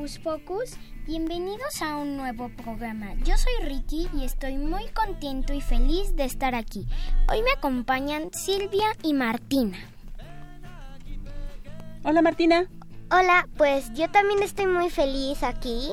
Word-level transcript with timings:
Hocus 0.00 0.18
Pocus, 0.18 0.70
bienvenidos 1.06 1.82
a 1.82 1.98
un 1.98 2.16
nuevo 2.16 2.48
programa. 2.48 3.12
Yo 3.22 3.34
soy 3.36 3.68
Ricky 3.68 4.08
y 4.18 4.24
estoy 4.24 4.56
muy 4.56 4.84
contento 4.94 5.52
y 5.52 5.60
feliz 5.60 6.16
de 6.16 6.24
estar 6.24 6.54
aquí. 6.54 6.86
Hoy 7.30 7.42
me 7.42 7.50
acompañan 7.50 8.30
Silvia 8.32 8.96
y 9.02 9.12
Martina. 9.12 9.76
Hola 12.02 12.22
Martina. 12.22 12.66
Hola, 13.10 13.46
pues 13.58 13.92
yo 13.92 14.10
también 14.10 14.42
estoy 14.42 14.68
muy 14.68 14.88
feliz 14.88 15.42
aquí. 15.42 15.90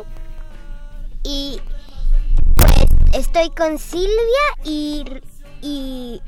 Y 1.26 1.60
pues 2.56 3.26
estoy 3.26 3.50
con 3.50 3.78
Silvia 3.78 4.08
y 4.64 5.04
y 5.62 6.22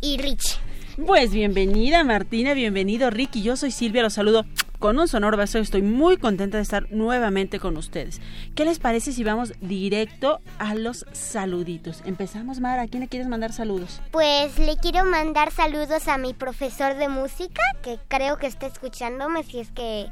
y 0.00 0.16
Rich. 0.18 0.60
Pues 1.04 1.32
bienvenida 1.32 2.04
Martina, 2.04 2.54
bienvenido 2.54 3.10
Ricky. 3.10 3.42
Yo 3.42 3.56
soy 3.56 3.72
Silvia, 3.72 4.04
los 4.04 4.12
saludo 4.12 4.44
con 4.82 4.98
un 4.98 5.06
sonoro 5.06 5.36
beso. 5.36 5.58
Estoy 5.60 5.80
muy 5.80 6.16
contenta 6.16 6.56
de 6.56 6.62
estar 6.64 6.90
nuevamente 6.90 7.60
con 7.60 7.76
ustedes. 7.76 8.20
¿Qué 8.56 8.64
les 8.64 8.80
parece 8.80 9.12
si 9.12 9.22
vamos 9.22 9.52
directo 9.60 10.40
a 10.58 10.74
los 10.74 11.06
saluditos? 11.12 12.02
Empezamos, 12.04 12.58
Mar. 12.58 12.80
¿A 12.80 12.88
quién 12.88 13.00
le 13.00 13.08
quieres 13.08 13.28
mandar 13.28 13.52
saludos? 13.52 14.00
Pues 14.10 14.58
le 14.58 14.76
quiero 14.76 15.04
mandar 15.04 15.52
saludos 15.52 16.08
a 16.08 16.18
mi 16.18 16.34
profesor 16.34 16.96
de 16.96 17.08
música, 17.08 17.62
que 17.82 18.00
creo 18.08 18.38
que 18.38 18.48
está 18.48 18.66
escuchándome 18.66 19.44
si 19.44 19.60
es 19.60 19.70
que 19.70 20.08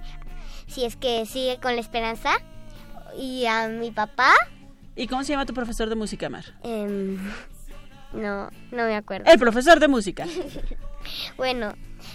si 0.69 0.85
es 0.85 0.95
que 0.95 1.27
sigue 1.27 1.59
con 1.61 1.75
la 1.75 1.81
esperanza. 1.81 2.31
Y 3.19 3.47
a 3.47 3.67
mi 3.67 3.91
papá. 3.91 4.31
¿Y 4.95 5.09
cómo 5.09 5.25
se 5.25 5.33
llama 5.33 5.47
tu 5.47 5.53
profesor 5.53 5.89
de 5.89 5.97
música, 5.97 6.29
Mar? 6.29 6.45
Em, 6.63 7.17
no, 8.13 8.49
no 8.71 8.85
me 8.87 8.95
acuerdo. 8.95 9.29
El 9.29 9.39
profesor 9.41 9.81
de 9.81 9.89
música. 9.89 10.27
Bueno, 11.39 11.73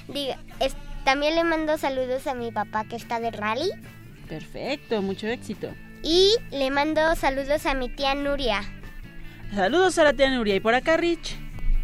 diga, 0.07 0.37
es- 0.59 0.75
también 1.05 1.35
le 1.35 1.43
mando 1.45 1.77
saludos 1.77 2.27
a 2.27 2.33
mi 2.33 2.51
papá 2.51 2.83
que 2.83 2.97
está 2.97 3.19
de 3.21 3.31
rally. 3.31 3.69
Perfecto, 4.27 5.01
mucho 5.01 5.27
éxito. 5.27 5.69
Y 6.03 6.31
le 6.51 6.69
mando 6.71 7.15
saludos 7.15 7.65
a 7.65 7.73
mi 7.73 7.89
tía 7.89 8.13
Nuria. 8.15 8.61
Saludos 9.53 9.97
a 9.99 10.03
la 10.03 10.13
tía 10.13 10.29
Nuria. 10.31 10.55
¿Y 10.55 10.59
por 10.59 10.73
acá, 10.75 10.97
Rich? 10.97 11.37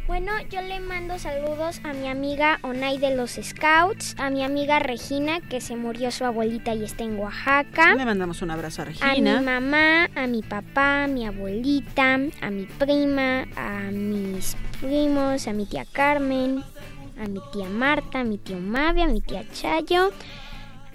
Bueno, 0.08 0.32
yo 0.50 0.62
le 0.62 0.80
mando 0.82 1.18
saludos 1.20 1.80
a 1.86 1.94
mi 1.94 2.08
amiga 2.10 2.60
Onay 2.64 2.98
de 2.98 3.16
los 3.16 3.40
Scouts, 3.42 4.16
a 4.20 4.30
mi 4.30 4.44
amiga 4.44 4.80
Regina, 4.80 5.40
que 5.40 5.62
se 5.62 5.76
murió 5.78 6.12
su 6.12 6.26
abuelita 6.26 6.74
y 6.74 6.84
está 6.84 7.04
en 7.06 7.18
Oaxaca. 7.18 7.96
Le 7.96 8.04
mandamos 8.04 8.42
un 8.42 8.52
abrazo 8.52 8.82
a 8.82 8.86
A 8.86 8.88
mi 8.90 8.94
Regina. 8.98 9.42
mamá, 9.42 10.10
a 10.16 10.28
mi 10.28 10.42
papá, 10.42 11.06
a 11.06 11.08
mi 11.08 11.26
abuelita, 11.26 12.16
a 12.42 12.50
mi 12.50 12.66
prima, 12.66 13.44
a 13.56 13.90
mis 13.92 14.58
primos, 14.82 15.48
a 15.48 15.54
mi 15.54 15.66
tía 15.66 15.86
Carmen, 15.90 16.62
a 17.22 17.28
mi 17.28 17.40
tía 17.54 17.70
Marta, 17.70 18.22
a 18.22 18.24
mi 18.24 18.38
tío 18.38 18.58
Mavi, 18.58 19.02
a 19.02 19.08
mi 19.08 19.22
tía 19.22 19.44
Chayo, 19.54 20.12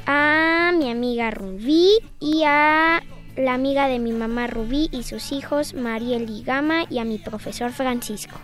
a 0.07 0.73
mi 0.77 0.91
amiga 0.91 1.31
Rubí 1.31 1.99
y 2.19 2.43
a 2.45 3.03
la 3.37 3.55
amiga 3.55 3.87
de 3.87 3.99
mi 3.99 4.13
mamá 4.13 4.47
Rubí 4.49 4.89
y 4.91 5.05
sus 5.05 5.31
hijos 5.31 5.75
Mariel 5.75 6.29
y 6.29 6.43
Gama 6.43 6.85
y 6.91 6.99
a 6.99 7.05
mi 7.05 7.19
profesor 7.19 7.73
Francisco. 7.73 8.37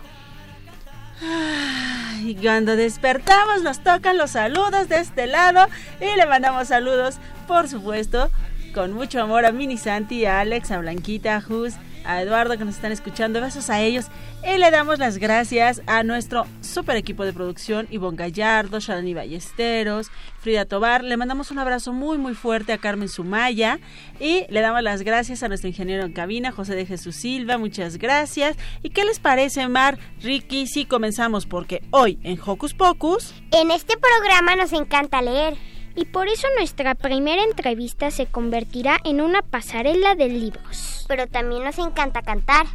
Y 2.21 2.35
cuando 2.35 2.75
despertamos 2.77 3.63
nos 3.63 3.83
tocan 3.83 4.17
los 4.17 4.31
saludos 4.31 4.87
de 4.87 4.97
este 4.97 5.27
lado 5.27 5.67
y 5.99 6.15
le 6.15 6.25
mandamos 6.25 6.69
saludos, 6.69 7.17
por 7.47 7.67
supuesto, 7.67 8.29
con 8.73 8.93
mucho 8.93 9.21
amor 9.21 9.45
a 9.45 9.51
Mini 9.51 9.77
Santi, 9.77 10.25
a 10.25 10.39
Alex, 10.39 10.71
a 10.71 10.79
Blanquita, 10.79 11.35
a 11.35 11.41
Jus, 11.41 11.73
a 12.05 12.21
Eduardo 12.21 12.57
que 12.57 12.65
nos 12.65 12.75
están 12.75 12.91
escuchando. 12.91 13.41
Besos 13.41 13.69
a 13.69 13.81
ellos 13.81 14.05
y 14.43 14.57
le 14.57 14.71
damos 14.71 14.99
las 14.99 15.17
gracias 15.17 15.81
a 15.87 16.03
nuestro 16.03 16.45
super 16.61 16.95
equipo 16.95 17.25
de 17.25 17.33
producción, 17.33 17.87
Ivonne 17.91 18.17
Gallardo, 18.17 18.79
Shalani 18.79 19.13
Ballesteros, 19.13 20.11
Frida 20.39 20.65
Tobar. 20.65 21.03
Le 21.03 21.17
mandamos 21.17 21.51
un 21.51 21.59
abrazo 21.59 21.93
muy 21.93 22.17
muy 22.17 22.35
fuerte 22.35 22.73
a 22.73 22.77
Carmen 22.77 23.09
Sumaya 23.09 23.79
y 24.19 24.45
le 24.49 24.61
damos 24.61 24.83
las 24.83 25.01
gracias 25.03 25.43
a 25.43 25.47
nuestro 25.47 25.69
ingeniero 25.69 26.03
en 26.03 26.13
cabina, 26.13 26.51
José 26.51 26.75
de 26.75 26.85
Jesús 26.85 27.15
Silva. 27.15 27.57
Muchas 27.57 27.97
gracias. 27.97 28.57
¿Y 28.81 28.89
qué 28.89 29.05
les 29.05 29.19
parece, 29.19 29.67
Mar, 29.67 29.97
Ricky? 30.21 30.67
Si 30.67 30.85
comenzamos 30.85 31.45
porque 31.45 31.81
hoy 31.91 32.19
en 32.23 32.39
Hocus 32.43 32.73
Pocus... 32.73 33.33
En 33.51 33.71
este 33.71 33.95
programa 33.97 34.55
nos 34.55 34.73
encanta 34.73 35.21
leer. 35.21 35.57
Y 35.95 36.05
por 36.05 36.27
eso 36.27 36.47
nuestra 36.57 36.95
primera 36.95 37.43
entrevista 37.43 38.09
se 38.09 38.25
convertirá 38.25 38.97
en 39.03 39.21
una 39.21 39.41
pasarela 39.41 40.15
de 40.15 40.29
libros. 40.29 40.92
Pero 41.07 41.27
también 41.27 41.63
nos 41.63 41.77
encanta 41.77 42.21
cantar. 42.21 42.65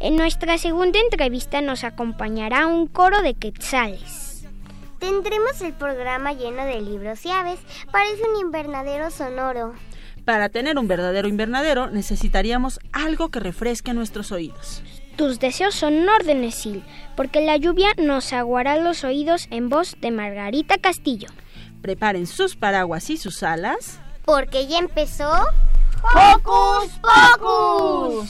En 0.00 0.16
nuestra 0.16 0.58
segunda 0.58 0.98
entrevista 0.98 1.60
nos 1.60 1.84
acompañará 1.84 2.66
un 2.66 2.86
coro 2.86 3.22
de 3.22 3.34
quetzales. 3.34 4.46
Tendremos 4.98 5.60
el 5.60 5.74
programa 5.74 6.32
lleno 6.32 6.64
de 6.64 6.80
libros 6.80 7.24
y 7.24 7.30
aves. 7.30 7.60
Parece 7.92 8.22
un 8.28 8.40
invernadero 8.40 9.10
sonoro. 9.10 9.74
Para 10.24 10.48
tener 10.48 10.78
un 10.78 10.88
verdadero 10.88 11.28
invernadero 11.28 11.88
necesitaríamos 11.88 12.80
algo 12.92 13.30
que 13.30 13.40
refresque 13.40 13.94
nuestros 13.94 14.32
oídos. 14.32 14.82
Tus 15.16 15.40
deseos 15.40 15.74
son 15.74 16.08
órdenes, 16.08 16.54
Sil, 16.60 16.84
porque 17.16 17.40
la 17.40 17.56
lluvia 17.56 17.88
nos 17.96 18.32
aguará 18.32 18.76
los 18.76 19.04
oídos 19.04 19.48
en 19.50 19.68
voz 19.68 19.96
de 20.00 20.10
Margarita 20.10 20.78
Castillo. 20.78 21.28
Preparen 21.82 22.26
sus 22.26 22.56
paraguas 22.56 23.10
y 23.10 23.16
sus 23.16 23.42
alas. 23.42 24.00
Porque 24.24 24.66
ya 24.66 24.78
empezó. 24.78 25.32
¡Hocus 26.02 26.90
Pocus! 27.02 28.28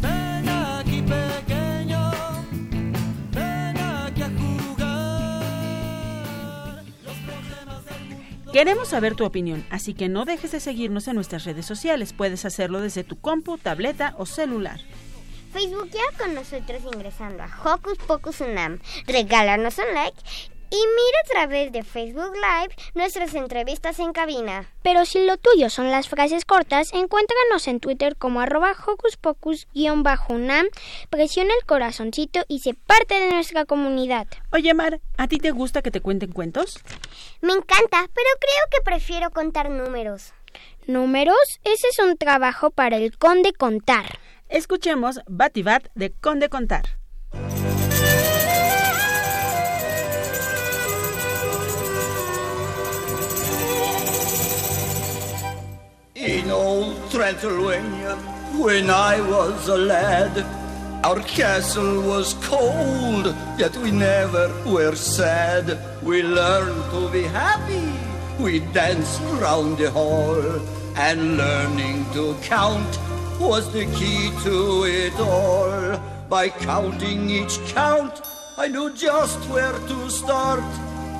Ven 0.00 0.48
aquí 0.48 1.02
pequeño, 1.02 2.10
ven 3.30 3.76
aquí 3.78 4.22
a 4.22 4.30
jugar. 4.30 5.54
Los 7.04 7.16
problemas 7.16 7.84
del 7.84 8.00
mundo. 8.08 8.52
Queremos 8.52 8.88
saber 8.88 9.14
tu 9.14 9.24
opinión, 9.24 9.64
así 9.70 9.94
que 9.94 10.08
no 10.08 10.24
dejes 10.24 10.52
de 10.52 10.60
seguirnos 10.60 11.08
en 11.08 11.14
nuestras 11.14 11.44
redes 11.44 11.66
sociales. 11.66 12.12
Puedes 12.12 12.44
hacerlo 12.44 12.80
desde 12.80 13.04
tu 13.04 13.18
compu, 13.20 13.58
tableta 13.58 14.14
o 14.18 14.26
celular. 14.26 14.80
Facebookea 15.52 16.02
con 16.18 16.34
nosotros 16.34 16.82
ingresando 16.92 17.44
a 17.44 17.46
Hocus 17.64 17.98
Pocus 17.98 18.40
Unam. 18.40 18.80
Regálanos 19.06 19.78
un 19.78 19.94
like 19.94 20.20
y 20.74 20.76
mira 20.76 21.18
a 21.22 21.28
través 21.28 21.70
de 21.70 21.84
Facebook 21.84 22.32
Live 22.34 22.74
nuestras 22.94 23.32
entrevistas 23.34 24.00
en 24.00 24.12
cabina. 24.12 24.68
Pero 24.82 25.04
si 25.04 25.24
lo 25.24 25.36
tuyo 25.36 25.70
son 25.70 25.92
las 25.92 26.08
frases 26.08 26.44
cortas, 26.44 26.92
encuéntranos 26.92 27.68
en 27.68 27.78
Twitter 27.78 28.16
como 28.16 28.40
arroba 28.40 28.72
hocus 28.72 29.16
pocus-unam, 29.16 30.66
presiona 31.10 31.54
el 31.60 31.66
corazoncito 31.66 32.40
y 32.48 32.58
sé 32.58 32.74
parte 32.74 33.14
de 33.14 33.30
nuestra 33.30 33.64
comunidad. 33.66 34.26
Oye, 34.50 34.74
Mar, 34.74 35.00
¿a 35.16 35.28
ti 35.28 35.38
te 35.38 35.52
gusta 35.52 35.80
que 35.80 35.92
te 35.92 36.00
cuenten 36.00 36.32
cuentos? 36.32 36.80
Me 37.40 37.52
encanta, 37.52 38.08
pero 38.12 38.28
creo 38.40 38.64
que 38.72 38.82
prefiero 38.84 39.30
contar 39.30 39.70
números. 39.70 40.32
¿Números? 40.88 41.60
Ese 41.62 41.86
es 41.86 41.98
un 42.00 42.16
trabajo 42.16 42.70
para 42.70 42.96
el 42.96 43.16
conde 43.16 43.52
contar. 43.52 44.18
Escuchemos 44.48 45.20
Batibat 45.28 45.86
de 45.94 46.12
Conde 46.12 46.48
Contar. 46.48 47.03
Il 56.84 57.50
Luegna 57.50 58.16
when 58.58 58.90
I 58.90 59.18
was 59.20 59.68
a 59.68 59.76
lad. 59.76 60.44
Our 61.02 61.20
castle 61.20 62.02
was 62.02 62.34
cold, 62.42 63.34
yet 63.58 63.74
we 63.78 63.90
never 63.90 64.52
were 64.66 64.94
sad. 64.94 65.78
We 66.02 66.22
learned 66.22 66.84
to 66.92 67.08
be 67.10 67.22
happy. 67.22 67.88
We 68.38 68.60
danced 68.72 69.20
round 69.40 69.78
the 69.78 69.90
hall, 69.90 70.42
and 70.96 71.38
learning 71.38 72.04
to 72.12 72.36
count 72.42 72.98
was 73.40 73.72
the 73.72 73.86
key 73.96 74.30
to 74.44 74.84
it 74.84 75.18
all. 75.18 75.98
By 76.28 76.50
counting 76.50 77.30
each 77.30 77.58
count, 77.68 78.20
I 78.58 78.68
knew 78.68 78.92
just 78.92 79.40
where 79.48 79.78
to 79.90 80.10
start. 80.10 80.70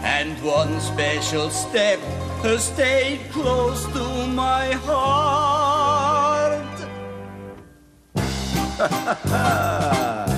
And 0.03 0.37
one 0.43 0.81
special 0.81 1.49
step 1.49 2.01
stayed 2.45 3.21
close 3.33 3.87
to 3.87 4.27
my 4.29 4.73
heart. 4.85 6.61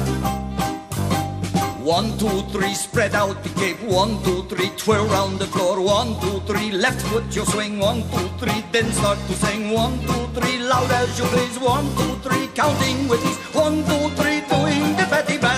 One, 1.83 2.17
two, 2.19 2.43
three, 2.51 2.75
spread 2.75 3.15
out 3.15 3.43
the 3.43 3.49
cape. 3.61 3.81
One, 3.83 4.23
two, 4.23 4.43
three, 4.45 4.71
twirl 4.77 5.07
round 5.07 5.39
the 5.39 5.47
floor. 5.47 5.81
One, 5.81 6.19
two, 6.21 6.41
three, 6.41 6.71
left 6.71 7.03
foot 7.03 7.25
you 7.35 7.45
swing. 7.45 7.79
One, 7.79 8.03
two, 8.11 8.29
three, 8.39 8.65
then 8.73 8.93
start 8.93 9.19
to 9.27 9.35
sing. 9.35 9.71
One, 9.71 9.99
two, 10.01 10.27
three, 10.35 10.59
loud 10.59 10.91
as 10.91 11.19
you 11.19 11.25
please. 11.27 11.59
One, 11.59 11.87
two, 11.97 12.15
three, 12.29 12.49
counting 12.55 13.09
with 13.09 13.25
ease. 13.25 13.39
One, 13.55 13.85
two, 13.85 14.11
three, 14.19 14.41
doing 14.51 14.97
the 14.97 15.07
fatty 15.11 15.39
bat. 15.39 15.56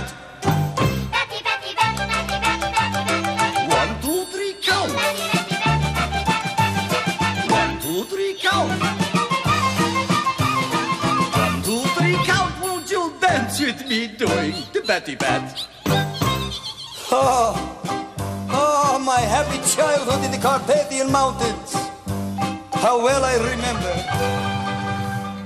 Doing 14.18 14.52
the 14.72 14.80
batty 14.80 15.14
bat? 15.14 15.68
Oh, 17.10 17.54
oh, 18.50 18.98
my 18.98 19.20
happy 19.20 19.58
childhood 19.74 20.24
in 20.24 20.32
the 20.32 20.38
Carpathian 20.38 21.12
Mountains. 21.12 21.72
How 22.72 23.00
well 23.00 23.24
I 23.24 23.36
remember. 23.52 23.94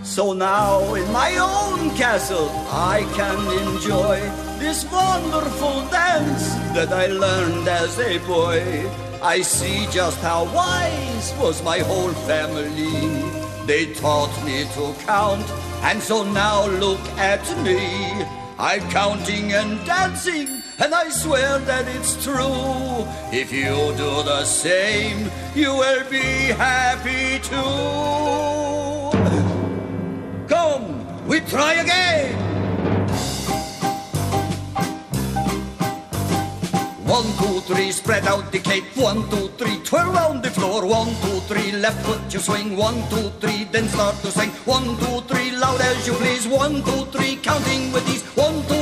So 0.02 0.32
now 0.32 0.94
in 0.94 1.10
my 1.12 1.36
own 1.36 1.90
castle 1.96 2.48
I 2.70 3.06
can 3.14 3.38
enjoy 3.68 4.20
this 4.58 4.90
wonderful 4.90 5.86
dance 5.90 6.54
that 6.74 6.92
I 6.92 7.08
learned 7.08 7.68
as 7.68 7.98
a 7.98 8.18
boy. 8.26 8.90
I 9.22 9.42
see 9.42 9.86
just 9.90 10.18
how 10.20 10.44
wise 10.46 11.34
was 11.38 11.62
my 11.62 11.80
whole 11.80 12.12
family. 12.26 13.22
They 13.66 13.92
taught 13.92 14.34
me 14.46 14.64
to 14.74 14.94
count, 15.04 15.46
and 15.82 16.02
so 16.02 16.24
now 16.24 16.66
look 16.66 17.04
at 17.18 17.44
me. 17.62 18.31
I'm 18.62 18.88
counting 18.90 19.52
and 19.52 19.84
dancing, 19.84 20.62
and 20.78 20.94
I 20.94 21.08
swear 21.08 21.58
that 21.58 21.88
it's 21.88 22.22
true. 22.22 23.04
If 23.32 23.52
you 23.52 23.74
do 23.96 24.22
the 24.22 24.44
same, 24.44 25.28
you 25.52 25.74
will 25.74 26.08
be 26.08 26.54
happy 26.54 27.40
too. 27.42 27.58
Come, 30.46 31.26
we 31.26 31.40
try 31.40 31.72
again. 31.74 32.61
One, 37.12 37.28
two, 37.36 37.60
three, 37.68 37.92
spread 37.92 38.26
out 38.26 38.50
the 38.52 38.58
cape. 38.58 38.86
One, 38.96 39.28
two, 39.28 39.48
three, 39.58 39.76
twirl 39.84 40.12
round 40.12 40.42
the 40.42 40.50
floor. 40.50 40.86
One, 40.86 41.08
two, 41.20 41.40
three, 41.44 41.70
left 41.72 42.06
foot 42.06 42.32
you 42.32 42.40
swing. 42.40 42.74
One, 42.74 43.06
two, 43.10 43.28
three, 43.38 43.64
then 43.64 43.86
start 43.88 44.16
to 44.22 44.30
sing. 44.30 44.48
One, 44.64 44.96
two, 44.96 45.20
three, 45.28 45.50
loud 45.54 45.82
as 45.82 46.06
you 46.06 46.14
please. 46.14 46.48
One, 46.48 46.82
two, 46.82 47.04
three, 47.12 47.36
counting 47.36 47.92
with 47.92 48.08
ease. 48.08 48.24
One, 48.34 48.64
two, 48.66 48.81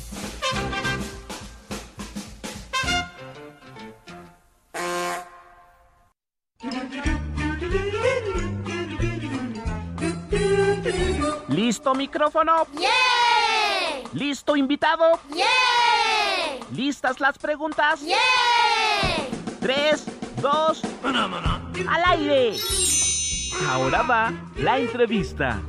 ¿Listo 11.91 11.95
micrófono? 11.95 12.67
¡Yeah! 12.79 14.09
¿Listo 14.13 14.55
invitado? 14.55 15.19
¡Yeah! 15.33 15.45
¿Listas 16.73 17.19
las 17.19 17.37
preguntas? 17.37 18.01
¡Yeah! 18.01 18.17
Tres, 19.59 20.05
dos, 20.41 20.81
al 21.03 22.03
aire. 22.05 22.55
Ahora 23.67 24.03
va 24.03 24.31
la 24.55 24.79
entrevista. 24.79 25.61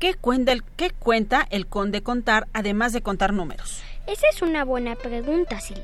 ¿Qué 0.00 0.14
cuenta, 0.14 0.50
el, 0.50 0.64
¿Qué 0.64 0.90
cuenta 0.90 1.46
el 1.50 1.68
conde 1.68 2.02
contar 2.02 2.48
además 2.52 2.92
de 2.92 3.02
contar 3.02 3.32
números? 3.32 3.82
Esa 4.08 4.26
es 4.32 4.42
una 4.42 4.64
buena 4.64 4.96
pregunta, 4.96 5.60
Sil. 5.62 5.78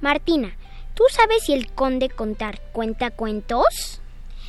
Martina, 0.00 0.56
¿tú 0.94 1.04
sabes 1.10 1.44
si 1.44 1.52
el 1.52 1.70
conde 1.70 2.08
contar 2.08 2.62
cuenta 2.72 3.10
cuentos? 3.10 4.00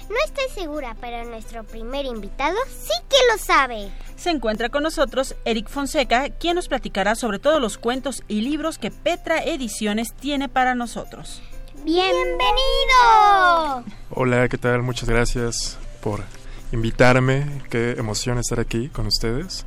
No 0.10 0.16
estoy 0.26 0.46
segura, 0.54 0.96
pero 1.02 1.28
nuestro 1.28 1.64
primer 1.64 2.06
invitado 2.06 2.56
sí 2.68 2.94
que 3.10 3.18
lo 3.32 3.44
sabe. 3.44 3.90
Se 4.16 4.30
encuentra 4.30 4.70
con 4.70 4.84
nosotros 4.84 5.36
Eric 5.46 5.68
Fonseca, 5.68 6.30
quien 6.30 6.56
nos 6.56 6.68
platicará 6.68 7.16
sobre 7.16 7.40
todos 7.40 7.60
los 7.60 7.78
cuentos 7.78 8.24
y 8.28 8.42
libros 8.42 8.78
que 8.78 8.92
Petra 8.92 9.44
Ediciones 9.44 10.14
tiene 10.14 10.48
para 10.48 10.76
nosotros. 10.76 11.42
¡Bienvenido! 11.84 13.84
Hola, 14.12 14.48
¿qué 14.48 14.60
tal? 14.60 14.84
Muchas 14.84 15.10
gracias 15.10 15.78
por 16.02 16.24
invitarme. 16.72 17.64
Qué 17.70 17.96
emoción 17.98 18.38
estar 18.38 18.60
aquí 18.60 18.90
con 18.90 19.08
ustedes. 19.08 19.66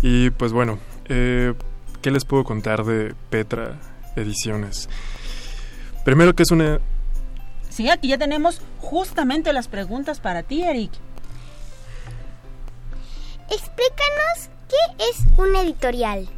Y 0.00 0.30
pues 0.30 0.52
bueno, 0.52 0.78
eh, 1.08 1.52
¿qué 2.00 2.10
les 2.10 2.24
puedo 2.24 2.44
contar 2.44 2.84
de 2.84 3.14
Petra 3.28 3.78
Ediciones? 4.16 4.88
Primero 6.04 6.34
que 6.34 6.44
es 6.44 6.50
una... 6.50 6.80
Sí, 7.70 7.88
aquí 7.88 8.08
ya 8.08 8.18
tenemos 8.18 8.60
justamente 8.80 9.52
las 9.52 9.68
preguntas 9.68 10.20
para 10.20 10.42
ti, 10.42 10.62
Eric. 10.62 10.90
Explícanos 13.48 14.50
qué 14.68 15.04
es 15.10 15.24
un 15.38 15.56
editorial. 15.56 16.28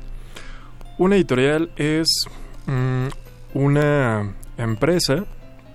Una 0.99 1.17
editorial 1.17 1.73
es 1.77 2.07
mm, 2.67 3.09
una 3.55 4.35
empresa, 4.57 5.25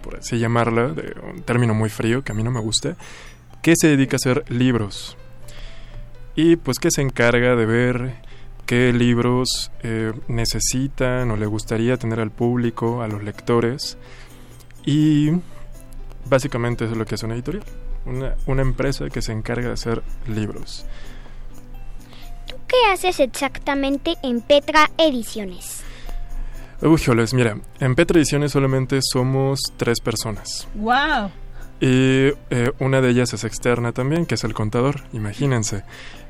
por 0.04 0.18
así 0.18 0.40
llamarla, 0.40 0.90
de 0.90 1.14
un 1.22 1.42
término 1.42 1.74
muy 1.74 1.90
frío 1.90 2.24
que 2.24 2.32
a 2.32 2.36
mí 2.36 2.44
no 2.44 2.52
me 2.52 2.62
gusta, 2.62 2.96
que 3.62 3.74
se 3.76 3.88
dedica 3.88 4.16
a 4.16 4.18
hacer 4.18 4.46
libros. 4.50 5.18
Y 6.36 6.56
pues 6.56 6.78
que 6.78 6.92
se 6.92 7.02
encarga 7.02 7.56
de 7.56 7.66
ver 7.66 8.16
qué 8.68 8.94
libros 8.94 9.72
eh, 9.82 10.14
necesitan 10.28 11.32
o 11.32 11.38
le 11.38 11.46
gustaría 11.48 11.98
tener 11.98 12.20
al 12.20 12.32
público, 12.32 13.02
a 13.02 13.08
los 13.08 13.24
lectores. 13.24 13.98
Y 14.88 15.32
básicamente 16.30 16.86
eso 16.86 16.94
es 16.94 16.98
lo 16.98 17.06
que 17.06 17.16
es 17.16 17.24
una 17.24 17.36
editorial. 17.36 17.66
una, 18.06 18.36
una 18.46 18.62
empresa 18.62 19.10
que 19.10 19.22
se 19.22 19.34
encarga 19.34 19.68
de 19.68 19.74
hacer 19.74 20.02
libros. 20.28 20.86
¿Qué 22.68 22.78
haces 22.94 23.20
exactamente 23.20 24.16
en 24.24 24.40
Petra 24.40 24.90
Ediciones? 24.98 25.84
Uy, 26.82 27.02
joles, 27.04 27.34
mira, 27.34 27.58
en 27.82 27.96
Petra 27.96 28.18
Ediciones 28.18 28.54
solamente 28.54 29.00
somos 29.02 29.60
tres 29.76 30.00
personas. 30.00 30.70
¡Wow! 30.76 31.32
Y 31.82 32.32
eh, 32.50 32.72
una 32.80 33.02
de 33.02 33.10
ellas 33.10 33.34
es 33.34 33.44
externa 33.44 33.92
también, 33.92 34.26
que 34.26 34.36
es 34.36 34.44
el 34.46 34.54
contador, 34.54 35.02
imagínense. 35.12 35.84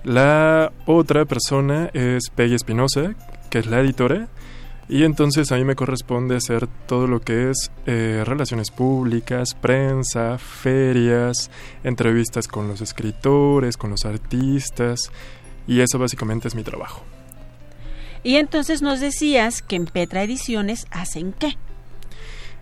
La 0.03 0.71
otra 0.87 1.25
persona 1.25 1.91
es 1.93 2.29
Peggy 2.31 2.55
Espinosa, 2.55 3.13
que 3.49 3.59
es 3.59 3.67
la 3.67 3.81
editora. 3.81 4.29
Y 4.89 5.03
entonces 5.03 5.51
a 5.51 5.57
mí 5.57 5.65
me 5.65 5.75
corresponde 5.75 6.37
hacer 6.37 6.67
todo 6.87 7.07
lo 7.07 7.19
que 7.19 7.49
es 7.49 7.71
eh, 7.85 8.23
relaciones 8.25 8.71
públicas, 8.71 9.53
prensa, 9.53 10.37
ferias, 10.37 11.51
entrevistas 11.83 12.47
con 12.47 12.69
los 12.69 12.79
escritores, 12.79 13.75
con 13.75 13.89
los 13.89 14.05
artistas. 14.05 15.11
Y 15.67 15.81
eso 15.81 15.99
básicamente 15.99 16.47
es 16.47 16.55
mi 16.55 16.63
trabajo. 16.63 17.03
Y 18.23 18.37
entonces 18.37 18.81
nos 18.81 19.01
decías 19.01 19.61
que 19.61 19.75
en 19.75 19.85
Petra 19.85 20.23
Ediciones 20.23 20.87
hacen 20.91 21.33
qué? 21.33 21.57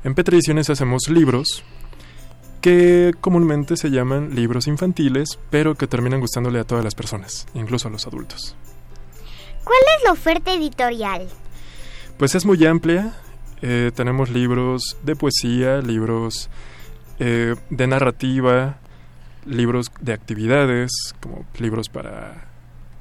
En 0.03 0.15
Petra 0.15 0.35
Ediciones 0.35 0.69
hacemos 0.69 1.07
libros 1.09 1.63
que 2.61 3.13
comúnmente 3.21 3.77
se 3.77 3.91
llaman 3.91 4.33
libros 4.33 4.65
infantiles, 4.65 5.37
pero 5.51 5.75
que 5.75 5.85
terminan 5.85 6.19
gustándole 6.19 6.59
a 6.59 6.63
todas 6.63 6.83
las 6.83 6.95
personas, 6.95 7.45
incluso 7.53 7.87
a 7.87 7.91
los 7.91 8.07
adultos. 8.07 8.55
¿Cuál 9.63 9.77
es 9.97 10.03
la 10.03 10.11
oferta 10.11 10.51
editorial? 10.51 11.27
Pues 12.17 12.35
es 12.35 12.45
muy 12.45 12.63
amplia. 12.65 13.13
Eh, 13.61 13.91
tenemos 13.95 14.29
libros 14.29 14.97
de 15.03 15.15
poesía, 15.15 15.79
libros 15.79 16.49
eh, 17.19 17.55
de 17.69 17.87
narrativa, 17.87 18.77
libros 19.45 19.91
de 19.99 20.13
actividades, 20.13 20.91
como 21.21 21.45
libros 21.57 21.89
para, 21.89 22.45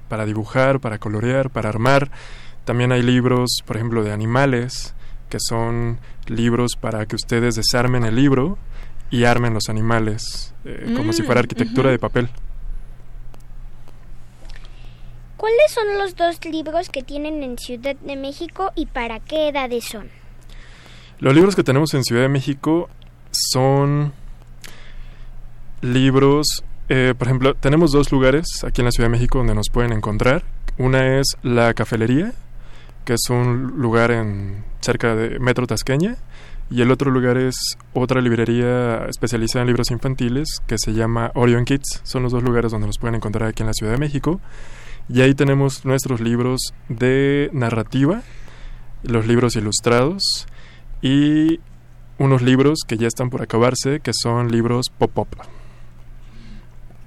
para 0.09 0.25
dibujar, 0.27 0.81
para 0.81 0.99
colorear, 0.99 1.51
para 1.51 1.69
armar. 1.69 2.11
También 2.65 2.93
hay 2.93 3.03
libros, 3.03 3.59
por 3.65 3.77
ejemplo, 3.77 4.03
de 4.03 4.13
animales, 4.13 4.95
que 5.29 5.39
son 5.41 5.99
libros 6.27 6.73
para 6.81 7.07
que 7.07 7.17
ustedes 7.17 7.55
desarmen 7.57 8.05
el 8.05 8.17
libro 8.17 8.59
y 9.11 9.25
armen 9.25 9.55
los 9.55 9.69
animales, 9.69 10.55
eh, 10.65 10.93
como 10.97 11.13
si 11.13 11.23
fuera 11.23 11.41
Mm, 11.41 11.45
arquitectura 11.45 11.89
ujú. 11.89 11.93
de 11.93 11.99
papel. 11.99 12.29
¿Cuáles 15.45 15.73
son 15.75 15.99
los 15.99 16.17
dos 16.17 16.43
libros 16.47 16.89
que 16.89 17.03
tienen 17.03 17.43
en 17.43 17.59
Ciudad 17.59 17.97
de 17.97 18.17
México 18.17 18.73
y 18.75 18.87
para 18.87 19.21
qué 19.21 19.49
edades 19.49 19.85
son? 19.85 20.09
Los 21.19 21.35
libros 21.35 21.55
que 21.55 21.63
tenemos 21.63 21.93
en 21.93 22.03
Ciudad 22.03 22.23
de 22.23 22.31
México 22.31 22.89
son 23.31 24.15
libros, 25.83 26.65
eh, 26.89 27.13
por 27.19 27.29
ejemplo, 27.29 27.53
tenemos 27.57 27.93
dos 27.93 28.11
lugares 28.11 28.65
aquí 28.65 28.81
en 28.81 28.87
la 28.87 28.91
Ciudad 28.91 29.11
de 29.11 29.19
México 29.19 29.37
donde 29.37 29.55
nos 29.55 29.69
pueden 29.69 29.93
encontrar. 29.93 30.45
Una 30.79 31.19
es 31.19 31.37
la 31.43 31.75
Cafelería, 31.75 32.33
que 33.05 33.13
es 33.13 33.29
un 33.29 33.75
lugar 33.77 34.13
en 34.13 34.65
cerca 34.81 35.15
de 35.15 35.39
Metro 35.41 35.67
Tasqueña, 35.67 36.17
y 36.71 36.81
el 36.81 36.91
otro 36.91 37.11
lugar 37.11 37.37
es 37.37 37.77
otra 37.93 38.23
librería 38.23 39.05
especializada 39.11 39.61
en 39.65 39.67
libros 39.67 39.91
infantiles 39.91 40.63
que 40.67 40.79
se 40.79 40.95
llama 40.95 41.33
Orion 41.35 41.67
Kids. 41.67 42.01
Son 42.03 42.23
los 42.23 42.33
dos 42.33 42.43
lugares 42.43 42.73
donde 42.73 42.87
nos 42.87 42.97
pueden 42.97 43.17
encontrar 43.17 43.51
aquí 43.51 43.63
en 43.63 43.67
la 43.67 43.75
Ciudad 43.75 43.93
de 43.93 43.99
México. 43.99 44.41
Y 45.09 45.21
ahí 45.21 45.35
tenemos 45.35 45.85
nuestros 45.85 46.21
libros 46.21 46.73
de 46.89 47.51
narrativa, 47.53 48.23
los 49.03 49.27
libros 49.27 49.55
ilustrados 49.57 50.47
y 51.03 51.61
unos 52.19 52.43
libros 52.43 52.81
que 52.87 52.97
ya 52.97 53.07
están 53.07 53.29
por 53.29 53.43
acabarse, 53.43 54.01
que 54.01 54.13
son 54.15 54.51
libros 54.51 54.87
pop-up. 54.97 55.29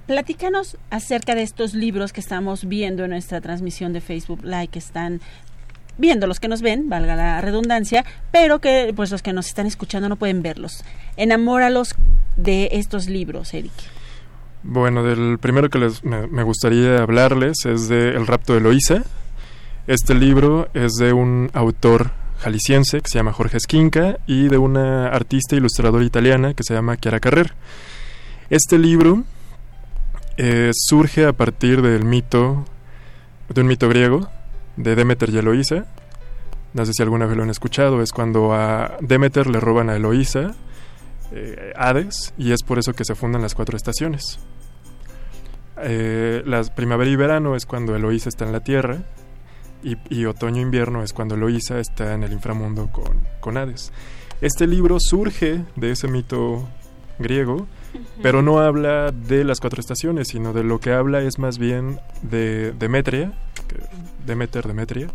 Platícanos 0.06 0.78
acerca 0.90 1.36
de 1.36 1.42
estos 1.42 1.74
libros 1.74 2.14
que 2.14 2.22
estamos 2.22 2.66
viendo 2.66 3.04
en 3.04 3.10
nuestra 3.10 3.42
transmisión 3.42 3.94
de 3.94 4.02
Facebook 4.02 4.44
Live, 4.44 4.70
que 4.70 4.80
están 4.80 5.20
viendo 5.98 6.28
los 6.28 6.40
que 6.40 6.48
nos 6.48 6.62
ven, 6.62 6.90
valga 6.90 7.16
la 7.16 7.42
redundancia, 7.42 8.06
pero 8.32 8.60
que 8.60 8.94
pues 8.96 9.12
los 9.12 9.22
que 9.22 9.34
nos 9.34 9.48
están 9.48 9.66
escuchando 9.66 10.08
no 10.08 10.16
pueden 10.16 10.42
verlos. 10.42 10.84
Enamóralos 11.18 11.96
de 12.38 12.70
estos 12.74 13.08
libros, 13.08 13.54
Eric. 13.54 13.74
Bueno, 14.64 15.04
del 15.04 15.38
primero 15.40 15.70
que 15.70 15.78
les, 15.78 16.04
me, 16.04 16.44
gustaría 16.44 17.02
hablarles 17.02 17.66
es 17.66 17.88
de 17.88 18.10
El 18.10 18.28
rapto 18.28 18.54
de 18.54 18.60
Eloísa. 18.60 19.04
Este 19.86 20.16
libro 20.16 20.68
es 20.74 20.94
de 20.94 21.14
un 21.14 21.50
autor 21.54 22.12
jalisciense 22.40 23.02
que 23.02 23.10
se 23.10 23.20
llama 23.20 23.34
Jorge 23.34 23.58
Esquinca 23.58 24.18
y 24.26 24.48
de 24.48 24.58
una 24.58 25.08
artista 25.08 25.56
ilustradora 25.56 26.04
italiana 26.04 26.54
que 26.54 26.64
se 26.64 26.74
llama 26.74 26.98
Chiara 26.98 27.20
Carrer. 27.20 27.54
Este 28.50 28.78
libro 28.78 29.24
eh, 30.38 30.72
surge 30.74 31.26
a 31.26 31.34
partir 31.34 31.82
del 31.82 32.04
mito, 32.04 32.66
de 33.50 33.62
un 33.62 33.68
mito 33.68 33.88
griego, 33.88 34.28
de 34.76 34.96
Demeter 34.96 35.30
y 35.30 35.38
Eloísa. 35.38 35.86
No 36.74 36.86
sé 36.86 36.94
si 36.94 37.04
alguna 37.04 37.26
vez 37.26 37.38
lo 37.38 37.44
han 37.44 37.50
escuchado, 37.50 38.02
es 38.02 38.12
cuando 38.12 38.54
a 38.54 38.98
Demeter 39.02 39.48
le 39.48 39.60
roban 39.60 39.90
a 39.90 39.96
Eloísa 39.96 40.56
eh, 41.32 41.74
Hades 41.76 42.34
y 42.38 42.52
es 42.52 42.64
por 42.64 42.80
eso 42.80 42.94
que 42.94 43.06
se 43.06 43.16
fundan 43.16 43.42
las 43.42 43.56
cuatro 43.56 43.78
estaciones. 43.78 44.40
Eh, 45.82 46.42
las 46.46 46.72
primavera 46.72 47.10
y 47.10 47.16
verano 47.16 47.56
es 47.56 47.66
cuando 47.66 47.96
Eloísa 47.96 48.30
está 48.30 48.46
en 48.46 48.52
la 48.52 48.62
tierra 48.62 48.98
y, 49.84 49.96
y 50.10 50.26
otoño 50.26 50.58
e 50.58 50.62
invierno 50.62 51.04
es 51.04 51.14
cuando 51.14 51.36
Eloísa 51.36 51.80
está 51.80 52.14
en 52.14 52.24
el 52.24 52.34
inframundo 52.34 52.90
con, 52.92 53.22
con 53.40 53.58
Hades. 53.58 53.92
Este 54.42 54.68
libro 54.68 54.98
surge 55.00 55.64
de 55.76 55.92
ese 55.92 56.08
mito 56.08 56.68
griego, 57.20 57.68
pero 58.22 58.42
no 58.42 58.60
habla 58.60 59.12
de 59.12 59.44
las 59.44 59.60
cuatro 59.60 59.80
estaciones, 59.80 60.28
sino 60.28 60.54
de 60.54 60.64
lo 60.64 60.80
que 60.80 60.92
habla 60.92 61.22
es 61.22 61.40
más 61.40 61.58
bien 61.58 62.00
de 62.22 62.72
Demetria, 62.74 63.34
Demeter, 64.26 64.68
Demetria, 64.68 65.08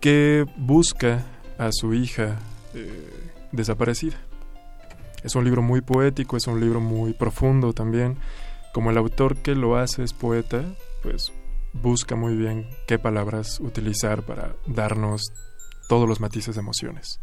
que 0.00 0.46
busca 0.56 1.24
a 1.58 1.70
su 1.72 1.92
hija 1.92 2.38
eh, 2.74 3.10
desaparecida. 3.52 4.16
Es 5.22 5.34
un 5.34 5.44
libro 5.44 5.62
muy 5.62 5.80
poético, 5.80 6.36
es 6.36 6.46
un 6.46 6.60
libro 6.60 6.80
muy 6.80 7.12
profundo 7.12 7.72
también. 7.72 8.18
Como 8.72 8.90
el 8.90 8.98
autor 8.98 9.36
que 9.36 9.54
lo 9.54 9.76
hace 9.76 10.04
es 10.04 10.12
poeta, 10.12 10.62
pues 11.02 11.32
busca 11.72 12.16
muy 12.16 12.36
bien 12.36 12.66
qué 12.86 12.98
palabras 12.98 13.60
utilizar 13.60 14.22
para 14.22 14.54
darnos 14.66 15.32
todos 15.88 16.08
los 16.08 16.20
matices 16.20 16.54
de 16.54 16.60
emociones. 16.60 17.20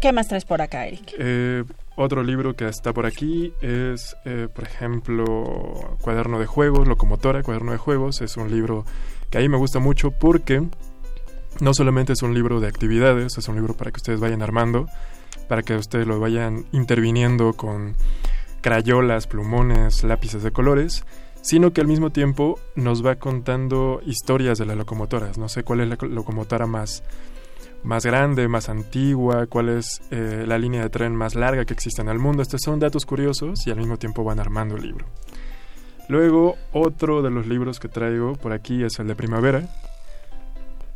¿Qué 0.00 0.12
más 0.12 0.28
traes 0.28 0.44
por 0.44 0.60
acá, 0.60 0.86
Eric? 0.86 1.14
Eh, 1.18 1.64
otro 1.96 2.22
libro 2.22 2.54
que 2.54 2.68
está 2.68 2.92
por 2.92 3.06
aquí 3.06 3.54
es, 3.62 4.14
eh, 4.26 4.48
por 4.54 4.64
ejemplo, 4.64 5.96
Cuaderno 6.02 6.38
de 6.38 6.46
Juegos, 6.46 6.86
Locomotora, 6.86 7.42
Cuaderno 7.42 7.72
de 7.72 7.78
Juegos. 7.78 8.20
Es 8.20 8.36
un 8.36 8.50
libro 8.50 8.84
que 9.30 9.38
a 9.38 9.40
mí 9.40 9.48
me 9.48 9.56
gusta 9.56 9.78
mucho 9.78 10.10
porque 10.10 10.68
no 11.60 11.72
solamente 11.72 12.12
es 12.12 12.22
un 12.22 12.34
libro 12.34 12.60
de 12.60 12.68
actividades, 12.68 13.38
es 13.38 13.48
un 13.48 13.56
libro 13.56 13.74
para 13.74 13.90
que 13.90 13.96
ustedes 13.96 14.20
vayan 14.20 14.42
armando, 14.42 14.88
para 15.48 15.62
que 15.62 15.74
ustedes 15.74 16.06
lo 16.06 16.18
vayan 16.20 16.66
interviniendo 16.72 17.52
con 17.54 17.94
crayolas, 18.60 19.26
plumones, 19.26 20.02
lápices 20.02 20.42
de 20.42 20.50
colores, 20.50 21.04
sino 21.40 21.72
que 21.72 21.80
al 21.80 21.86
mismo 21.86 22.10
tiempo 22.10 22.58
nos 22.74 23.06
va 23.06 23.16
contando 23.16 24.00
historias 24.04 24.58
de 24.58 24.66
las 24.66 24.76
locomotoras. 24.76 25.38
No 25.38 25.48
sé 25.48 25.62
cuál 25.62 25.80
es 25.80 25.88
la 25.88 25.96
co- 25.96 26.06
locomotora 26.06 26.66
más, 26.66 27.04
más 27.84 28.04
grande, 28.04 28.48
más 28.48 28.68
antigua, 28.68 29.46
cuál 29.46 29.68
es 29.68 30.00
eh, 30.10 30.44
la 30.46 30.58
línea 30.58 30.82
de 30.82 30.90
tren 30.90 31.14
más 31.14 31.36
larga 31.36 31.64
que 31.64 31.74
existe 31.74 32.02
en 32.02 32.08
el 32.08 32.18
mundo. 32.18 32.42
Estos 32.42 32.62
son 32.62 32.80
datos 32.80 33.06
curiosos 33.06 33.64
y 33.66 33.70
al 33.70 33.76
mismo 33.76 33.96
tiempo 33.96 34.24
van 34.24 34.40
armando 34.40 34.74
el 34.74 34.82
libro. 34.82 35.06
Luego, 36.08 36.56
otro 36.72 37.22
de 37.22 37.30
los 37.30 37.46
libros 37.46 37.78
que 37.78 37.88
traigo 37.88 38.34
por 38.34 38.52
aquí 38.52 38.82
es 38.82 38.98
el 38.98 39.06
de 39.06 39.14
Primavera, 39.14 39.68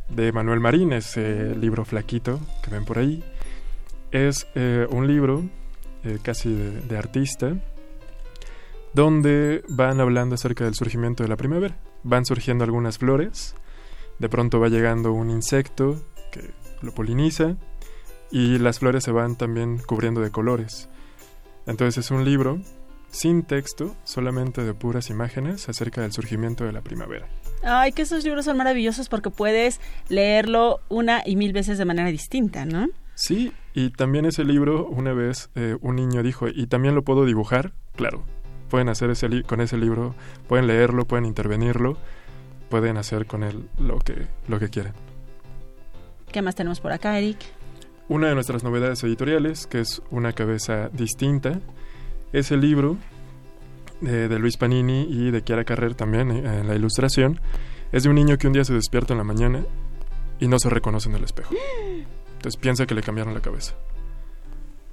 de 0.09 0.33
Manuel 0.33 0.59
Marín, 0.59 0.91
ese 0.91 1.55
libro 1.55 1.85
flaquito 1.85 2.39
que 2.61 2.71
ven 2.71 2.83
por 2.83 2.97
ahí. 2.99 3.23
Es 4.11 4.47
eh, 4.55 4.87
un 4.89 5.07
libro 5.07 5.43
eh, 6.03 6.19
casi 6.21 6.53
de, 6.53 6.81
de 6.81 6.97
artista, 6.97 7.55
donde 8.93 9.63
van 9.69 9.99
hablando 10.01 10.35
acerca 10.35 10.65
del 10.65 10.75
surgimiento 10.75 11.23
de 11.23 11.29
la 11.29 11.37
primavera. 11.37 11.77
Van 12.03 12.25
surgiendo 12.25 12.63
algunas 12.63 12.97
flores, 12.97 13.55
de 14.19 14.29
pronto 14.29 14.59
va 14.59 14.69
llegando 14.69 15.13
un 15.13 15.29
insecto 15.29 16.01
que 16.31 16.51
lo 16.81 16.93
poliniza 16.93 17.57
y 18.31 18.57
las 18.57 18.79
flores 18.79 19.03
se 19.03 19.11
van 19.11 19.35
también 19.35 19.77
cubriendo 19.77 20.21
de 20.21 20.31
colores. 20.31 20.89
Entonces 21.67 22.05
es 22.05 22.11
un 22.11 22.25
libro 22.25 22.59
sin 23.11 23.43
texto, 23.43 23.95
solamente 24.03 24.63
de 24.63 24.73
puras 24.73 25.09
imágenes 25.09 25.67
acerca 25.67 26.01
del 26.01 26.13
surgimiento 26.13 26.63
de 26.63 26.71
la 26.71 26.81
primavera. 26.81 27.27
Ay, 27.63 27.91
que 27.91 28.03
esos 28.03 28.23
libros 28.23 28.45
son 28.45 28.57
maravillosos 28.57 29.09
porque 29.09 29.29
puedes 29.29 29.79
leerlo 30.07 30.79
una 30.89 31.21
y 31.25 31.35
mil 31.35 31.53
veces 31.53 31.77
de 31.77 31.85
manera 31.85 32.09
distinta, 32.09 32.65
¿no? 32.65 32.87
Sí, 33.15 33.53
y 33.73 33.91
también 33.91 34.25
ese 34.25 34.43
libro, 34.43 34.85
una 34.87 35.13
vez 35.13 35.49
eh, 35.55 35.77
un 35.81 35.95
niño 35.95 36.23
dijo, 36.23 36.47
¿y 36.47 36.67
también 36.67 36.95
lo 36.95 37.03
puedo 37.03 37.25
dibujar? 37.25 37.73
Claro, 37.95 38.23
pueden 38.69 38.89
hacer 38.89 39.09
ese 39.11 39.29
li- 39.29 39.43
con 39.43 39.61
ese 39.61 39.77
libro, 39.77 40.15
pueden 40.47 40.67
leerlo, 40.67 41.05
pueden 41.05 41.25
intervenirlo, 41.25 41.97
pueden 42.69 42.97
hacer 42.97 43.25
con 43.27 43.43
él 43.43 43.67
lo 43.77 43.99
que, 43.99 44.27
lo 44.47 44.59
que 44.59 44.69
quieran. 44.69 44.93
¿Qué 46.31 46.41
más 46.41 46.55
tenemos 46.55 46.79
por 46.79 46.93
acá, 46.93 47.17
Eric? 47.19 47.37
Una 48.07 48.29
de 48.29 48.33
nuestras 48.35 48.63
novedades 48.63 49.03
editoriales, 49.03 49.67
que 49.67 49.81
es 49.81 50.01
una 50.09 50.33
cabeza 50.33 50.89
distinta, 50.89 51.59
Ese 52.33 52.55
libro 52.57 52.95
de, 53.99 54.29
de 54.29 54.39
Luis 54.39 54.55
Panini 54.57 55.03
y 55.09 55.31
de 55.31 55.43
Chiara 55.43 55.65
Carrer 55.65 55.93
también 55.95 56.31
eh, 56.31 56.59
en 56.61 56.67
la 56.67 56.75
ilustración 56.75 57.39
es 57.91 58.03
de 58.03 58.09
un 58.09 58.15
niño 58.15 58.37
que 58.37 58.47
un 58.47 58.53
día 58.53 58.63
se 58.63 58.73
despierta 58.73 59.13
en 59.13 59.17
la 59.17 59.25
mañana 59.25 59.63
y 60.39 60.47
no 60.47 60.57
se 60.59 60.69
reconoce 60.69 61.09
en 61.09 61.15
el 61.15 61.23
espejo. 61.25 61.53
Entonces 62.41 62.59
piensa 62.59 62.87
que 62.87 62.95
le 62.95 63.03
cambiaron 63.03 63.35
la 63.35 63.39
cabeza. 63.39 63.75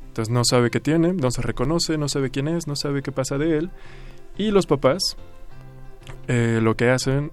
Entonces 0.08 0.30
no 0.30 0.42
sabe 0.44 0.70
qué 0.70 0.80
tiene, 0.80 1.14
no 1.14 1.30
se 1.30 1.40
reconoce, 1.40 1.96
no 1.96 2.06
sabe 2.06 2.30
quién 2.30 2.46
es, 2.46 2.66
no 2.66 2.76
sabe 2.76 3.02
qué 3.02 3.10
pasa 3.10 3.38
de 3.38 3.56
él. 3.56 3.70
Y 4.36 4.50
los 4.50 4.66
papás 4.66 5.16
eh, 6.26 6.60
lo 6.62 6.76
que 6.76 6.90
hacen 6.90 7.32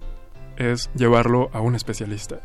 es 0.56 0.90
llevarlo 0.96 1.50
a 1.52 1.60
un 1.60 1.76
especialista. 1.76 2.40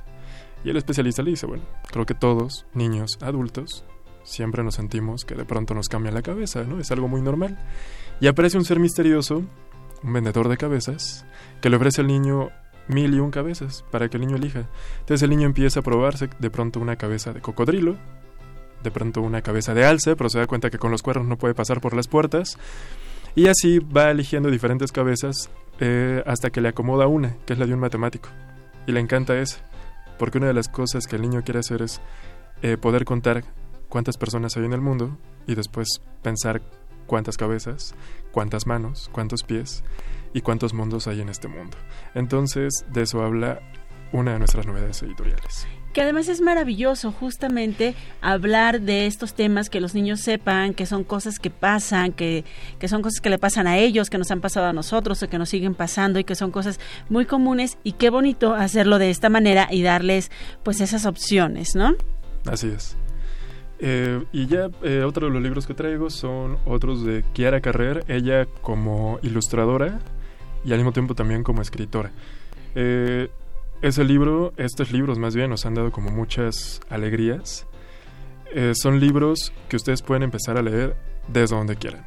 Y 0.65 0.71
el 0.71 0.79
especialista 0.79 1.23
le 1.23 1.31
dice, 1.31 1.47
bueno, 1.47 1.63
creo 1.93 2.07
que 2.07 2.15
todos, 2.15 2.67
niños, 2.75 3.19
adultos, 3.21 3.85
siempre 4.25 4.65
nos 4.65 4.75
sentimos 4.75 5.25
que 5.25 5.37
de 5.37 5.45
pronto 5.45 5.73
nos 5.73 5.89
cambia 5.89 6.11
la 6.11 6.23
cabeza, 6.23 6.65
¿no? 6.65 6.81
Es 6.81 6.91
algo 6.91 7.07
muy 7.07 7.23
normal. 7.23 7.57
Y 8.21 8.27
aparece 8.27 8.59
un 8.59 8.65
ser 8.65 8.81
misterioso, 8.81 9.45
un 10.03 10.13
vendedor 10.13 10.49
de 10.49 10.57
cabezas, 10.57 11.25
que 11.63 11.71
le 11.71 11.77
ofrece 11.77 12.01
al 12.01 12.09
niño 12.09 12.51
mil 12.91 13.15
y 13.15 13.21
un 13.21 13.31
cabezas 13.31 13.85
para 13.91 14.09
que 14.09 14.17
el 14.17 14.23
niño 14.23 14.37
elija. 14.37 14.67
Entonces 15.01 15.23
el 15.23 15.31
niño 15.31 15.47
empieza 15.47 15.81
a 15.81 15.83
probarse 15.83 16.29
de 16.39 16.51
pronto 16.51 16.81
una 16.81 16.97
cabeza 16.97 17.33
de 17.33 17.41
cocodrilo, 17.41 17.97
de 18.83 18.91
pronto 18.91 19.21
una 19.21 19.43
cabeza 19.43 19.75
de 19.75 19.85
alce, 19.85 20.17
pero 20.17 20.31
se 20.31 20.39
da 20.39 20.47
cuenta 20.47 20.71
que 20.71 20.79
con 20.79 20.91
los 20.91 21.03
cuernos 21.03 21.27
no 21.27 21.37
puede 21.37 21.55
pasar 21.55 21.81
por 21.81 21.95
las 21.95 22.09
puertas. 22.09 22.59
Y 23.35 23.47
así 23.47 23.79
va 23.79 24.11
eligiendo 24.11 24.51
diferentes 24.51 24.93
cabezas 24.93 25.51
eh, 25.79 26.23
hasta 26.27 26.51
que 26.51 26.61
le 26.61 26.69
acomoda 26.69 27.07
una, 27.07 27.37
que 27.47 27.53
es 27.53 27.59
la 27.59 27.67
de 27.67 27.75
un 27.75 27.81
matemático. 27.81 28.29
Y 28.87 28.93
le 28.93 29.01
encanta 29.01 29.39
esa, 29.39 29.59
porque 30.19 30.39
una 30.39 30.49
de 30.49 30.55
las 30.55 30.69
cosas 30.69 31.07
que 31.07 31.17
el 31.17 31.23
niño 31.23 31.43
quiere 31.45 31.61
hacer 31.61 31.83
es 31.83 32.01
eh, 32.63 32.77
poder 32.77 33.05
contar 33.05 33.45
cuántas 33.89 34.17
personas 34.17 34.57
hay 34.57 34.65
en 34.65 34.73
el 34.73 34.81
mundo 34.81 35.17
y 35.47 35.55
después 35.55 35.89
pensar 36.23 36.63
cuántas 37.07 37.37
cabezas, 37.37 37.95
cuántas 38.33 38.67
manos, 38.67 39.11
cuántos 39.13 39.43
pies 39.43 39.83
y 40.33 40.41
cuántos 40.41 40.75
mundos 40.75 41.07
hay 41.07 41.21
en 41.21 41.29
este 41.29 41.49
mundo. 41.49 41.77
Entonces, 42.15 42.85
de 42.93 43.03
eso 43.03 43.23
habla 43.23 43.61
una 44.13 44.33
de 44.33 44.39
nuestras 44.39 44.67
novedades 44.67 45.03
editoriales. 45.03 45.67
Que 45.93 46.03
además 46.03 46.29
es 46.29 46.41
maravilloso 46.41 47.11
justamente 47.11 47.97
hablar 48.21 48.81
de 48.81 49.07
estos 49.07 49.35
temas, 49.35 49.71
que 49.71 49.81
los 49.81 49.95
niños 49.95 50.21
sepan 50.21 50.73
que 50.73 50.87
son 50.87 51.03
cosas 51.03 51.41
que 51.41 51.51
pasan, 51.51 52.13
que, 52.13 52.45
que 52.79 52.87
son 52.87 53.03
cosas 53.03 53.21
que 53.21 53.31
le 53.31 53.39
pasan 53.39 53.67
a 53.67 53.77
ellos, 53.77 54.09
que 54.09 54.19
nos 54.19 54.31
han 54.31 54.41
pasado 54.41 54.67
a 54.67 54.73
nosotros 54.73 55.21
o 55.23 55.29
que 55.29 55.39
nos 55.39 55.49
siguen 55.49 55.75
pasando 55.75 56.21
y 56.21 56.25
que 56.25 56.37
son 56.37 56.53
cosas 56.53 56.79
muy 57.09 57.27
comunes 57.27 57.77
y 57.83 57.93
qué 57.93 58.11
bonito 58.11 58.55
hacerlo 58.55 58.99
de 58.99 59.11
esta 59.11 59.31
manera 59.31 59.67
y 59.71 59.83
darles 59.83 60.31
pues 60.63 60.81
esas 60.81 61.07
opciones, 61.07 61.75
¿no? 61.75 61.97
Así 62.47 62.69
es. 62.69 62.97
Eh, 63.81 64.23
y 64.31 64.47
ya 64.47 64.69
eh, 64.83 65.03
otro 65.05 65.27
de 65.27 65.33
los 65.33 65.43
libros 65.43 65.67
que 65.67 65.75
traigo 65.75 66.11
son 66.11 66.59
otros 66.67 67.05
de 67.05 67.25
Kiara 67.33 67.61
Carrer, 67.61 68.05
ella 68.09 68.47
como 68.61 69.19
ilustradora 69.23 69.99
y 70.65 70.73
al 70.73 70.79
mismo 70.79 70.93
tiempo 70.93 71.15
también 71.15 71.43
como 71.43 71.63
escritora. 71.63 72.13
Eh, 72.75 73.31
ese 73.83 74.05
libro, 74.05 74.53
estos 74.57 74.93
libros 74.93 75.19
más 75.19 75.35
bien, 75.35 75.51
nos 75.51 75.65
han 75.65 75.75
dado 75.75 75.91
como 75.91 76.11
muchas 76.11 76.81
alegrías. 76.91 77.67
Eh, 78.53 78.73
son 78.75 79.01
libros 79.01 79.53
que 79.69 79.77
ustedes 79.77 80.03
pueden 80.03 80.23
empezar 80.23 80.59
a 80.59 80.63
leer 80.63 80.97
desde 81.29 81.57
donde 81.57 81.77
quieran. 81.77 82.05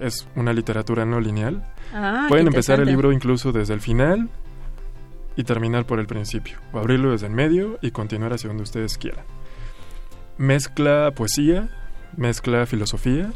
Es 0.00 0.28
una 0.36 0.52
literatura 0.52 1.04
no 1.04 1.20
lineal. 1.20 1.66
Ah, 1.92 2.26
pueden 2.28 2.46
empezar 2.46 2.80
el 2.80 2.86
libro 2.86 3.12
incluso 3.12 3.52
desde 3.52 3.74
el 3.74 3.80
final 3.80 4.28
y 5.36 5.44
terminar 5.44 5.86
por 5.86 5.98
el 5.98 6.06
principio. 6.06 6.58
O 6.72 6.78
abrirlo 6.78 7.12
desde 7.12 7.26
el 7.26 7.32
medio 7.32 7.78
y 7.82 7.90
continuar 7.90 8.32
hacia 8.32 8.48
donde 8.48 8.62
ustedes 8.62 8.98
quieran. 8.98 9.24
Mezcla 10.38 11.12
poesía, 11.14 11.70
mezcla 12.16 12.66
filosofía 12.66 13.32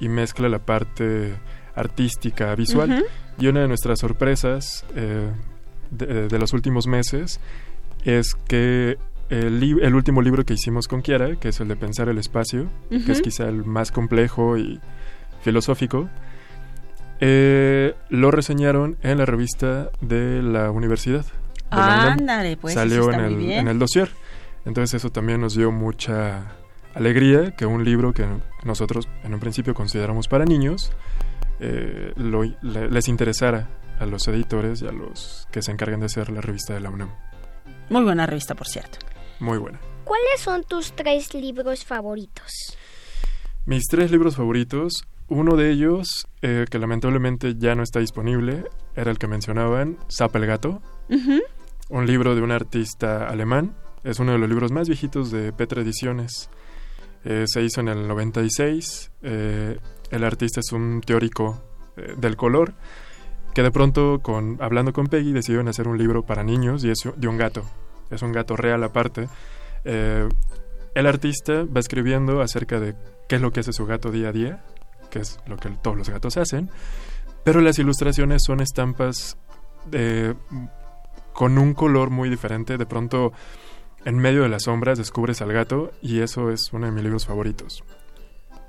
y 0.00 0.08
mezcla 0.08 0.48
la 0.48 0.58
parte 0.58 1.34
artística, 1.76 2.54
visual. 2.54 3.04
Y 3.38 3.46
una 3.46 3.60
de 3.60 3.68
nuestras 3.68 4.00
sorpresas 4.00 4.84
eh, 4.96 5.30
de, 5.90 6.28
de 6.28 6.38
los 6.38 6.52
últimos 6.52 6.86
meses 6.86 7.38
es 8.04 8.34
que 8.48 8.96
el, 9.28 9.94
último 9.94 10.22
libro 10.22 10.44
que 10.44 10.54
hicimos 10.54 10.86
con 10.86 11.02
Kiara, 11.02 11.36
que 11.36 11.48
es 11.48 11.60
el 11.60 11.68
de 11.68 11.76
Pensar 11.76 12.08
el 12.08 12.18
Espacio, 12.18 12.70
que 12.88 13.12
es 13.12 13.20
quizá 13.20 13.48
el 13.48 13.64
más 13.64 13.90
complejo 13.90 14.56
y 14.56 14.80
filosófico, 15.42 16.08
eh, 17.20 17.94
lo 18.08 18.30
reseñaron 18.30 18.96
en 19.02 19.18
la 19.18 19.26
revista 19.26 19.90
de 20.00 20.42
la 20.42 20.70
universidad. 20.70 21.24
de 21.70 21.76
la 21.76 21.86
UNAM. 21.86 22.18
Ándale, 22.20 22.56
pues, 22.56 22.74
Salió 22.74 23.12
en 23.12 23.20
el, 23.20 23.50
en 23.50 23.68
el 23.68 23.78
dossier. 23.78 24.08
Entonces 24.64 24.94
eso 24.94 25.10
también 25.10 25.40
nos 25.40 25.54
dio 25.54 25.72
mucha 25.72 26.52
alegría 26.94 27.52
que 27.56 27.66
un 27.66 27.84
libro 27.84 28.12
que 28.12 28.26
nosotros 28.64 29.08
en 29.22 29.34
un 29.34 29.40
principio 29.40 29.74
consideramos 29.74 30.28
para 30.28 30.44
niños 30.44 30.92
eh, 31.60 32.12
lo- 32.16 32.42
le- 32.62 32.90
les 32.90 33.08
interesara 33.08 33.68
a 33.98 34.06
los 34.06 34.26
editores 34.28 34.82
y 34.82 34.86
a 34.86 34.92
los 34.92 35.46
que 35.50 35.62
se 35.62 35.72
encargan 35.72 36.00
de 36.00 36.06
hacer 36.06 36.30
la 36.30 36.40
revista 36.40 36.74
de 36.74 36.80
la 36.80 36.90
UNAM. 36.90 37.10
Muy 37.90 38.02
buena 38.04 38.26
revista, 38.26 38.54
por 38.54 38.66
cierto. 38.66 38.98
Muy 39.40 39.58
buena. 39.58 39.78
¿Cuáles 40.04 40.40
son 40.40 40.64
tus 40.64 40.92
tres 40.92 41.34
libros 41.34 41.84
favoritos? 41.84 42.76
Mis 43.64 43.84
tres 43.88 44.10
libros 44.10 44.36
favoritos, 44.36 45.04
uno 45.28 45.56
de 45.56 45.70
ellos, 45.72 46.26
eh, 46.42 46.66
que 46.70 46.78
lamentablemente 46.78 47.54
ya 47.56 47.74
no 47.74 47.82
está 47.82 47.98
disponible, 48.00 48.64
era 48.94 49.10
el 49.10 49.18
que 49.18 49.26
mencionaban, 49.26 49.98
Zap 50.10 50.36
el 50.36 50.46
Gato, 50.46 50.80
un 51.88 52.06
libro 52.06 52.34
de 52.34 52.42
un 52.42 52.52
artista 52.52 53.26
alemán. 53.28 53.74
Es 54.04 54.20
uno 54.20 54.32
de 54.32 54.38
los 54.38 54.48
libros 54.48 54.70
más 54.70 54.88
viejitos 54.88 55.30
de 55.32 55.52
Petra 55.52 55.82
Ediciones. 55.82 56.48
Eh, 57.24 57.44
se 57.48 57.62
hizo 57.62 57.80
en 57.80 57.88
el 57.88 58.06
96. 58.06 59.10
eh, 59.22 59.78
el 60.10 60.24
artista 60.24 60.60
es 60.60 60.72
un 60.72 61.00
teórico 61.00 61.62
eh, 61.96 62.14
del 62.16 62.36
color 62.36 62.74
que 63.56 63.62
de 63.62 63.70
pronto, 63.70 64.20
con, 64.20 64.58
hablando 64.60 64.92
con 64.92 65.06
Peggy, 65.06 65.32
decidieron 65.32 65.66
hacer 65.68 65.88
un 65.88 65.96
libro 65.96 66.26
para 66.26 66.44
niños 66.44 66.84
y 66.84 66.90
es 66.90 66.98
de 67.16 67.26
un 67.26 67.38
gato. 67.38 67.62
Es 68.10 68.20
un 68.20 68.30
gato 68.30 68.54
real 68.54 68.84
aparte. 68.84 69.30
Eh, 69.84 70.28
el 70.94 71.06
artista 71.06 71.64
va 71.64 71.80
escribiendo 71.80 72.42
acerca 72.42 72.78
de 72.78 72.94
qué 73.26 73.36
es 73.36 73.40
lo 73.40 73.52
que 73.52 73.60
hace 73.60 73.72
su 73.72 73.86
gato 73.86 74.10
día 74.10 74.28
a 74.28 74.32
día, 74.32 74.64
que 75.10 75.20
es 75.20 75.40
lo 75.46 75.56
que 75.56 75.70
todos 75.70 75.96
los 75.96 76.10
gatos 76.10 76.36
hacen, 76.36 76.68
pero 77.44 77.62
las 77.62 77.78
ilustraciones 77.78 78.42
son 78.44 78.60
estampas 78.60 79.38
de, 79.86 80.34
con 81.32 81.56
un 81.56 81.72
color 81.72 82.10
muy 82.10 82.28
diferente. 82.28 82.76
De 82.76 82.84
pronto, 82.84 83.32
en 84.04 84.18
medio 84.18 84.42
de 84.42 84.50
las 84.50 84.64
sombras, 84.64 84.98
descubres 84.98 85.40
al 85.40 85.54
gato 85.54 85.92
y 86.02 86.20
eso 86.20 86.50
es 86.50 86.74
uno 86.74 86.84
de 86.84 86.92
mis 86.92 87.04
libros 87.04 87.24
favoritos. 87.24 87.84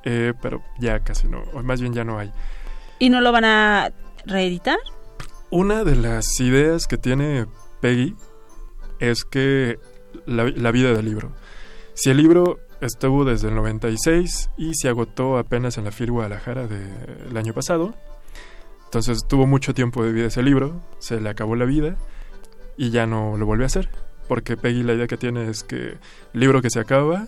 Eh, 0.03 0.33
pero 0.41 0.63
ya 0.79 0.99
casi 0.99 1.27
no, 1.27 1.41
o 1.53 1.63
más 1.63 1.81
bien 1.81 1.93
ya 1.93 2.03
no 2.03 2.19
hay. 2.19 2.31
¿Y 2.99 3.09
no 3.09 3.21
lo 3.21 3.31
van 3.31 3.45
a 3.45 3.91
reeditar? 4.25 4.77
Una 5.49 5.83
de 5.83 5.95
las 5.95 6.39
ideas 6.39 6.87
que 6.87 6.97
tiene 6.97 7.45
Peggy 7.81 8.15
es 8.99 9.23
que 9.23 9.79
la, 10.25 10.45
la 10.45 10.71
vida 10.71 10.93
del 10.93 11.05
libro. 11.05 11.31
Si 11.93 12.09
el 12.09 12.17
libro 12.17 12.59
estuvo 12.81 13.25
desde 13.25 13.49
el 13.49 13.55
96 13.55 14.49
y 14.57 14.73
se 14.75 14.89
agotó 14.89 15.37
apenas 15.37 15.77
en 15.77 15.85
la 15.85 15.91
FIL 15.91 16.11
Guadalajara 16.11 16.67
del 16.67 17.35
año 17.35 17.53
pasado, 17.53 17.93
entonces 18.85 19.25
tuvo 19.27 19.47
mucho 19.47 19.73
tiempo 19.73 20.03
de 20.03 20.11
vida 20.11 20.27
ese 20.27 20.43
libro, 20.43 20.81
se 20.99 21.19
le 21.19 21.29
acabó 21.29 21.55
la 21.55 21.65
vida 21.65 21.97
y 22.77 22.91
ya 22.91 23.05
no 23.05 23.37
lo 23.37 23.45
volvió 23.45 23.65
a 23.65 23.67
hacer. 23.67 23.89
Porque 24.27 24.57
Peggy 24.57 24.83
la 24.83 24.93
idea 24.93 25.07
que 25.07 25.17
tiene 25.17 25.49
es 25.49 25.63
que 25.63 25.97
el 26.33 26.39
libro 26.39 26.61
que 26.61 26.69
se 26.69 26.79
acaba, 26.79 27.27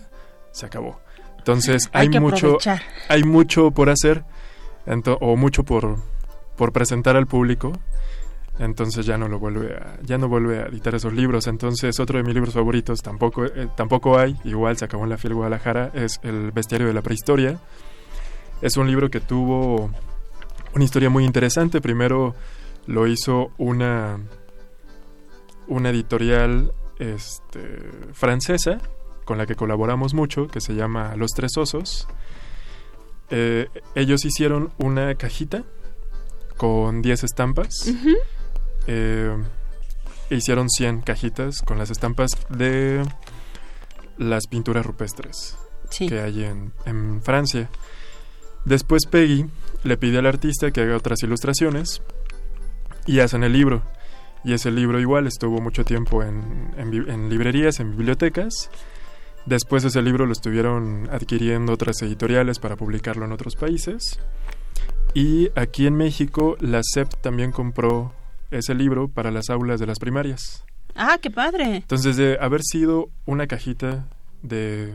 se 0.52 0.66
acabó. 0.66 1.00
Entonces 1.40 1.88
Hay 1.92 2.08
mucho, 2.10 2.46
aprovechar. 2.46 2.82
hay 3.08 3.24
mucho 3.24 3.70
por 3.70 3.88
hacer 3.88 4.24
o 5.20 5.36
mucho 5.36 5.64
por, 5.64 5.96
por 6.56 6.72
presentar 6.72 7.16
al 7.16 7.26
público. 7.26 7.72
Entonces 8.58 9.06
ya 9.06 9.16
no 9.16 9.26
lo 9.26 9.38
vuelve 9.38 9.74
a, 9.74 9.98
ya 10.02 10.18
no 10.18 10.28
vuelve 10.28 10.58
a 10.58 10.66
editar 10.66 10.94
esos 10.94 11.14
libros. 11.14 11.46
Entonces 11.46 11.98
otro 11.98 12.18
de 12.18 12.24
mis 12.24 12.34
libros 12.34 12.52
favoritos 12.52 13.00
tampoco, 13.00 13.46
eh, 13.46 13.68
tampoco 13.74 14.18
hay, 14.18 14.36
igual 14.44 14.76
se 14.76 14.84
acabó 14.84 15.04
en 15.04 15.10
la 15.10 15.16
Fiel 15.16 15.34
Guadalajara, 15.34 15.90
es 15.94 16.20
El 16.22 16.52
Bestiario 16.52 16.86
de 16.86 16.92
la 16.92 17.00
Prehistoria. 17.00 17.58
Es 18.60 18.76
un 18.76 18.86
libro 18.86 19.08
que 19.08 19.20
tuvo 19.20 19.90
una 20.74 20.84
historia 20.84 21.08
muy 21.08 21.24
interesante. 21.24 21.80
Primero 21.80 22.34
lo 22.86 23.06
hizo 23.06 23.52
una, 23.56 24.18
una 25.68 25.88
editorial 25.88 26.72
este, 26.98 27.90
francesa 28.12 28.78
con 29.30 29.38
la 29.38 29.46
que 29.46 29.54
colaboramos 29.54 30.12
mucho, 30.12 30.48
que 30.48 30.60
se 30.60 30.74
llama 30.74 31.14
Los 31.14 31.30
Tres 31.30 31.56
Osos. 31.56 32.08
Eh, 33.30 33.68
ellos 33.94 34.24
hicieron 34.24 34.72
una 34.78 35.14
cajita 35.14 35.62
con 36.56 37.00
10 37.00 37.22
estampas. 37.22 37.86
Eh, 38.88 39.36
hicieron 40.30 40.68
100 40.68 41.02
cajitas 41.02 41.62
con 41.62 41.78
las 41.78 41.92
estampas 41.92 42.32
de 42.48 43.04
las 44.18 44.48
pinturas 44.48 44.84
rupestres 44.84 45.56
que 46.08 46.20
hay 46.20 46.42
en, 46.42 46.72
en 46.86 47.22
Francia. 47.22 47.70
Después 48.64 49.06
Peggy 49.06 49.46
le 49.84 49.96
pide 49.96 50.18
al 50.18 50.26
artista 50.26 50.72
que 50.72 50.80
haga 50.80 50.96
otras 50.96 51.22
ilustraciones 51.22 52.02
y 53.06 53.20
hacen 53.20 53.44
el 53.44 53.52
libro. 53.52 53.82
Y 54.42 54.54
ese 54.54 54.72
libro 54.72 54.98
igual 54.98 55.28
estuvo 55.28 55.60
mucho 55.60 55.84
tiempo 55.84 56.24
en, 56.24 56.74
en 56.76 56.90
bi- 56.90 57.08
en 57.08 57.30
librerías, 57.30 57.78
en 57.78 57.92
bibliotecas. 57.92 58.70
Después 59.46 59.84
ese 59.84 60.02
libro 60.02 60.26
lo 60.26 60.32
estuvieron 60.32 61.08
adquiriendo 61.10 61.72
otras 61.72 62.00
editoriales 62.02 62.58
para 62.58 62.76
publicarlo 62.76 63.24
en 63.24 63.32
otros 63.32 63.56
países. 63.56 64.20
Y 65.14 65.48
aquí 65.56 65.86
en 65.86 65.96
México, 65.96 66.56
la 66.60 66.82
SEP 66.82 67.08
también 67.20 67.50
compró 67.50 68.12
ese 68.50 68.74
libro 68.74 69.08
para 69.08 69.30
las 69.30 69.50
aulas 69.50 69.80
de 69.80 69.86
las 69.86 69.98
primarias. 69.98 70.64
Ah, 70.94 71.18
qué 71.20 71.30
padre. 71.30 71.76
Entonces, 71.76 72.16
de 72.16 72.36
haber 72.40 72.62
sido 72.62 73.08
una 73.26 73.46
cajita 73.46 74.06
de... 74.42 74.94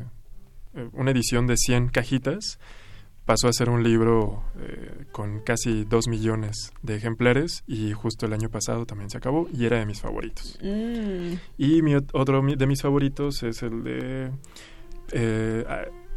eh, 0.76 0.90
una 0.94 1.12
edición 1.12 1.48
de 1.48 1.58
100 1.58 1.90
cajitas, 1.90 2.60
pasó 3.26 3.48
a 3.48 3.54
ser 3.54 3.70
un 3.70 3.84
libro 3.84 4.44
eh, 4.60 5.06
con 5.12 5.40
casi 5.42 5.84
2 5.84 6.08
millones 6.08 6.72
de 6.84 6.96
ejemplares 6.96 7.64
y 7.68 7.92
justo 7.94 8.26
el 8.28 8.34
año 8.34 8.50
pasado 8.50 8.86
también 8.86 9.10
se 9.10 9.18
acabó 9.18 9.48
y 9.52 9.66
era 9.66 9.80
de 9.80 9.86
mis 9.86 10.00
favoritos. 10.02 10.60
Mm. 10.62 11.34
Y 11.58 11.82
mi, 11.82 11.94
ot- 11.94 12.10
otro 12.14 12.42
de 12.42 12.68
mis 12.68 12.82
favoritos 12.82 13.42
es 13.44 13.64
el 13.64 13.84
de 13.84 14.32
eh, 15.12 15.66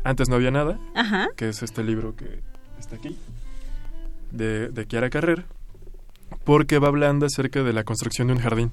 Antes 0.05 0.29
no 0.29 0.37
había 0.37 0.51
nada, 0.51 0.79
Ajá. 0.95 1.29
que 1.37 1.49
es 1.49 1.63
este 1.63 1.83
libro 1.83 2.15
que 2.15 2.41
está 2.79 2.97
aquí, 2.97 3.17
de, 4.31 4.69
de 4.69 4.87
Kiara 4.87 5.11
Carrer, 5.11 5.45
porque 6.45 6.79
va 6.79 6.89
hablando 6.89 7.27
acerca 7.27 7.63
de 7.63 7.73
la 7.73 7.85
construcción 7.85 8.29
de 8.29 8.35
un 8.35 8.39
jardín. 8.41 8.71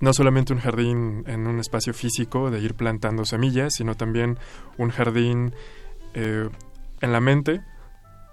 No 0.00 0.12
solamente 0.12 0.52
un 0.52 0.58
jardín 0.58 1.24
en 1.26 1.46
un 1.46 1.60
espacio 1.60 1.94
físico 1.94 2.50
de 2.50 2.58
ir 2.60 2.74
plantando 2.74 3.24
semillas, 3.24 3.74
sino 3.74 3.94
también 3.96 4.38
un 4.76 4.90
jardín 4.90 5.54
eh, 6.14 6.48
en 7.04 7.12
la 7.12 7.20
mente, 7.20 7.62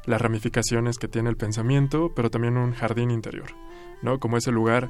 las 0.06 0.22
ramificaciones 0.22 0.98
que 0.98 1.08
tiene 1.08 1.30
el 1.30 1.38
pensamiento, 1.38 2.14
pero 2.16 2.30
también 2.32 2.58
un 2.58 2.74
jardín 2.74 3.12
interior, 3.12 3.52
¿no? 4.02 4.20
Como 4.20 4.38
ese 4.38 4.52
lugar 4.52 4.90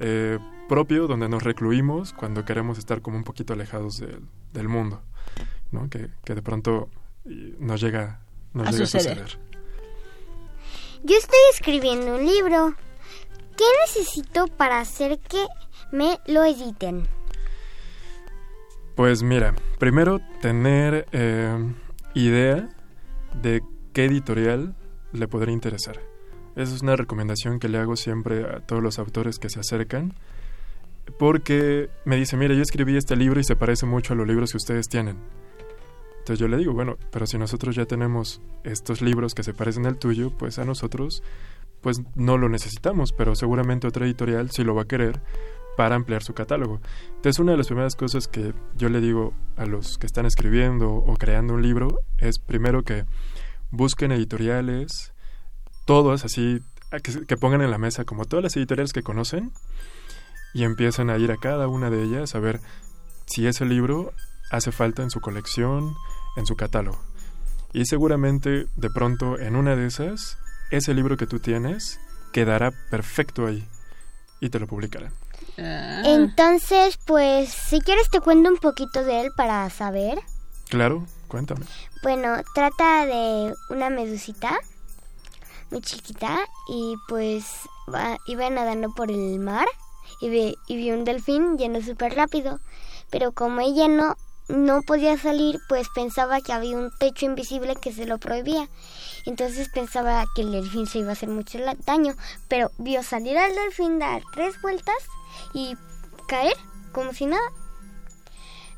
eh, 0.00 0.38
propio 0.68 1.06
donde 1.06 1.28
nos 1.28 1.42
recluimos 1.42 2.12
cuando 2.12 2.44
queremos 2.44 2.78
estar 2.78 3.00
como 3.00 3.16
un 3.16 3.24
poquito 3.24 3.52
alejados 3.54 3.98
del, 3.98 4.22
del 4.52 4.68
mundo, 4.68 5.02
¿no? 5.72 5.88
Que, 5.88 6.10
que 6.24 6.34
de 6.34 6.42
pronto 6.42 6.88
y, 7.24 7.54
nos 7.58 7.80
llega, 7.80 8.20
nos 8.52 8.68
A 8.68 8.70
llega 8.72 8.86
suceder. 8.86 9.18
a 9.22 9.26
suceder. 9.28 9.50
Yo 11.02 11.16
estoy 11.16 11.38
escribiendo 11.54 12.16
un 12.16 12.26
libro. 12.26 12.74
¿Qué 13.56 13.64
necesito 13.86 14.46
para 14.48 14.80
hacer 14.80 15.18
que 15.18 15.46
me 15.92 16.18
lo 16.26 16.44
editen? 16.44 17.06
Pues 18.96 19.22
mira, 19.22 19.54
primero 19.78 20.20
tener 20.42 21.06
eh, 21.12 21.56
idea 22.14 22.68
de 23.42 23.62
qué 23.92 24.04
editorial 24.06 24.74
le 25.12 25.28
podría 25.28 25.52
interesar. 25.52 26.00
Esa 26.56 26.74
es 26.74 26.82
una 26.82 26.96
recomendación 26.96 27.58
que 27.58 27.68
le 27.68 27.78
hago 27.78 27.96
siempre 27.96 28.44
a 28.44 28.60
todos 28.60 28.82
los 28.82 28.98
autores 28.98 29.38
que 29.38 29.48
se 29.48 29.60
acercan. 29.60 30.14
Porque 31.18 31.88
me 32.04 32.16
dice, 32.16 32.36
mira, 32.36 32.54
yo 32.54 32.62
escribí 32.62 32.96
este 32.96 33.16
libro 33.16 33.40
y 33.40 33.44
se 33.44 33.56
parece 33.56 33.86
mucho 33.86 34.12
a 34.12 34.16
los 34.16 34.26
libros 34.26 34.52
que 34.52 34.58
ustedes 34.58 34.88
tienen. 34.88 35.16
Entonces 36.18 36.38
yo 36.38 36.48
le 36.48 36.58
digo, 36.58 36.72
bueno, 36.72 36.96
pero 37.10 37.26
si 37.26 37.38
nosotros 37.38 37.74
ya 37.74 37.86
tenemos 37.86 38.40
estos 38.62 39.00
libros 39.00 39.34
que 39.34 39.42
se 39.42 39.54
parecen 39.54 39.86
al 39.86 39.98
tuyo, 39.98 40.30
pues 40.36 40.58
a 40.58 40.64
nosotros 40.64 41.22
pues 41.80 42.02
no 42.14 42.36
lo 42.36 42.48
necesitamos, 42.48 43.12
pero 43.12 43.34
seguramente 43.34 43.86
otra 43.86 44.04
editorial 44.04 44.50
sí 44.50 44.64
lo 44.64 44.74
va 44.74 44.82
a 44.82 44.88
querer 44.88 45.20
para 45.80 45.96
ampliar 45.96 46.22
su 46.22 46.34
catálogo. 46.34 46.78
Entonces 47.06 47.38
una 47.38 47.52
de 47.52 47.56
las 47.56 47.68
primeras 47.68 47.96
cosas 47.96 48.28
que 48.28 48.52
yo 48.76 48.90
le 48.90 49.00
digo 49.00 49.32
a 49.56 49.64
los 49.64 49.96
que 49.96 50.04
están 50.04 50.26
escribiendo 50.26 50.92
o 50.92 51.16
creando 51.16 51.54
un 51.54 51.62
libro 51.62 52.00
es 52.18 52.38
primero 52.38 52.82
que 52.82 53.06
busquen 53.70 54.12
editoriales, 54.12 55.14
todas 55.86 56.26
así, 56.26 56.60
que 57.26 57.36
pongan 57.38 57.62
en 57.62 57.70
la 57.70 57.78
mesa 57.78 58.04
como 58.04 58.26
todas 58.26 58.42
las 58.42 58.56
editoriales 58.58 58.92
que 58.92 59.02
conocen 59.02 59.52
y 60.52 60.64
empiecen 60.64 61.08
a 61.08 61.16
ir 61.16 61.32
a 61.32 61.38
cada 61.38 61.66
una 61.66 61.88
de 61.88 62.02
ellas 62.02 62.34
a 62.34 62.40
ver 62.40 62.60
si 63.24 63.46
ese 63.46 63.64
libro 63.64 64.12
hace 64.50 64.72
falta 64.72 65.02
en 65.02 65.08
su 65.08 65.22
colección, 65.22 65.94
en 66.36 66.44
su 66.44 66.56
catálogo. 66.56 67.00
Y 67.72 67.86
seguramente 67.86 68.66
de 68.76 68.90
pronto 68.90 69.38
en 69.38 69.56
una 69.56 69.76
de 69.76 69.86
esas, 69.86 70.36
ese 70.70 70.92
libro 70.92 71.16
que 71.16 71.26
tú 71.26 71.38
tienes 71.38 72.00
quedará 72.34 72.70
perfecto 72.90 73.46
ahí 73.46 73.66
y 74.42 74.50
te 74.50 74.60
lo 74.60 74.66
publicarán. 74.66 75.14
Ah. 75.60 76.02
Entonces, 76.04 76.98
pues, 77.06 77.50
si 77.50 77.80
quieres 77.80 78.08
te 78.10 78.20
cuento 78.20 78.48
un 78.48 78.56
poquito 78.56 79.04
de 79.04 79.20
él 79.20 79.30
para 79.36 79.68
saber. 79.70 80.18
Claro, 80.68 81.06
cuéntame. 81.28 81.66
Bueno, 82.02 82.36
trata 82.54 83.06
de 83.06 83.54
una 83.68 83.90
medusita 83.90 84.58
muy 85.70 85.80
chiquita 85.80 86.38
y 86.68 86.94
pues 87.08 87.44
va, 87.92 88.18
iba 88.26 88.48
nadando 88.50 88.92
por 88.94 89.10
el 89.10 89.38
mar 89.38 89.66
y, 90.20 90.28
ve, 90.28 90.54
y 90.66 90.76
vio 90.76 90.94
un 90.94 91.04
delfín 91.04 91.58
yendo 91.58 91.82
súper 91.82 92.14
rápido. 92.14 92.60
Pero 93.10 93.32
como 93.32 93.60
ella 93.60 93.88
no, 93.88 94.16
no 94.48 94.82
podía 94.82 95.16
salir, 95.18 95.60
pues 95.68 95.88
pensaba 95.94 96.40
que 96.40 96.52
había 96.52 96.76
un 96.76 96.90
techo 96.98 97.26
invisible 97.26 97.76
que 97.76 97.92
se 97.92 98.06
lo 98.06 98.18
prohibía. 98.18 98.68
Entonces 99.26 99.68
pensaba 99.68 100.24
que 100.34 100.42
el 100.42 100.52
delfín 100.52 100.86
se 100.86 100.98
iba 100.98 101.10
a 101.10 101.12
hacer 101.12 101.28
mucho 101.28 101.58
daño, 101.86 102.14
pero 102.48 102.70
vio 102.78 103.02
salir 103.02 103.36
al 103.38 103.54
delfín, 103.54 103.98
dar 103.98 104.22
tres 104.32 104.60
vueltas 104.62 104.96
y 105.54 105.76
caer 106.28 106.56
como 106.92 107.12
si 107.12 107.26
nada. 107.26 107.48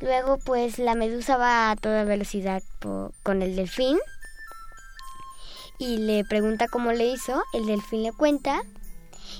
Luego 0.00 0.38
pues 0.38 0.78
la 0.78 0.94
medusa 0.94 1.36
va 1.36 1.70
a 1.70 1.76
toda 1.76 2.04
velocidad 2.04 2.62
con 3.22 3.42
el 3.42 3.54
delfín 3.54 3.98
y 5.78 5.98
le 5.98 6.24
pregunta 6.24 6.66
cómo 6.68 6.92
le 6.92 7.06
hizo, 7.06 7.42
el 7.54 7.66
delfín 7.66 8.02
le 8.02 8.12
cuenta 8.12 8.62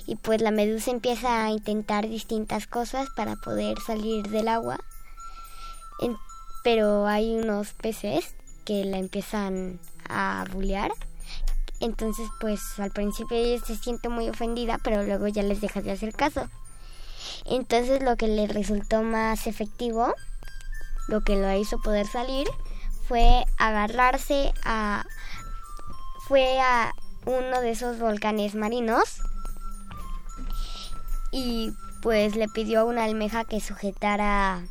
y 0.05 0.15
pues 0.15 0.41
la 0.41 0.51
medusa 0.51 0.91
empieza 0.91 1.45
a 1.45 1.49
intentar 1.49 2.07
distintas 2.07 2.67
cosas 2.67 3.09
para 3.15 3.35
poder 3.35 3.79
salir 3.79 4.27
del 4.29 4.47
agua. 4.47 4.79
Pero 6.63 7.07
hay 7.07 7.35
unos 7.35 7.73
peces 7.73 8.35
que 8.63 8.85
la 8.85 8.97
empiezan 8.97 9.79
a 10.13 10.45
bullear. 10.51 10.91
Entonces 11.79 12.27
pues 12.39 12.61
al 12.77 12.91
principio 12.91 13.37
ella 13.37 13.63
se 13.65 13.75
siente 13.75 14.09
muy 14.09 14.29
ofendida, 14.29 14.77
pero 14.83 15.03
luego 15.03 15.27
ya 15.27 15.43
les 15.43 15.59
deja 15.59 15.81
de 15.81 15.91
hacer 15.91 16.13
caso. 16.13 16.49
Entonces 17.45 18.01
lo 18.01 18.15
que 18.15 18.27
le 18.27 18.47
resultó 18.47 19.03
más 19.03 19.47
efectivo, 19.47 20.13
lo 21.07 21.21
que 21.21 21.35
lo 21.35 21.51
hizo 21.53 21.77
poder 21.79 22.07
salir, 22.07 22.47
fue 23.07 23.43
agarrarse 23.57 24.53
a... 24.63 25.05
fue 26.27 26.59
a 26.59 26.93
uno 27.25 27.61
de 27.61 27.71
esos 27.71 27.99
volcanes 27.99 28.55
marinos 28.55 29.21
y 31.31 31.71
pues 32.01 32.35
le 32.35 32.47
pidió 32.49 32.81
a 32.81 32.83
una 32.83 33.05
almeja 33.05 33.45
que 33.45 33.61
sujetara 33.61 34.63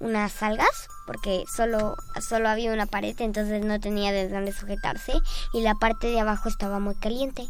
unas 0.00 0.42
algas 0.42 0.88
porque 1.06 1.44
solo 1.54 1.96
solo 2.26 2.48
había 2.48 2.72
una 2.72 2.86
pared 2.86 3.14
entonces 3.20 3.64
no 3.64 3.78
tenía 3.80 4.12
de 4.12 4.28
dónde 4.28 4.52
sujetarse 4.52 5.12
y 5.52 5.60
la 5.62 5.74
parte 5.74 6.08
de 6.08 6.20
abajo 6.20 6.48
estaba 6.48 6.78
muy 6.80 6.94
caliente 6.96 7.46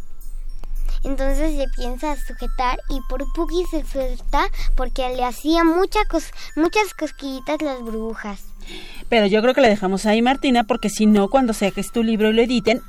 entonces 1.03 1.57
se 1.57 1.67
piensa 1.77 2.17
sujetar 2.17 2.79
y 2.89 2.99
por 3.09 3.25
Puki 3.35 3.65
se 3.71 3.85
suelta 3.85 4.47
porque 4.75 5.09
le 5.15 5.25
hacía 5.25 5.63
mucha 5.65 6.01
cos- 6.09 6.33
muchas 6.57 6.95
cosquillitas 6.99 7.61
las 7.61 7.81
burbujas 7.81 8.41
Pero 9.11 9.27
yo 9.27 9.43
creo 9.43 9.53
que 9.55 9.61
la 9.61 9.69
dejamos 9.69 10.07
ahí, 10.07 10.23
Martina, 10.23 10.65
porque 10.65 10.89
si 10.89 11.05
no, 11.07 11.29
cuando 11.29 11.53
saques 11.53 11.93
tu 11.93 12.03
libro 12.03 12.31
y 12.31 12.33
lo 12.33 12.41
editen, 12.43 12.81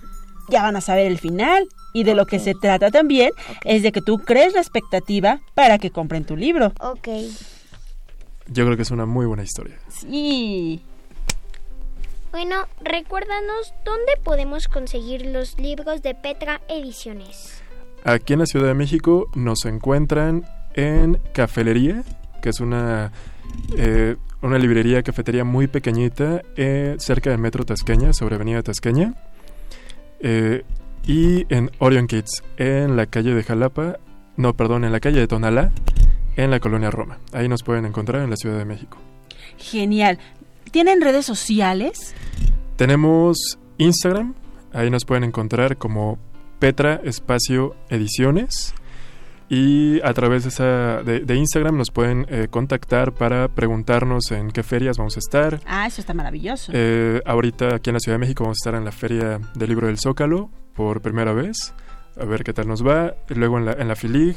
ya 0.50 0.62
van 0.62 0.78
a 0.78 0.82
saber 0.82 1.08
el 1.08 1.18
final. 1.20 1.68
Y 1.94 2.04
de 2.04 2.15
lo 2.15 2.26
que 2.26 2.39
se 2.39 2.54
trata 2.56 2.91
también 2.91 3.32
es 3.65 3.84
de 3.84 3.91
que 3.91 4.02
tú 4.02 4.20
crees 4.20 4.54
la 4.54 4.62
expectativa 4.62 5.41
para 5.54 5.78
que 5.78 5.91
compren 5.91 6.24
tu 6.26 6.38
libro. 6.38 6.72
Ok. 6.80 7.08
Yo 8.47 8.65
creo 8.65 8.75
que 8.75 8.84
es 8.84 8.91
una 8.91 9.05
muy 9.05 9.25
buena 9.25 9.43
historia. 9.43 9.77
Sí. 9.89 10.81
Bueno, 12.31 12.65
recuérdanos 12.81 13.73
dónde 13.86 14.13
podemos 14.23 14.67
conseguir 14.67 15.25
los 15.25 15.58
libros 15.58 16.01
de 16.01 16.15
Petra 16.15 16.62
Ediciones. 16.67 17.62
Aquí 18.03 18.34
en 18.34 18.39
la 18.39 18.45
Ciudad 18.45 18.67
de 18.67 18.73
México 18.73 19.29
nos 19.36 19.65
encuentran 19.65 20.45
en 20.73 21.19
Cafelería, 21.34 22.03
que 22.41 22.49
es 22.49 22.60
una, 22.60 23.12
eh, 23.77 24.17
una 24.41 24.60
librería, 24.60 25.01
cafetería 25.01 25.43
muy 25.43 25.67
pequeñita, 25.67 26.41
eh, 26.55 26.95
cerca 26.99 27.29
del 27.31 27.39
Metro 27.39 27.63
Tasqueña, 27.65 28.13
sobre 28.13 28.36
Avenida 28.36 28.62
Tasqueña. 28.62 29.13
Eh, 30.19 30.63
y 31.08 31.45
en 31.53 31.71
Orion 31.79 32.08
Kids, 32.08 32.43
en 32.58 32.95
la 32.95 33.05
calle 33.05 33.34
de 33.34 33.43
Jalapa, 33.43 33.97
no, 34.38 34.53
perdón, 34.55 34.84
en 34.84 34.91
la 34.91 34.99
calle 34.99 35.19
de 35.19 35.27
Tonalá, 35.27 35.71
en 36.36 36.52
la 36.52 36.60
colonia 36.60 36.91
Roma. 36.91 37.19
Ahí 37.34 37.48
nos 37.48 37.63
pueden 37.63 37.86
encontrar 37.86 38.24
en 38.24 38.30
la 38.30 38.36
Ciudad 38.36 38.58
de 38.58 38.65
México. 38.65 38.98
Genial. 39.58 40.19
¿Tienen 40.71 41.02
redes 41.02 41.26
sociales? 41.26 42.13
Tenemos 42.76 43.58
Instagram, 43.78 44.36
ahí 44.74 44.89
nos 44.89 45.06
pueden 45.06 45.24
encontrar 45.24 45.78
como 45.78 46.19
Petra 46.60 47.00
Espacio 47.04 47.76
Ediciones. 47.89 48.74
Y 49.48 50.02
a 50.02 50.12
través 50.13 50.43
de, 50.43 50.50
esa, 50.50 51.04
de, 51.04 51.19
de 51.19 51.36
Instagram 51.36 51.78
nos 51.78 51.91
pueden 51.91 52.26
eh, 52.30 52.48
contactar 52.50 53.13
para 53.13 53.48
preguntarnos 53.48 54.32
en 54.32 54.50
qué 54.50 54.63
ferias 54.63 54.98
vamos 54.98 55.17
a 55.17 55.19
estar. 55.19 55.62
Ah, 55.67 55.86
eso 55.86 56.02
está 56.02 56.15
maravilloso. 56.15 56.71
Eh, 56.74 57.21
ahorita 57.26 57.76
aquí 57.76 57.91
en 57.91 57.93
la 57.93 58.00
Ciudad 58.00 58.15
de 58.15 58.19
México 58.19 58.43
vamos 58.43 58.58
a 58.58 58.63
estar 58.67 58.76
en 58.76 58.86
la 58.86 58.91
Feria 58.91 59.39
del 59.54 59.69
Libro 59.69 59.86
del 59.86 60.00
Zócalo 60.00 60.50
por 60.74 61.02
primera 61.02 61.32
vez. 61.32 61.76
A 62.19 62.26
ver 62.26 62.43
qué 62.43 62.54
tal 62.54 62.67
nos 62.67 62.86
va. 62.86 63.13
Luego 63.30 63.60
en 63.60 63.65
la, 63.65 63.74
en 63.74 63.88
la 63.88 63.95
FILIG, 63.95 64.36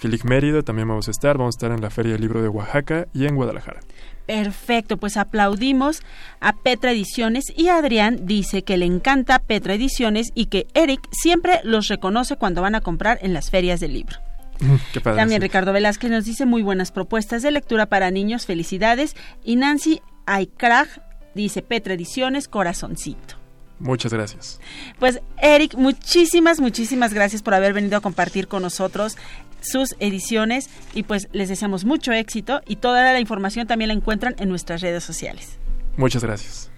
Filig 0.00 0.24
Mérida 0.24 0.62
también 0.62 0.88
vamos 0.88 1.08
a 1.08 1.10
estar. 1.10 1.36
Vamos 1.36 1.54
a 1.54 1.58
estar 1.58 1.72
en 1.72 1.82
la 1.82 1.90
Feria 1.90 2.12
del 2.12 2.22
Libro 2.22 2.40
de 2.40 2.48
Oaxaca 2.48 3.06
y 3.12 3.26
en 3.26 3.36
Guadalajara. 3.36 3.80
Perfecto, 4.26 4.96
pues 4.96 5.18
aplaudimos 5.18 6.02
a 6.40 6.54
Petra 6.54 6.92
Ediciones 6.92 7.44
y 7.54 7.68
Adrián 7.68 8.26
dice 8.26 8.62
que 8.62 8.78
le 8.78 8.86
encanta 8.86 9.40
Petra 9.40 9.74
Ediciones 9.74 10.30
y 10.34 10.46
que 10.46 10.66
Eric 10.72 11.06
siempre 11.12 11.60
los 11.64 11.88
reconoce 11.88 12.36
cuando 12.36 12.62
van 12.62 12.74
a 12.74 12.80
comprar 12.80 13.18
en 13.20 13.34
las 13.34 13.50
ferias 13.50 13.78
del 13.80 13.92
libro. 13.92 14.16
Qué 14.94 15.02
padre. 15.02 15.18
También 15.18 15.42
sí. 15.42 15.46
Ricardo 15.46 15.74
Velázquez 15.74 16.10
nos 16.10 16.24
dice 16.24 16.46
muy 16.46 16.62
buenas 16.62 16.92
propuestas 16.92 17.42
de 17.42 17.50
lectura 17.50 17.86
para 17.86 18.10
niños, 18.10 18.46
felicidades. 18.46 19.16
Y 19.44 19.56
Nancy 19.56 20.00
Aykrag 20.24 20.88
dice 21.34 21.60
Petra 21.60 21.92
Ediciones, 21.92 22.48
corazoncito. 22.48 23.40
Muchas 23.80 24.12
gracias. 24.12 24.60
Pues 24.98 25.20
Eric, 25.40 25.74
muchísimas, 25.74 26.60
muchísimas 26.60 27.14
gracias 27.14 27.42
por 27.42 27.54
haber 27.54 27.72
venido 27.72 27.96
a 27.96 28.00
compartir 28.00 28.46
con 28.46 28.62
nosotros 28.62 29.16
sus 29.62 29.94
ediciones 29.98 30.68
y 30.94 31.02
pues 31.02 31.28
les 31.32 31.48
deseamos 31.48 31.84
mucho 31.84 32.12
éxito 32.12 32.60
y 32.66 32.76
toda 32.76 33.12
la 33.12 33.20
información 33.20 33.66
también 33.66 33.88
la 33.88 33.94
encuentran 33.94 34.34
en 34.38 34.48
nuestras 34.48 34.80
redes 34.80 35.04
sociales. 35.04 35.58
Muchas 35.96 36.22
gracias. 36.24 36.70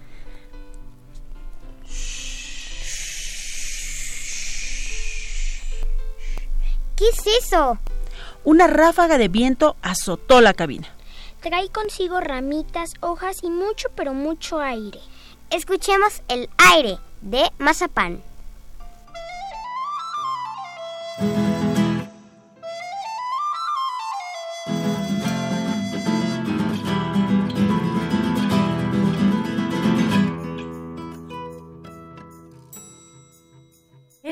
¿Qué 6.95 7.05
es 7.09 7.43
eso? 7.43 7.77
Una 8.43 8.67
ráfaga 8.67 9.17
de 9.17 9.27
viento 9.27 9.75
azotó 9.81 10.41
la 10.41 10.53
cabina. 10.53 10.87
Trae 11.41 11.69
consigo 11.69 12.21
ramitas, 12.21 12.93
hojas 13.01 13.39
y 13.43 13.49
mucho, 13.49 13.89
pero 13.95 14.13
mucho 14.13 14.59
aire. 14.59 14.99
Escuchemos 15.49 16.21
el 16.27 16.49
aire 16.57 16.97
de 17.21 17.51
Mazapán. 17.57 18.21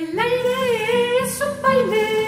El 0.02 0.20
aire 0.20 1.24
es 1.24 1.42
un 1.42 1.62
baile, 1.62 2.20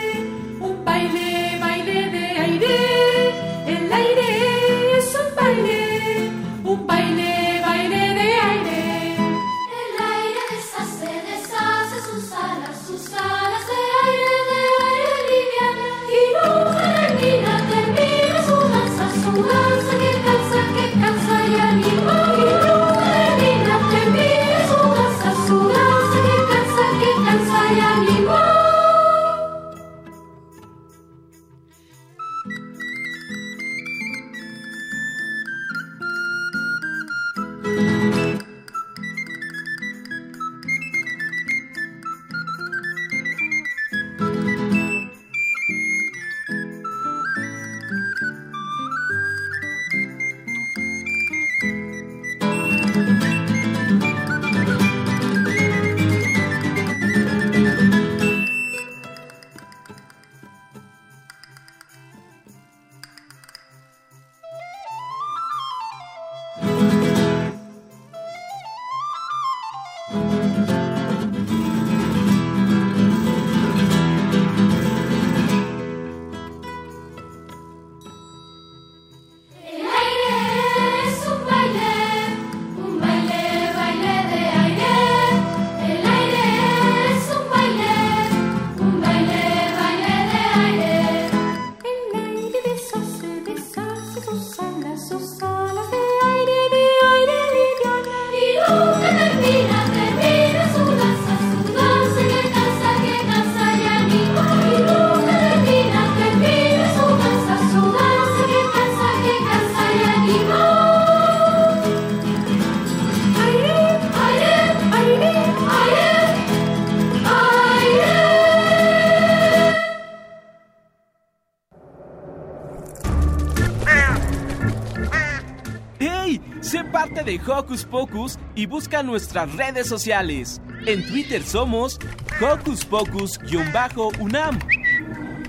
Hocus 127.63 127.85
Pocus 127.85 128.37
y 128.55 128.65
busca 128.65 129.03
nuestras 129.03 129.53
redes 129.55 129.87
sociales. 129.87 130.61
En 130.85 131.05
Twitter 131.07 131.41
somos 131.41 131.97
Hocus 132.41 132.83
Pocus-UNAM 132.83 134.59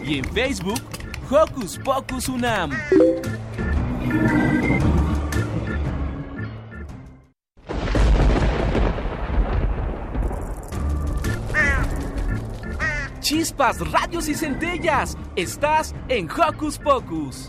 y 0.04 0.18
en 0.18 0.24
Facebook 0.26 0.80
Hocus 1.28 1.76
Pocus 1.78 2.28
UNAM. 2.28 2.70
Chispas, 13.18 13.80
radios 13.90 14.28
y 14.28 14.34
centellas. 14.34 15.18
Estás 15.34 15.92
en 16.08 16.30
Hocus 16.30 16.78
Pocus. 16.78 17.48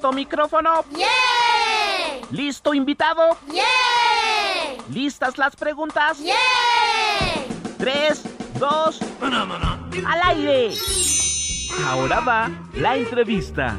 ¿Listo 0.00 0.12
micrófono? 0.12 0.82
¡Yeah! 0.96 2.26
¿Listo 2.30 2.72
invitado? 2.72 3.36
¡Yeah! 3.52 4.82
¿Listas 4.90 5.36
las 5.36 5.54
preguntas? 5.56 6.18
¡Yeah! 6.20 6.36
Tres, 7.76 8.22
dos, 8.58 8.98
al 9.20 10.20
aire. 10.24 10.74
Ahora 11.84 12.20
va 12.20 12.50
la 12.72 12.96
entrevista. 12.96 13.78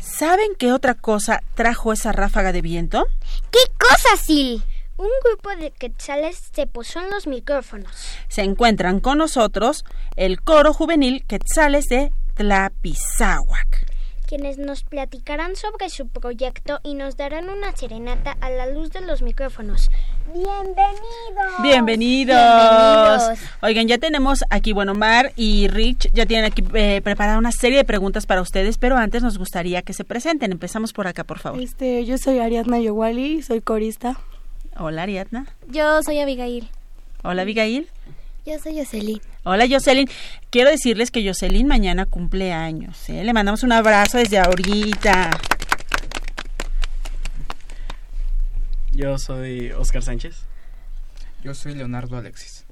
¿Saben 0.00 0.56
qué 0.58 0.72
otra 0.72 0.94
cosa 0.94 1.44
trajo 1.54 1.92
esa 1.92 2.10
ráfaga 2.10 2.50
de 2.50 2.62
viento? 2.62 3.06
¿Qué 3.52 3.60
cosa, 3.78 4.16
Sil? 4.18 4.58
Un 4.96 5.08
grupo 5.24 5.50
de 5.50 5.70
quetzales 5.70 6.50
se 6.52 6.66
posó 6.66 7.00
en 7.00 7.10
los 7.10 7.28
micrófonos. 7.28 7.90
Se 8.26 8.42
encuentran 8.42 8.98
con 8.98 9.18
nosotros 9.18 9.84
el 10.16 10.42
coro 10.42 10.74
juvenil 10.74 11.24
Quetzales 11.26 11.86
de 11.86 12.10
Tlapizáhuac. 12.40 13.84
quienes 14.26 14.56
nos 14.56 14.82
platicarán 14.82 15.56
sobre 15.56 15.90
su 15.90 16.08
proyecto 16.08 16.80
y 16.82 16.94
nos 16.94 17.18
darán 17.18 17.50
una 17.50 17.76
serenata 17.76 18.34
a 18.40 18.48
la 18.48 18.66
luz 18.66 18.90
de 18.92 19.02
los 19.02 19.20
micrófonos. 19.20 19.90
¡Bienvenidos! 20.32 21.62
Bienvenidos. 21.62 22.38
Bienvenidos. 22.38 23.40
Oigan, 23.60 23.88
ya 23.88 23.98
tenemos 23.98 24.42
aquí, 24.48 24.72
bueno, 24.72 24.94
Mar 24.94 25.34
y 25.36 25.68
Rich 25.68 26.10
ya 26.14 26.24
tienen 26.24 26.46
aquí 26.46 26.64
eh, 26.72 27.02
preparada 27.04 27.36
una 27.36 27.52
serie 27.52 27.76
de 27.76 27.84
preguntas 27.84 28.24
para 28.24 28.40
ustedes, 28.40 28.78
pero 28.78 28.96
antes 28.96 29.22
nos 29.22 29.36
gustaría 29.36 29.82
que 29.82 29.92
se 29.92 30.04
presenten. 30.04 30.50
Empezamos 30.50 30.94
por 30.94 31.08
acá, 31.08 31.24
por 31.24 31.40
favor. 31.40 31.60
Este, 31.60 32.06
yo 32.06 32.16
soy 32.16 32.38
Ariadna 32.38 32.78
Yowali, 32.80 33.42
soy 33.42 33.60
corista. 33.60 34.16
Hola, 34.78 35.02
Ariadna. 35.02 35.44
Yo 35.68 36.02
soy 36.02 36.20
Abigail. 36.20 36.70
Hola, 37.22 37.42
Abigail. 37.42 37.90
Yo 38.46 38.58
soy 38.58 38.78
Jocelyn. 38.78 39.20
Hola, 39.44 39.66
Jocelyn. 39.68 40.08
Quiero 40.50 40.70
decirles 40.70 41.10
que 41.10 41.26
Jocelyn 41.26 41.66
mañana 41.66 42.06
cumple 42.06 42.52
años. 42.52 43.08
¿eh? 43.08 43.22
Le 43.22 43.32
mandamos 43.32 43.62
un 43.62 43.72
abrazo 43.72 44.18
desde 44.18 44.38
ahorita. 44.38 45.30
Yo 48.92 49.18
soy 49.18 49.72
Oscar 49.72 50.02
Sánchez. 50.02 50.36
Yo 51.44 51.54
soy 51.54 51.74
Leonardo 51.74 52.16
Alexis. 52.16 52.64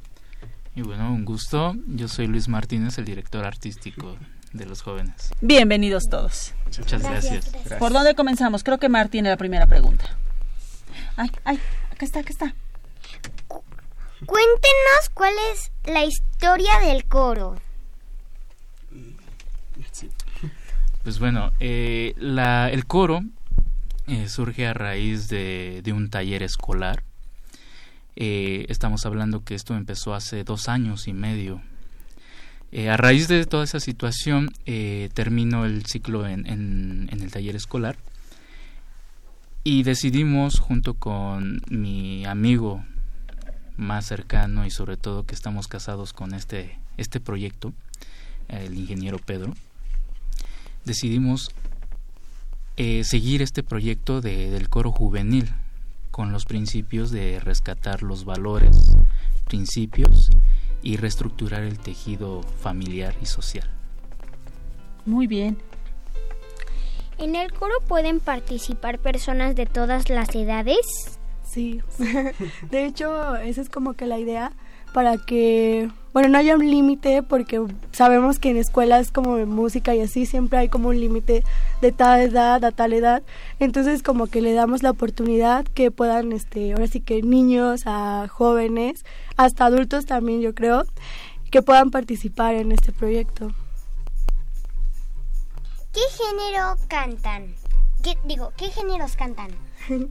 Y 0.74 0.82
bueno, 0.82 1.12
un 1.12 1.24
gusto. 1.24 1.74
Yo 1.86 2.08
soy 2.08 2.26
Luis 2.26 2.48
Martínez, 2.48 2.98
el 2.98 3.04
director 3.04 3.44
artístico 3.44 4.16
de 4.52 4.64
los 4.64 4.80
jóvenes. 4.80 5.30
Bienvenidos 5.42 6.08
todos. 6.08 6.54
Muchas 6.78 7.02
gracias. 7.02 7.50
¿Por 7.78 7.92
dónde 7.92 8.14
comenzamos? 8.14 8.64
Creo 8.64 8.78
que 8.78 8.88
Mar 8.88 9.08
tiene 9.08 9.28
la 9.28 9.36
primera 9.36 9.66
pregunta. 9.66 10.04
Ay, 11.16 11.30
ay, 11.44 11.58
acá 11.92 12.04
está, 12.04 12.20
acá 12.20 12.30
está. 12.30 12.54
Cuéntenos 14.26 15.10
cuál 15.14 15.32
es 15.52 15.70
la 15.84 16.04
historia 16.04 16.80
del 16.80 17.04
coro. 17.04 17.56
Pues 21.04 21.20
bueno, 21.20 21.52
eh, 21.60 22.14
el 22.18 22.86
coro 22.86 23.22
eh, 24.08 24.28
surge 24.28 24.66
a 24.66 24.74
raíz 24.74 25.28
de, 25.28 25.82
un 25.94 26.10
taller 26.10 26.42
escolar. 26.42 27.04
Eh, 28.16 28.66
estamos 28.68 29.06
hablando 29.06 29.44
que 29.44 29.54
esto 29.54 29.76
empezó 29.76 30.14
hace 30.14 30.42
dos 30.42 30.68
años 30.68 31.06
y 31.06 31.12
medio. 31.12 31.62
A 32.90 32.96
raíz 32.98 33.28
de 33.28 33.46
toda 33.46 33.64
esa 33.64 33.80
situación, 33.80 34.50
termino 35.14 35.64
el 35.64 35.86
ciclo 35.86 36.26
en 36.26 37.08
el 37.10 37.30
taller 37.30 37.56
escolar 37.56 37.96
y 39.64 39.84
decidimos 39.84 40.58
junto 40.58 40.92
con 40.94 41.62
mi 41.70 42.26
amigo 42.26 42.84
más 43.78 44.04
cercano 44.04 44.66
y 44.66 44.70
sobre 44.70 44.96
todo 44.98 45.24
que 45.24 45.34
estamos 45.34 45.68
casados 45.68 46.12
con 46.12 46.34
este, 46.34 46.78
este 46.98 47.20
proyecto, 47.20 47.72
el 48.48 48.76
ingeniero 48.76 49.18
Pedro, 49.18 49.54
decidimos 50.84 51.50
eh, 52.76 53.04
seguir 53.04 53.40
este 53.40 53.62
proyecto 53.62 54.20
de, 54.20 54.50
del 54.50 54.68
coro 54.68 54.92
juvenil 54.92 55.48
con 56.10 56.32
los 56.32 56.44
principios 56.44 57.10
de 57.10 57.40
rescatar 57.40 58.02
los 58.02 58.24
valores, 58.24 58.96
principios 59.46 60.30
y 60.82 60.96
reestructurar 60.96 61.62
el 61.62 61.78
tejido 61.78 62.42
familiar 62.42 63.14
y 63.22 63.26
social. 63.26 63.68
Muy 65.06 65.26
bien. 65.26 65.56
¿En 67.18 67.34
el 67.34 67.52
coro 67.52 67.74
pueden 67.86 68.20
participar 68.20 68.98
personas 68.98 69.56
de 69.56 69.66
todas 69.66 70.08
las 70.08 70.34
edades? 70.34 71.17
Sí, 71.48 71.80
de 72.70 72.84
hecho 72.84 73.36
esa 73.36 73.60
es 73.60 73.70
como 73.70 73.94
que 73.94 74.06
la 74.06 74.18
idea 74.18 74.52
para 74.92 75.16
que, 75.16 75.90
bueno, 76.12 76.28
no 76.28 76.38
haya 76.38 76.54
un 76.54 76.70
límite 76.70 77.22
porque 77.22 77.62
sabemos 77.92 78.38
que 78.38 78.50
en 78.50 78.56
escuelas 78.56 79.10
como 79.10 79.36
de 79.36 79.46
música 79.46 79.94
y 79.94 80.00
así 80.00 80.26
siempre 80.26 80.58
hay 80.58 80.68
como 80.68 80.88
un 80.88 81.00
límite 81.00 81.44
de 81.80 81.92
tal 81.92 82.20
edad 82.20 82.64
a 82.64 82.72
tal 82.72 82.92
edad, 82.92 83.22
entonces 83.60 84.02
como 84.02 84.26
que 84.26 84.40
le 84.40 84.52
damos 84.52 84.82
la 84.82 84.90
oportunidad 84.90 85.64
que 85.66 85.90
puedan, 85.90 86.32
este, 86.32 86.72
ahora 86.72 86.86
sí 86.86 87.00
que 87.00 87.22
niños, 87.22 87.82
a 87.86 88.28
jóvenes, 88.28 89.04
hasta 89.36 89.66
adultos 89.66 90.06
también 90.06 90.40
yo 90.40 90.54
creo, 90.54 90.84
que 91.50 91.62
puedan 91.62 91.90
participar 91.90 92.54
en 92.54 92.72
este 92.72 92.92
proyecto. 92.92 93.52
¿Qué 95.92 96.00
género 96.16 96.76
cantan? 96.88 97.54
¿Qué, 98.02 98.16
digo, 98.24 98.52
¿qué 98.56 98.66
géneros 98.66 99.16
cantan? 99.16 99.50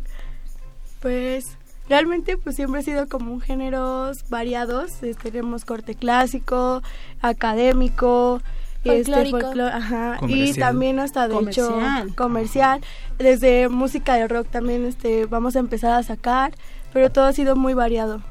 Pues 1.02 1.58
realmente 1.90 2.38
pues 2.38 2.56
siempre 2.56 2.82
ha 2.82 2.84
sido 2.84 3.08
como 3.08 3.32
un 3.34 3.42
géneros 3.42 4.28
variados. 4.30 5.02
Eh, 5.04 5.16
tenemos 5.22 5.64
corte 5.66 5.96
clásico, 5.96 6.82
académico, 7.22 8.42
este, 8.84 9.12
folclor- 9.32 9.72
ajá, 9.74 10.20
y 10.28 10.54
también 10.54 11.00
hasta 11.00 11.28
de 11.28 11.36
Comercial. 11.36 12.06
hecho 12.08 12.16
comercial. 12.16 12.82
Desde 13.18 13.70
música 13.70 14.16
de 14.16 14.28
rock 14.28 14.48
también 14.50 14.86
este 14.86 15.26
vamos 15.26 15.56
a 15.56 15.60
empezar 15.60 15.92
a 15.94 16.04
sacar, 16.04 16.54
pero 16.94 17.12
todo 17.12 17.26
ha 17.26 17.34
sido 17.34 17.56
muy 17.56 17.74
variado. 17.74 18.22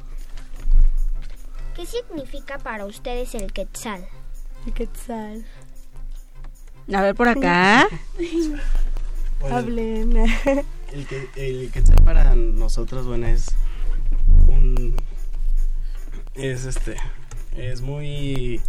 ¿Qué 1.75 1.85
significa 1.85 2.57
para 2.57 2.85
ustedes 2.85 3.35
el 3.35 3.53
quetzal? 3.53 4.03
El 4.65 4.73
quetzal. 4.73 5.45
A 6.91 7.01
ver 7.01 7.13
por 7.15 7.27
acá. 7.27 7.87
Hablen. 9.51 10.25
El, 10.93 11.05
que, 11.05 11.29
el 11.35 11.71
para 12.03 12.35
nosotros, 12.35 13.05
bueno, 13.07 13.27
es 13.27 13.47
un... 14.47 14.95
Es 16.35 16.65
este... 16.65 16.95
Es 17.55 17.81
muy 17.81 18.61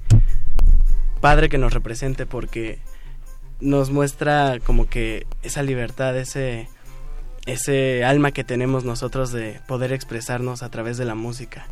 padre 1.21 1.51
que 1.51 1.59
nos 1.59 1.75
represente 1.75 2.25
porque 2.25 2.79
nos 3.61 3.91
muestra 3.91 4.59
como 4.65 4.89
que 4.89 5.27
esa 5.43 5.63
libertad, 5.63 6.17
ese, 6.17 6.69
ese 7.47 8.05
alma 8.05 8.33
que 8.33 8.45
tenemos 8.45 8.85
nosotros 8.85 9.33
de 9.33 9.61
poder 9.67 9.93
expresarnos 9.93 10.63
a 10.63 10.71
través 10.71 10.97
de 10.97 11.05
la 11.05 11.15
música 11.15 11.67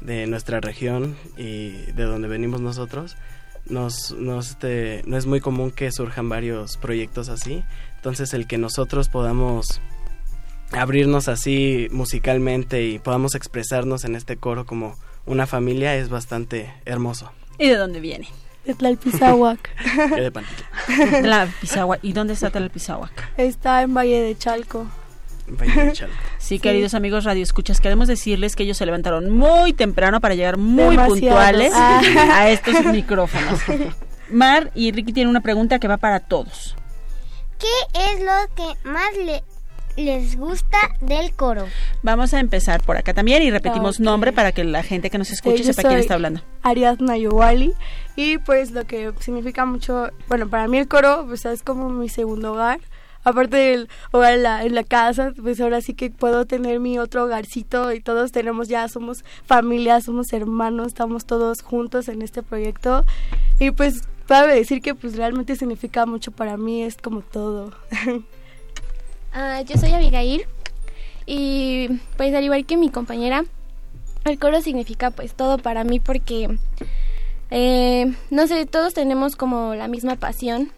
de 0.00 0.26
nuestra 0.26 0.60
región 0.60 1.16
y 1.36 1.70
de 1.92 2.04
donde 2.04 2.28
venimos 2.28 2.60
nosotros. 2.60 3.16
Nos, 3.66 4.12
nos, 4.12 4.50
este, 4.50 5.02
no 5.06 5.16
es 5.16 5.26
muy 5.26 5.40
común 5.40 5.70
que 5.70 5.92
surjan 5.92 6.28
varios 6.28 6.76
proyectos 6.76 7.28
así. 7.28 7.62
Entonces 7.96 8.34
el 8.34 8.46
que 8.46 8.58
nosotros 8.58 9.08
podamos 9.08 9.80
abrirnos 10.72 11.28
así 11.28 11.88
musicalmente 11.90 12.82
y 12.84 12.98
podamos 12.98 13.34
expresarnos 13.34 14.04
en 14.04 14.14
este 14.16 14.36
coro 14.36 14.64
como 14.66 14.96
una 15.26 15.46
familia 15.46 15.94
es 15.96 16.08
bastante 16.08 16.72
hermoso. 16.84 17.30
¿Y 17.58 17.68
de 17.68 17.76
dónde 17.76 18.00
viene? 18.00 18.28
De 18.64 18.74
Tlalpizahuac. 18.74 19.70
Yo 20.10 20.30
de 20.30 20.32
Pisagua. 21.60 21.98
¿Y 22.02 22.12
dónde 22.12 22.34
está 22.34 22.50
Tlalpizahuac? 22.50 23.32
Está 23.36 23.82
en 23.82 23.92
Valle 23.94 24.20
de 24.20 24.36
Chalco. 24.36 24.86
Valle 25.48 25.86
de 25.86 25.92
Chalco. 25.92 26.14
Sí, 26.38 26.58
queridos 26.58 26.94
amigos 26.94 27.24
Radio 27.24 27.42
Escuchas, 27.42 27.80
queremos 27.80 28.08
decirles 28.08 28.56
que 28.56 28.64
ellos 28.64 28.76
se 28.76 28.84
levantaron 28.84 29.30
muy 29.30 29.72
temprano 29.72 30.20
para 30.20 30.34
llegar 30.34 30.56
muy 30.58 30.96
Demasiado. 30.96 31.14
puntuales 31.14 31.72
Ah. 31.74 32.00
a 32.32 32.50
estos 32.50 32.84
micrófonos. 32.86 33.60
Mar 34.30 34.70
y 34.74 34.90
Ricky 34.92 35.12
tienen 35.12 35.30
una 35.30 35.40
pregunta 35.40 35.78
que 35.78 35.86
va 35.88 35.98
para 35.98 36.18
todos. 36.20 36.74
¿Qué 37.60 38.00
es 38.14 38.20
lo 38.20 38.54
que 38.56 38.88
más 38.88 39.16
le- 39.24 39.44
les 39.96 40.36
gusta 40.36 40.78
del 41.00 41.32
coro? 41.34 41.66
Vamos 42.02 42.32
a 42.34 42.40
empezar 42.40 42.82
por 42.82 42.96
acá 42.96 43.12
también 43.14 43.42
y 43.42 43.50
repetimos 43.50 43.96
Ok. 43.98 44.04
nombre 44.04 44.32
para 44.32 44.52
que 44.52 44.64
la 44.64 44.82
gente 44.82 45.10
que 45.10 45.18
nos 45.18 45.30
escuche 45.30 45.62
yo 45.62 45.72
sepa 45.72 45.88
quién 45.88 46.00
está 46.00 46.14
hablando. 46.14 46.40
Ariadna 46.62 47.16
Yowali 47.16 47.72
y 48.16 48.38
pues 48.38 48.70
lo 48.70 48.84
que 48.86 49.12
significa 49.20 49.64
mucho, 49.64 50.08
bueno, 50.28 50.48
para 50.48 50.66
mí 50.68 50.78
el 50.78 50.88
coro 50.88 51.24
pues 51.26 51.44
es 51.44 51.62
como 51.62 51.90
mi 51.90 52.08
segundo 52.08 52.52
hogar. 52.52 52.80
Aparte 53.24 53.56
del 53.56 53.88
hogar 54.10 54.32
en 54.32 54.42
la, 54.42 54.64
en 54.64 54.74
la 54.74 54.82
casa, 54.82 55.32
pues 55.40 55.60
ahora 55.60 55.80
sí 55.80 55.94
que 55.94 56.10
puedo 56.10 56.44
tener 56.44 56.80
mi 56.80 56.98
otro 56.98 57.22
hogarcito 57.22 57.92
y 57.92 58.00
todos 58.00 58.32
tenemos 58.32 58.66
ya, 58.66 58.88
somos 58.88 59.24
familia, 59.46 60.00
somos 60.00 60.32
hermanos, 60.32 60.88
estamos 60.88 61.24
todos 61.24 61.62
juntos 61.62 62.08
en 62.08 62.20
este 62.20 62.42
proyecto 62.42 63.04
y 63.60 63.70
pues 63.70 64.02
cabe 64.26 64.56
decir 64.56 64.82
que 64.82 64.96
pues 64.96 65.16
realmente 65.16 65.54
significa 65.54 66.04
mucho 66.04 66.32
para 66.32 66.56
mí, 66.56 66.82
es 66.82 66.96
como 66.96 67.20
todo. 67.20 67.72
Ah, 69.32 69.62
yo 69.62 69.76
soy 69.78 69.92
Abigail 69.92 70.44
y 71.26 71.88
pues 72.16 72.34
al 72.34 72.44
igual 72.44 72.66
que 72.66 72.76
mi 72.76 72.90
compañera, 72.90 73.44
el 74.24 74.38
coro 74.38 74.60
significa 74.60 75.10
pues 75.10 75.34
todo 75.34 75.58
para 75.58 75.84
mí 75.84 76.00
porque 76.00 76.58
eh, 77.50 78.12
no 78.30 78.46
sé, 78.46 78.66
todos 78.66 78.94
tenemos 78.94 79.36
como 79.36 79.74
la 79.74 79.88
misma 79.88 80.16
pasión, 80.16 80.70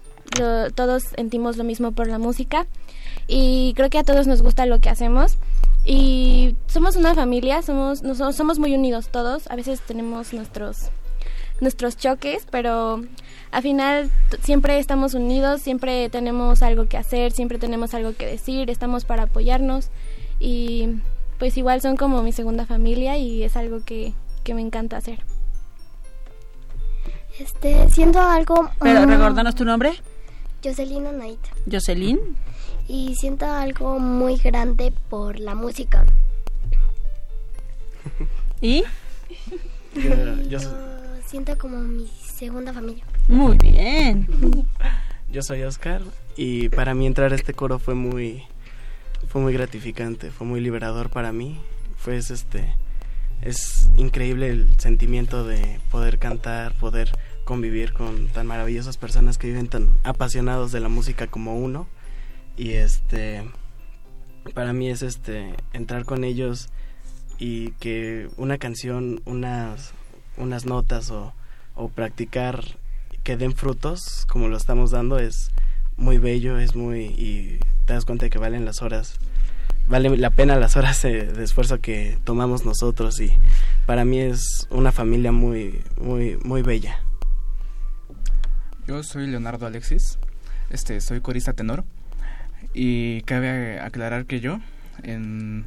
todos 0.74 1.03
sentimos 1.16 1.57
lo 1.57 1.64
mismo 1.64 1.93
por 1.93 2.09
la 2.09 2.18
música 2.18 2.66
y 3.26 3.72
creo 3.76 3.91
que 3.91 3.99
a 3.99 4.05
todos 4.05 4.26
nos 4.26 4.43
gusta 4.43 4.66
lo 4.66 4.81
que 4.81 4.91
hacemos 4.91 5.37
y 5.85 6.57
somos 6.66 6.97
una 6.97 7.14
familia, 7.14 7.62
somos 7.62 8.03
nos- 8.03 8.37
somos 8.37 8.59
muy 8.59 8.74
unidos 8.74 9.09
todos, 9.09 9.51
a 9.51 9.57
veces 9.57 9.81
tenemos 9.81 10.33
nuestros 10.33 10.89
nuestros 11.61 11.97
choques, 11.97 12.47
pero 12.51 13.03
al 13.51 13.63
final 13.63 14.11
siempre 14.43 14.79
estamos 14.79 15.15
unidos, 15.15 15.61
siempre 15.63 16.09
tenemos 16.11 16.63
algo 16.63 16.89
que 16.89 16.97
hacer, 16.97 17.33
siempre 17.33 17.59
tenemos 17.59 17.95
algo 17.95 18.15
que 18.17 18.27
decir, 18.27 18.71
estamos 18.71 19.05
para 19.05 19.25
apoyarnos 19.25 19.89
y 20.41 20.89
pues 21.39 21.57
igual 21.57 21.81
son 21.81 21.97
como 21.97 22.23
mi 22.23 22.33
segunda 22.33 22.67
familia 22.67 23.17
y 23.17 23.43
es 23.45 23.57
algo 23.57 23.85
que, 23.85 24.13
que 24.43 24.55
me 24.55 24.61
encanta 24.61 24.97
hacer. 24.97 25.21
Este, 27.39 27.91
siendo 27.91 28.21
algo... 28.21 28.71
Pero 28.81 29.01
mm, 29.03 29.09
recuérdanos 29.11 29.55
tu 29.55 29.65
nombre. 29.65 29.93
Jocelyn 30.63 31.19
Night. 31.19 31.41
Jocelyn. 31.71 32.19
Y 32.87 33.15
siento 33.17 33.47
algo 33.47 33.99
muy 33.99 34.37
grande 34.37 34.93
por 35.11 35.41
la 35.41 35.55
música. 35.55 36.05
¿Y? 38.61 38.85
Yo, 39.95 40.43
yo- 40.49 40.59
Siento 41.35 41.59
como 41.59 41.80
mi 41.80 42.07
segunda 42.07 42.72
familia. 42.72 43.03
Muy 43.26 43.59
bien. 43.59 44.28
yo 45.32 45.43
soy 45.43 45.64
Oscar 45.64 46.01
y 46.37 46.68
para 46.68 46.95
mí 46.95 47.09
entrar 47.09 47.32
a 47.32 47.35
este 47.35 47.55
coro 47.55 47.80
fue 47.80 47.97
muy 47.97 48.45
fue 49.26 49.43
muy 49.43 49.53
gratificante, 49.53 50.30
fue 50.30 50.47
muy 50.47 50.61
liberador 50.61 51.11
para 51.11 51.32
mí. 51.32 51.59
Fue 51.97 52.16
es, 52.16 52.30
este 52.30 52.76
es 53.43 53.91
increíble 53.97 54.49
el 54.49 54.78
sentimiento 54.78 55.45
de 55.45 55.80
poder 55.91 56.20
cantar, 56.20 56.72
poder 56.78 57.11
convivir 57.43 57.95
con 57.95 58.28
tan 58.28 58.47
maravillosas 58.47 58.97
personas 58.97 59.37
que 59.37 59.49
viven 59.49 59.66
tan 59.66 59.89
apasionados 60.05 60.70
de 60.70 60.78
la 60.78 60.89
música 60.89 61.26
como 61.26 61.59
uno 61.59 61.89
y 62.57 62.74
este 62.74 63.43
para 64.55 64.72
mí 64.72 64.89
es 64.89 65.03
este 65.03 65.53
entrar 65.72 66.05
con 66.05 66.22
ellos 66.22 66.68
y 67.41 67.72
que 67.80 68.28
una 68.37 68.57
canción, 68.57 69.20
unas 69.24 69.95
unas 70.37 70.66
notas 70.66 71.11
o, 71.11 71.32
o 71.74 71.89
practicar 71.89 72.62
que 73.22 73.37
den 73.37 73.55
frutos 73.55 74.26
como 74.28 74.49
lo 74.49 74.57
estamos 74.57 74.91
dando 74.91 75.18
es 75.18 75.51
muy 75.97 76.18
bello, 76.18 76.59
es 76.59 76.74
muy 76.76 77.05
y 77.05 77.59
te 77.87 77.95
das 77.95 78.05
cuenta 78.05 78.28
que 78.28 78.39
valen 78.39 78.64
las 78.64 78.82
horas, 78.82 79.18
vale 79.87 80.16
la 80.16 80.30
pena 80.30 80.57
las 80.57 80.76
horas 80.76 81.01
de, 81.03 81.26
de 81.26 81.45
esfuerzo 81.45 81.80
que 81.80 82.18
tomamos 82.24 82.64
nosotros 82.64 83.20
y 83.20 83.37
para 83.87 84.05
mí 84.05 84.18
es 84.18 84.66
una 84.70 84.93
familia 84.93 85.32
muy 85.32 85.82
muy 85.97 86.37
muy 86.45 86.62
bella. 86.62 86.99
Yo 88.87 89.03
soy 89.03 89.26
Leonardo 89.26 89.66
Alexis, 89.66 90.18
este, 90.68 91.01
soy 91.01 91.20
corista 91.20 91.55
tenor 91.55 91.85
y 92.74 93.22
cabe 93.22 93.80
aclarar 93.80 94.26
que 94.26 94.41
yo 94.41 94.59
en, 95.03 95.64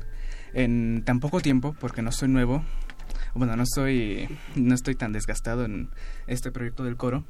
en 0.53 1.01
tan 1.05 1.19
poco 1.19 1.39
tiempo, 1.41 1.75
porque 1.79 2.01
no 2.01 2.11
soy 2.11 2.27
nuevo, 2.29 2.63
bueno, 3.37 3.55
no 3.55 3.63
soy, 3.65 4.27
no 4.55 4.75
estoy 4.75 4.95
tan 4.95 5.13
desgastado 5.13 5.65
en 5.65 5.89
este 6.27 6.51
proyecto 6.51 6.83
del 6.83 6.97
coro, 6.97 7.23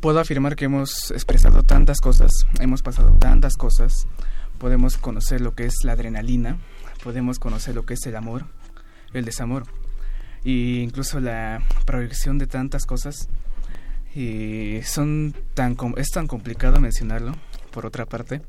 puedo 0.00 0.20
afirmar 0.20 0.56
que 0.56 0.66
hemos 0.66 1.10
expresado 1.10 1.62
tantas 1.62 2.00
cosas, 2.00 2.30
hemos 2.60 2.82
pasado 2.82 3.12
tantas 3.18 3.56
cosas, 3.56 4.06
podemos 4.58 4.96
conocer 4.96 5.40
lo 5.40 5.54
que 5.54 5.66
es 5.66 5.74
la 5.84 5.92
adrenalina, 5.92 6.58
podemos 7.02 7.38
conocer 7.38 7.74
lo 7.74 7.84
que 7.84 7.94
es 7.94 8.06
el 8.06 8.16
amor, 8.16 8.46
el 9.12 9.24
desamor, 9.24 9.64
e 10.44 10.82
incluso 10.82 11.20
la 11.20 11.62
proyección 11.84 12.38
de 12.38 12.46
tantas 12.46 12.86
cosas. 12.86 13.28
Y 14.14 14.80
son 14.82 15.34
tan 15.52 15.76
es 15.98 16.08
tan 16.08 16.26
complicado 16.26 16.80
mencionarlo 16.80 17.32
por 17.70 17.84
otra 17.84 18.06
parte 18.06 18.40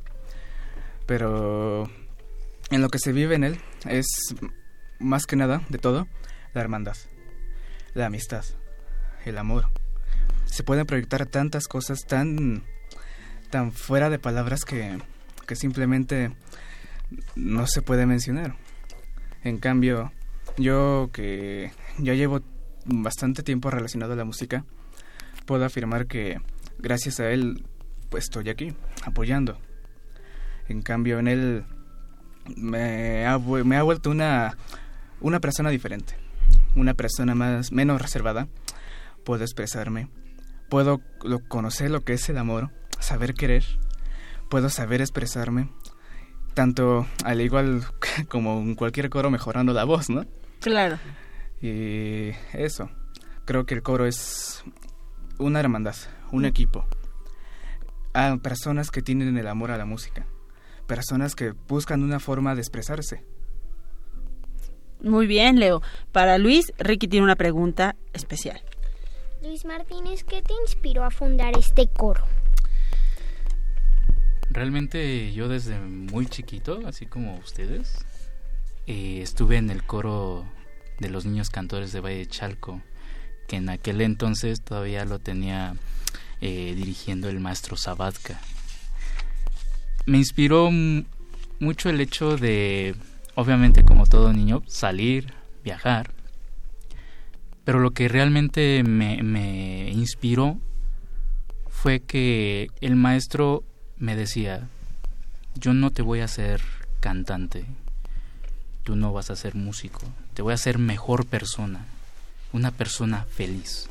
pero 1.08 1.89
en 2.70 2.82
lo 2.82 2.89
que 2.89 2.99
se 2.99 3.14
vive 3.14 3.36
en 3.36 3.45
él 3.45 3.60
es 3.89 4.05
más 4.99 5.25
que 5.25 5.35
nada 5.35 5.61
de 5.69 5.77
todo 5.77 6.07
la 6.53 6.61
hermandad 6.61 6.95
la 7.93 8.05
amistad 8.05 8.45
el 9.25 9.37
amor. 9.37 9.65
Se 10.45 10.63
pueden 10.63 10.85
proyectar 10.85 11.25
tantas 11.25 11.67
cosas 11.67 12.05
tan 12.07 12.63
tan 13.49 13.71
fuera 13.71 14.09
de 14.09 14.19
palabras 14.19 14.63
que 14.65 14.97
que 15.47 15.55
simplemente 15.55 16.31
no 17.35 17.67
se 17.67 17.81
puede 17.81 18.05
mencionar. 18.05 18.55
En 19.43 19.57
cambio 19.57 20.11
yo 20.57 21.09
que 21.11 21.71
ya 21.97 22.13
llevo 22.13 22.41
bastante 22.85 23.43
tiempo 23.43 23.69
relacionado 23.69 24.13
a 24.13 24.15
la 24.15 24.25
música 24.25 24.63
puedo 25.45 25.65
afirmar 25.65 26.07
que 26.07 26.39
gracias 26.79 27.19
a 27.19 27.29
él 27.29 27.65
pues 28.09 28.25
estoy 28.25 28.49
aquí 28.49 28.73
apoyando. 29.03 29.57
En 30.69 30.81
cambio 30.81 31.19
en 31.19 31.27
él 31.27 31.65
me 32.55 33.25
ha, 33.25 33.39
me 33.39 33.77
ha 33.77 33.83
vuelto 33.83 34.09
una 34.09 34.57
una 35.22 35.39
persona 35.39 35.70
diferente 35.70 36.15
una 36.76 36.93
persona 36.93 37.36
más 37.36 37.72
menos 37.72 38.01
reservada 38.01 38.47
puedo 39.26 39.43
expresarme 39.43 40.09
puedo 40.70 41.01
lo- 41.24 41.39
conocer 41.47 41.89
lo 41.91 42.01
que 42.03 42.13
es 42.13 42.30
el 42.30 42.38
amor 42.38 42.72
saber 42.99 43.34
querer 43.34 43.63
puedo 44.49 44.70
saber 44.70 45.01
expresarme 45.01 45.70
tanto 46.53 47.05
al 47.24 47.41
igual 47.41 47.84
como 48.30 48.59
en 48.59 48.76
cualquier 48.76 49.09
coro 49.09 49.30
mejorando 49.32 49.74
la 49.74 49.84
voz 49.84 50.09
no 50.09 50.26
Claro. 50.59 50.97
y 51.61 52.30
eso, 52.53 52.89
creo 53.45 53.65
que 53.65 53.76
el 53.76 53.84
coro 53.84 54.05
es 54.07 54.63
una 55.38 55.59
hermandad, 55.59 55.95
un 56.32 56.45
equipo. 56.45 56.88
A 58.13 58.36
personas 58.38 58.89
que 58.89 59.03
tienen 59.03 59.38
el 59.38 59.47
amor 59.47 59.70
a 59.70 59.78
la 59.78 59.86
música, 59.86 60.26
personas 60.88 61.36
que 61.36 61.51
buscan 61.68 62.01
una 62.03 62.20
forma 62.20 62.55
de 62.55 62.61
expresarse. 62.61 63.24
Muy 65.01 65.27
bien, 65.27 65.59
Leo. 65.59 65.81
Para 66.11 66.37
Luis, 66.37 66.73
Ricky 66.77 67.07
tiene 67.07 67.23
una 67.23 67.35
pregunta 67.35 67.95
especial. 68.13 68.61
Luis 69.41 69.65
Martínez, 69.65 70.23
¿qué 70.23 70.41
te 70.41 70.53
inspiró 70.63 71.03
a 71.03 71.11
fundar 71.11 71.57
este 71.57 71.87
coro? 71.87 72.25
Realmente 74.49 75.31
yo 75.33 75.47
desde 75.47 75.77
muy 75.79 76.25
chiquito, 76.25 76.79
así 76.85 77.05
como 77.05 77.37
ustedes, 77.37 78.05
eh, 78.87 79.19
estuve 79.21 79.57
en 79.57 79.69
el 79.69 79.83
coro 79.83 80.45
de 80.99 81.09
los 81.09 81.25
niños 81.25 81.49
cantores 81.49 81.91
de 81.91 81.99
Valle 81.99 82.17
de 82.17 82.27
Chalco, 82.27 82.81
que 83.47 83.57
en 83.57 83.69
aquel 83.69 84.01
entonces 84.01 84.61
todavía 84.61 85.05
lo 85.05 85.19
tenía 85.19 85.75
eh, 86.41 86.73
dirigiendo 86.75 87.29
el 87.29 87.39
maestro 87.39 87.77
Sabatka. 87.77 88.39
Me 90.05 90.17
inspiró 90.17 90.71
mucho 91.59 91.89
el 91.89 92.01
hecho 92.01 92.37
de, 92.37 92.95
obviamente 93.38 93.83
como 93.85 94.07
todo 94.07 94.33
niño, 94.33 94.63
salir, 94.65 95.31
viajar, 95.63 96.09
pero 97.63 97.79
lo 97.79 97.91
que 97.91 98.07
realmente 98.07 98.81
me, 98.83 99.91
inspiró 99.91 100.57
fue 101.69 101.99
que 101.99 102.71
el 102.81 102.95
maestro 102.95 103.63
me 103.99 104.15
decía, 104.15 104.67
yo 105.53 105.75
no 105.75 105.91
te 105.91 106.01
voy 106.01 106.21
a 106.21 106.25
hacer 106.25 106.61
cantante, 106.99 107.65
tú 108.83 108.95
no 108.95 109.13
vas 109.13 109.29
a 109.29 109.35
ser 109.35 109.53
músico, 109.53 110.01
te 110.33 110.41
voy 110.41 110.53
a 110.53 110.55
hacer 110.55 110.79
mejor 110.79 111.27
persona, 111.27 111.85
una 112.53 112.71
persona 112.71 113.27
feliz. 113.29 113.88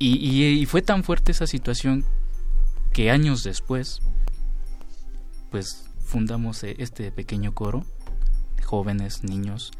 Y, 0.00 0.16
y- 0.16 0.60
y 0.60 0.66
fue 0.66 0.82
tan 0.82 1.04
fuerte 1.04 1.30
esa 1.30 1.46
situación 1.46 2.04
que 2.92 3.12
años 3.12 3.44
después, 3.44 4.00
pues 5.52 5.84
fundamos 6.04 6.64
eh, 6.64 6.74
este 6.80 7.12
pequeño 7.12 7.52
coro, 7.54 7.84
jóvenes, 8.70 9.24
niños, 9.24 9.72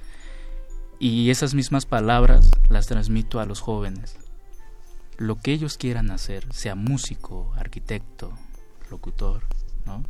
y 0.99 1.31
esas 1.31 1.55
mismas 1.55 1.87
palabras 1.87 2.51
las 2.69 2.89
transmito 2.89 3.39
a 3.39 3.47
los 3.47 3.61
jóvenes. 3.61 4.17
Lo 5.17 5.37
que 5.39 5.53
ellos 5.53 5.79
quieran 5.79 6.11
hacer, 6.11 6.53
sea 6.53 6.75
músico, 6.75 7.53
arquitecto, 7.57 8.33
locutor, 8.91 9.45
¿no? 9.87 10.03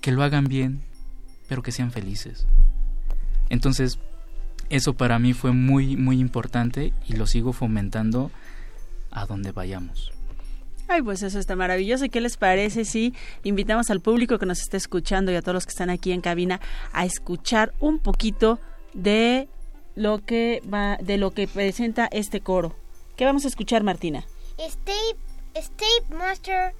Que 0.00 0.12
lo 0.12 0.22
hagan 0.22 0.44
bien, 0.44 0.82
pero 1.48 1.62
que 1.62 1.72
sean 1.72 1.90
felices. 1.90 2.46
Entonces, 3.48 3.98
eso 4.70 4.94
para 4.94 5.18
mí 5.18 5.32
fue 5.32 5.50
muy, 5.50 5.96
muy 5.96 6.20
importante 6.20 6.92
y 7.04 7.14
lo 7.14 7.26
sigo 7.26 7.52
fomentando 7.52 8.30
a 9.10 9.26
donde 9.26 9.50
vayamos. 9.50 10.12
Ay, 10.88 11.02
pues 11.02 11.22
eso 11.22 11.38
está 11.38 11.54
maravilloso. 11.54 12.06
¿Y 12.06 12.08
qué 12.08 12.22
les 12.22 12.38
parece 12.38 12.84
si 12.86 13.14
invitamos 13.44 13.90
al 13.90 14.00
público 14.00 14.38
que 14.38 14.46
nos 14.46 14.60
está 14.60 14.78
escuchando 14.78 15.30
y 15.30 15.36
a 15.36 15.42
todos 15.42 15.54
los 15.54 15.66
que 15.66 15.70
están 15.70 15.90
aquí 15.90 16.12
en 16.12 16.22
cabina 16.22 16.60
a 16.92 17.04
escuchar 17.04 17.74
un 17.78 17.98
poquito 17.98 18.58
de 18.94 19.48
lo 19.94 20.24
que 20.24 20.62
va, 20.72 20.96
de 20.96 21.18
lo 21.18 21.32
que 21.32 21.46
presenta 21.46 22.08
este 22.10 22.40
coro? 22.40 22.74
¿Qué 23.16 23.26
vamos 23.26 23.44
a 23.44 23.48
escuchar, 23.48 23.82
Martina? 23.82 24.24
State 25.54 26.14
Master. 26.14 26.72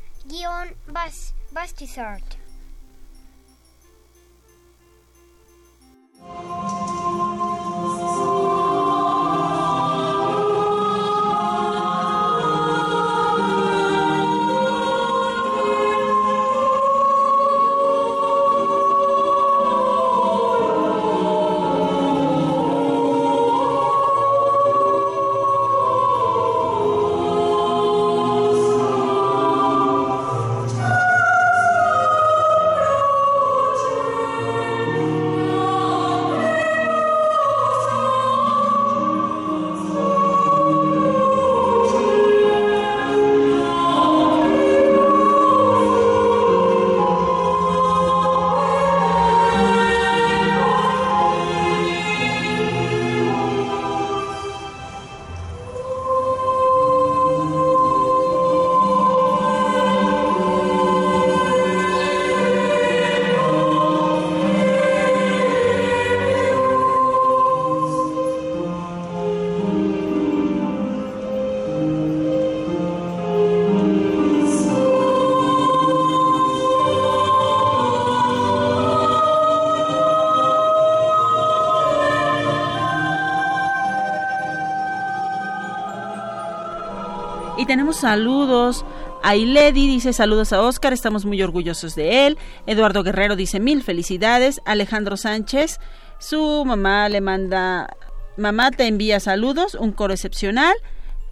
Tenemos 87.68 87.98
saludos. 87.98 88.84
Ailedi 89.22 89.86
dice 89.86 90.14
saludos 90.14 90.54
a 90.54 90.62
Oscar, 90.62 90.94
estamos 90.94 91.26
muy 91.26 91.42
orgullosos 91.42 91.94
de 91.94 92.26
él. 92.26 92.38
Eduardo 92.66 93.02
Guerrero 93.02 93.36
dice 93.36 93.60
mil 93.60 93.82
felicidades. 93.82 94.62
Alejandro 94.64 95.18
Sánchez, 95.18 95.78
su 96.18 96.64
mamá 96.64 97.10
le 97.10 97.20
manda, 97.20 97.94
mamá 98.38 98.70
te 98.70 98.86
envía 98.86 99.20
saludos, 99.20 99.74
un 99.74 99.92
coro 99.92 100.14
excepcional. 100.14 100.74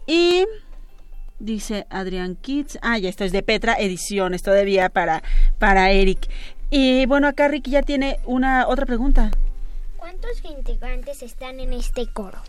Y 0.07 0.45
dice 1.39 1.87
Adrián 1.89 2.37
Kids, 2.37 2.79
ah, 2.83 2.99
ya 2.99 3.09
esto 3.09 3.25
es 3.25 3.33
de 3.33 3.43
Petra 3.43 3.75
Ediciones, 3.79 4.43
todavía 4.43 4.91
para, 4.91 5.23
para 5.59 5.91
Eric. 5.91 6.29
Y 6.69 7.07
bueno, 7.07 7.29
acá 7.29 7.49
Ricky 7.49 7.71
ya 7.71 7.83
tiene 7.83 8.19
una 8.27 8.69
otra 8.69 8.85
pregunta. 8.85 9.31
¿Cuántos 9.97 10.45
integrantes 10.45 11.23
están 11.23 11.61
en 11.61 11.73
este 11.73 12.07
coro? 12.09 12.43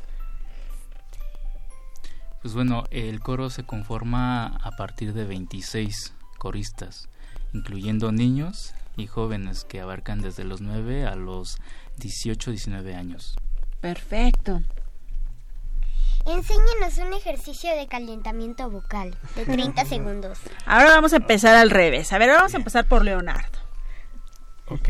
Pues 2.41 2.53
bueno, 2.53 2.83
el 2.91 3.19
coro 3.19 3.49
se 3.49 3.63
conforma 3.63 4.45
a 4.45 4.71
partir 4.71 5.13
de 5.13 5.25
26 5.25 6.13
coristas, 6.37 7.09
incluyendo 7.53 8.11
niños 8.11 8.73
y 8.95 9.07
jóvenes 9.07 9.65
que 9.65 9.81
abarcan 9.81 10.21
desde 10.21 10.43
los 10.43 10.61
9 10.61 11.05
a 11.05 11.15
los 11.15 11.57
18, 11.97 12.51
19 12.51 12.95
años. 12.95 13.35
Perfecto. 13.81 14.61
Enséñenos 16.25 16.97
un 16.97 17.13
ejercicio 17.13 17.73
de 17.75 17.87
calentamiento 17.87 18.69
vocal 18.69 19.15
de 19.35 19.45
30 19.45 19.85
segundos. 19.85 20.39
Ahora 20.65 20.89
vamos 20.89 21.13
a 21.13 21.17
empezar 21.17 21.55
al 21.55 21.69
revés. 21.69 22.11
A 22.11 22.17
ver, 22.17 22.29
vamos 22.29 22.53
a 22.53 22.57
empezar 22.57 22.85
por 22.85 23.03
Leonardo. 23.03 23.59
Ok. 24.67 24.89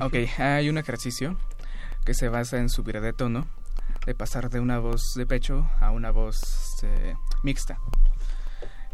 Ok, 0.00 0.14
hay 0.38 0.68
un 0.68 0.78
ejercicio 0.78 1.36
que 2.04 2.14
se 2.14 2.28
basa 2.28 2.58
en 2.58 2.68
subir 2.68 3.00
de 3.00 3.12
tono, 3.12 3.46
de 4.06 4.14
pasar 4.14 4.48
de 4.50 4.60
una 4.60 4.78
voz 4.78 5.14
de 5.14 5.26
pecho 5.26 5.68
a 5.80 5.90
una 5.90 6.10
voz 6.10 6.38
eh, 6.82 7.14
mixta. 7.42 7.78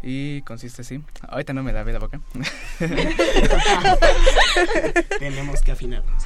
Y 0.01 0.41
consiste 0.43 0.81
así. 0.81 1.03
Ahorita 1.27 1.51
no 1.53 1.63
me 1.63 1.73
lavé 1.73 1.91
la 1.91 1.99
boca. 1.99 2.21
Tenemos 5.19 5.61
que 5.61 5.73
afinarnos. 5.73 6.23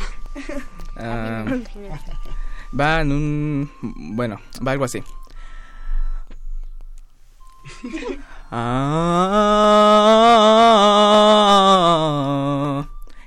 Ah, 0.96 1.44
va 2.80 3.02
en 3.02 3.12
un... 3.12 3.72
Bueno, 4.16 4.40
va 4.66 4.74
algo 4.74 4.86
así. 4.86 5.04
Ah, 8.56 8.86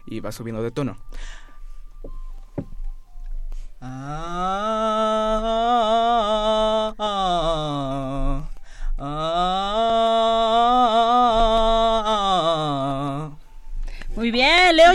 y 0.07 0.21
va 0.21 0.31
subiendo 0.31 0.63
de 0.63 0.71
tono. 0.71 0.97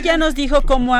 Ya 0.01 0.17
nos 0.17 0.35
dijo 0.35 0.61
cómo, 0.63 0.95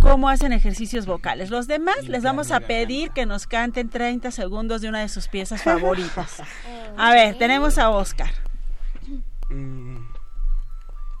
cómo 0.00 0.28
hacen 0.28 0.52
ejercicios 0.52 1.06
vocales. 1.06 1.50
Los 1.50 1.66
demás 1.66 2.08
les 2.08 2.22
vamos 2.22 2.50
a 2.50 2.60
pedir 2.60 3.10
que 3.10 3.26
nos 3.26 3.46
canten 3.46 3.88
30 3.88 4.30
segundos 4.30 4.80
de 4.80 4.88
una 4.88 5.00
de 5.00 5.08
sus 5.08 5.28
piezas 5.28 5.62
favoritas. 5.64 6.42
A 6.96 7.12
ver, 7.12 7.38
tenemos 7.38 7.78
a 7.78 7.90
Oscar. 7.90 8.30
Mm, 9.48 9.98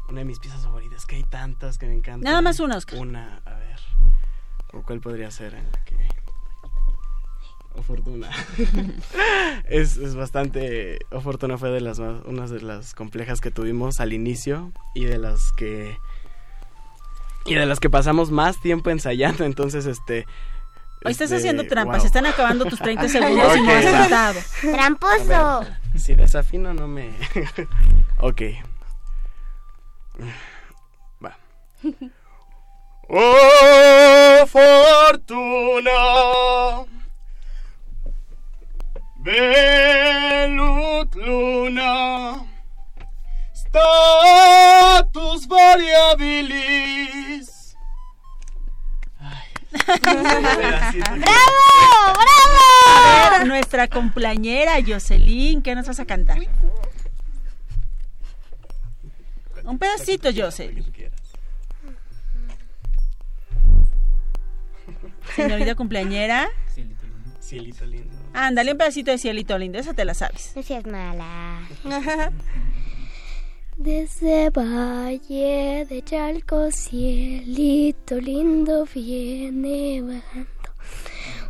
una 0.08 0.18
de 0.18 0.24
mis 0.24 0.38
piezas 0.38 0.62
favoritas, 0.62 1.06
que 1.06 1.16
hay 1.16 1.24
tantas 1.24 1.78
que 1.78 1.86
me 1.86 1.94
encantan. 1.94 2.22
Nada 2.22 2.42
más 2.42 2.60
una, 2.60 2.76
Oscar. 2.76 2.98
Una, 2.98 3.40
a 3.44 3.54
ver. 3.54 3.80
¿O 4.72 4.82
cuál 4.82 5.00
podría 5.00 5.30
ser 5.30 5.54
en 5.54 5.64
la 5.70 5.84
que... 5.84 5.96
O 7.74 7.82
Fortuna. 7.82 8.28
es, 9.68 9.96
es 9.96 10.14
bastante... 10.14 10.98
O 11.10 11.20
Fortuna 11.20 11.56
fue 11.56 11.70
de 11.70 11.80
las 11.80 11.98
más, 11.98 12.24
una 12.26 12.46
de 12.46 12.60
las 12.60 12.94
complejas 12.94 13.40
que 13.40 13.50
tuvimos 13.50 14.00
al 14.00 14.12
inicio 14.12 14.72
y 14.94 15.04
de 15.04 15.18
las 15.18 15.52
que... 15.52 15.96
Y 17.44 17.54
de 17.54 17.66
las 17.66 17.80
que 17.80 17.90
pasamos 17.90 18.30
más 18.30 18.60
tiempo 18.60 18.90
ensayando, 18.90 19.44
entonces 19.44 19.86
este... 19.86 20.26
Hoy 21.04 21.10
estás 21.10 21.32
este, 21.32 21.36
haciendo 21.36 21.66
trampas, 21.66 21.96
wow. 21.96 22.00
se 22.02 22.06
están 22.06 22.26
acabando 22.26 22.64
tus 22.64 22.78
30 22.78 23.08
segundos 23.08 23.56
y 23.56 23.60
no 23.62 23.72
has 23.72 23.84
cantado. 24.10 24.40
¡Tramposo! 24.60 25.60
Ver, 25.60 26.00
si 26.00 26.14
desafino 26.14 26.72
no 26.72 26.86
me... 26.86 27.10
ok. 28.20 28.42
Va. 31.24 31.36
Oh, 33.14 34.46
fortuna. 34.46 35.90
Velut 39.18 41.14
luna. 41.14 42.40
Status 43.52 45.46
variabilis. 45.46 47.21
¡Bravo! 49.72 51.22
¡Bravo! 52.14 52.58
A 52.86 53.30
ver, 53.38 53.46
nuestra 53.46 53.88
compañera 53.88 54.74
Jocelyn, 54.86 55.62
¿qué 55.62 55.74
nos 55.74 55.86
vas 55.86 56.00
a 56.00 56.04
cantar? 56.04 56.38
Un 59.64 59.78
pedacito, 59.78 60.30
Jocelyn. 60.34 60.84
Señorita 65.34 65.74
cumpleañera. 65.74 66.48
Cielito 67.40 67.86
lindo. 67.86 68.16
Ándale, 68.34 68.72
un 68.72 68.78
pedacito 68.78 69.10
de 69.10 69.18
cielito 69.18 69.58
lindo, 69.58 69.78
esa 69.78 69.94
te 69.94 70.04
la 70.04 70.14
sabes. 70.14 70.52
No 70.56 70.62
seas 70.62 70.86
mala. 70.86 71.60
Desde 73.76 74.50
Valle 74.50 75.86
de 75.88 76.02
Chalco, 76.04 76.70
cielito 76.70 78.16
lindo 78.20 78.86
viene 78.94 80.02
bajando. 80.02 80.48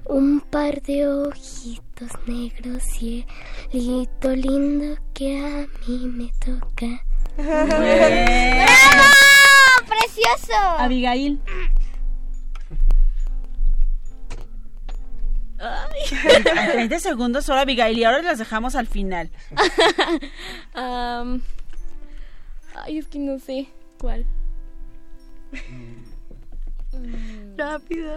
Un 0.04 0.40
par 0.40 0.80
de 0.82 1.06
ojitos 1.08 2.10
negros, 2.26 2.82
cielito 2.84 4.30
lindo 4.34 4.96
que 5.12 5.38
a 5.38 5.66
mí 5.86 6.06
me 6.06 6.32
toca. 6.44 7.04
¡Bravo! 7.36 8.66
¡Precioso! 9.88 10.54
Abigail. 10.78 11.40
Ay, 15.58 16.68
30 16.72 16.98
segundos 16.98 17.44
solo 17.44 17.60
Abigail 17.60 17.96
y 17.96 18.04
ahora 18.04 18.22
las 18.22 18.38
dejamos 18.38 18.74
al 18.74 18.86
final. 18.88 19.30
Am, 20.74 21.42
ay, 22.74 22.98
es 22.98 23.06
que 23.08 23.18
no 23.18 23.38
sé 23.38 23.68
cuál. 23.98 24.26
Rápido. 27.56 28.12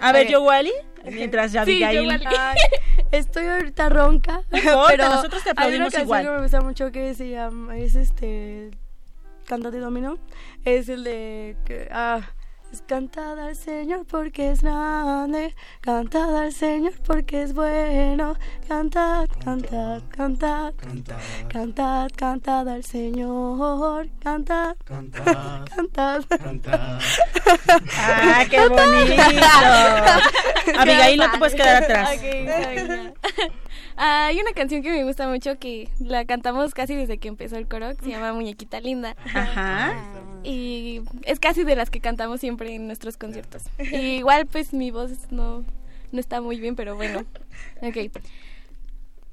A 0.00 0.12
ver, 0.12 0.28
yo 0.28 0.42
Wally, 0.42 0.72
mientras 1.10 1.52
Sí, 1.52 1.58
Abigail. 1.58 2.20
yo. 2.20 2.28
Ay, 2.36 2.56
estoy 3.12 3.46
ahorita 3.46 3.88
ronca. 3.88 4.42
No 4.64 4.84
pero 4.88 5.08
nosotros 5.08 5.42
te 5.44 5.50
Hay 5.50 5.76
una 5.76 5.86
aplaudimos 5.86 5.92
canción 5.92 6.02
igual. 6.04 6.24
que 6.24 6.30
me 6.30 6.42
gusta 6.42 6.60
mucho 6.60 6.92
que 6.92 7.14
se 7.14 7.28
llama. 7.30 7.76
Es 7.78 7.94
este. 7.94 8.70
Cántate 9.46 9.78
Domino. 9.78 10.18
Es 10.64 10.88
el 10.88 11.04
de. 11.04 11.56
Que, 11.64 11.88
ah, 11.90 12.20
es 12.72 12.82
cantada 12.82 13.46
al 13.46 13.56
Señor 13.56 14.04
porque 14.06 14.50
es 14.50 14.62
grande. 14.62 15.54
Cantada 15.80 16.42
al 16.42 16.52
Señor 16.52 16.92
porque 17.06 17.42
es 17.42 17.54
bueno. 17.54 18.36
Cantad, 18.66 19.28
cantad, 19.42 20.02
cantad. 20.10 20.74
Cantad, 21.48 22.10
cantad 22.14 22.68
al 22.68 22.84
Señor. 22.84 24.08
Cantad, 24.20 24.76
Cantad. 24.84 25.64
cantad. 25.74 26.24
Cantad. 26.28 27.00
Ah, 27.96 28.44
qué 28.50 28.68
bonito. 28.68 29.22
Abigail, 30.78 31.18
no 31.18 31.30
te 31.30 31.38
puedes 31.38 31.54
quedar 31.54 31.82
atrás. 31.84 32.10
Ah, 34.00 34.26
Hay 34.26 34.38
una 34.40 34.52
canción 34.52 34.80
que 34.82 34.90
me 34.90 35.02
gusta 35.04 35.26
mucho 35.28 35.58
que 35.58 35.88
la 35.98 36.24
cantamos 36.24 36.72
casi 36.72 36.94
desde 36.94 37.18
que 37.18 37.26
empezó 37.26 37.56
el 37.56 37.66
coro, 37.66 37.96
que 37.96 38.04
se 38.04 38.10
llama 38.10 38.32
Muñequita 38.32 38.80
Linda. 38.80 39.16
Ajá. 39.34 39.92
Y 40.44 41.02
es 41.24 41.40
casi 41.40 41.64
de 41.64 41.74
las 41.74 41.90
que 41.90 42.00
cantamos 42.00 42.38
siempre 42.38 42.72
en 42.74 42.86
nuestros 42.86 43.16
conciertos. 43.16 43.64
Y 43.78 44.18
igual 44.18 44.46
pues 44.46 44.72
mi 44.72 44.92
voz 44.92 45.10
no, 45.32 45.64
no 46.12 46.20
está 46.20 46.40
muy 46.40 46.60
bien, 46.60 46.76
pero 46.76 46.94
bueno. 46.94 47.24
Ok. 47.82 47.96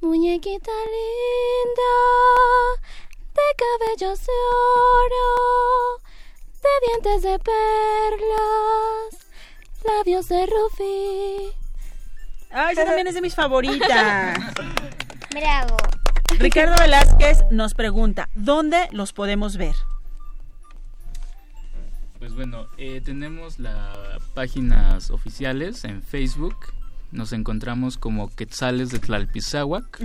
Muñequita 0.02 0.72
linda, 0.72 1.94
de 3.36 3.42
cabellos 3.62 4.20
de 4.26 4.34
oro, 5.06 6.02
de 6.64 6.88
dientes 6.88 7.22
de 7.22 7.40
perlas, 7.40 9.28
labios 9.86 10.28
de 10.30 10.46
rubí. 10.48 11.65
Ah, 12.58 12.72
esa 12.72 12.86
también 12.86 13.06
es 13.06 13.14
de 13.16 13.22
mis 13.22 13.36
favoritas. 13.36 14.40
Bravo. 15.30 15.76
Ricardo 16.40 16.74
Velázquez 16.80 17.40
nos 17.52 17.74
pregunta, 17.74 18.30
¿dónde 18.34 18.88
los 18.94 19.12
podemos 19.12 19.58
ver? 19.58 19.76
Pues 22.18 22.34
bueno, 22.34 22.68
eh, 22.78 23.02
tenemos 23.04 23.60
las 23.60 24.22
páginas 24.34 25.12
oficiales 25.12 25.84
en 25.84 26.02
Facebook, 26.02 26.56
Nos 27.12 27.34
encontramos 27.34 27.98
como 27.98 28.34
Quetzales 28.34 28.90
de 28.90 29.00
Tlalpizahuac. 29.00 30.02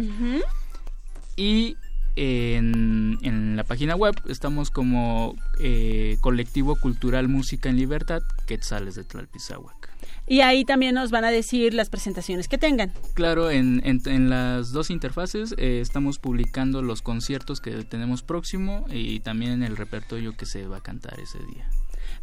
Y 1.37 1.77
en, 2.21 3.19
en 3.23 3.57
la 3.57 3.65
página 3.65 3.97
web 3.97 4.15
estamos 4.29 4.71
como 4.71 5.37
eh, 5.59 6.17
Colectivo 6.21 6.77
Cultural 6.77 7.29
Música 7.29 7.69
en 7.69 7.77
Libertad, 7.77 8.21
Quetzales 8.47 8.95
de 8.95 9.05
Tlalpizahuac. 9.05 9.89
Y 10.27 10.43
ahí 10.43 10.65
también 10.65 10.95
nos 10.95 11.11
van 11.11 11.25
a 11.25 11.31
decir 11.31 11.75
las 11.75 11.89
presentaciones 11.91 12.47
que 12.47 12.57
tengan. 12.59 12.93
Claro, 13.15 13.51
en, 13.51 13.81
en- 13.85 14.03
en 14.07 14.31
las 14.31 14.71
dos 14.71 14.91
interfaces 14.91 15.55
eh, 15.59 15.81
estamos 15.81 16.19
publicando 16.19 16.83
los 16.83 17.03
conciertos 17.03 17.61
que 17.61 17.73
tenemos 17.85 18.23
próximo 18.23 18.85
y 18.91 19.21
también 19.21 19.63
el 19.63 19.77
repertorio 19.77 20.37
que 20.37 20.47
se 20.47 20.67
va 20.67 20.77
a 20.79 20.83
cantar 20.83 21.19
ese 21.19 21.39
día. 21.53 21.69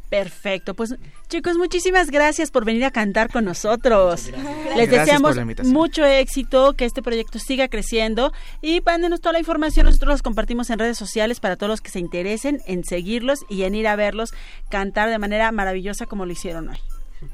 Perfecto, 0.09 0.73
pues 0.73 0.95
chicos, 1.27 1.57
muchísimas 1.57 2.11
gracias 2.11 2.49
por 2.49 2.63
venir 2.63 2.85
a 2.85 2.91
cantar 2.91 3.29
con 3.29 3.43
nosotros. 3.43 4.27
Les 4.75 4.89
Gracias 4.89 5.21
deseamos 5.21 5.65
mucho 5.65 6.05
éxito, 6.05 6.73
que 6.73 6.85
este 6.85 7.01
proyecto 7.01 7.39
siga 7.39 7.67
creciendo 7.67 8.31
y 8.61 8.79
mándenos 8.79 9.19
toda 9.19 9.33
la 9.33 9.39
información, 9.39 9.85
nosotros 9.85 10.13
los 10.13 10.21
compartimos 10.21 10.69
en 10.69 10.79
redes 10.79 10.97
sociales 10.97 11.41
para 11.41 11.57
todos 11.57 11.69
los 11.69 11.81
que 11.81 11.91
se 11.91 11.99
interesen 11.99 12.61
en 12.67 12.85
seguirlos 12.85 13.39
y 13.49 13.63
en 13.63 13.75
ir 13.75 13.85
a 13.85 13.97
verlos 13.97 14.33
cantar 14.69 15.09
de 15.09 15.19
manera 15.19 15.51
maravillosa 15.51 16.05
como 16.05 16.25
lo 16.25 16.31
hicieron 16.31 16.69
hoy. 16.69 16.77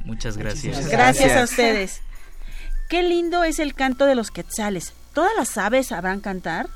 Muchas 0.03 0.37
gracias. 0.37 0.87
Gracias, 0.89 1.37
a 1.37 1.43
ustedes. 1.43 2.01
Qué 2.89 3.03
lindo 3.03 3.43
es 3.43 3.59
el 3.59 3.75
canto 3.75 4.05
de 4.05 4.15
los 4.15 4.31
quetzales. 4.31 4.93
¿Todas 5.13 5.31
las 5.37 5.57
aves 5.59 5.87
sabrán 5.87 6.21
cantar? 6.21 6.69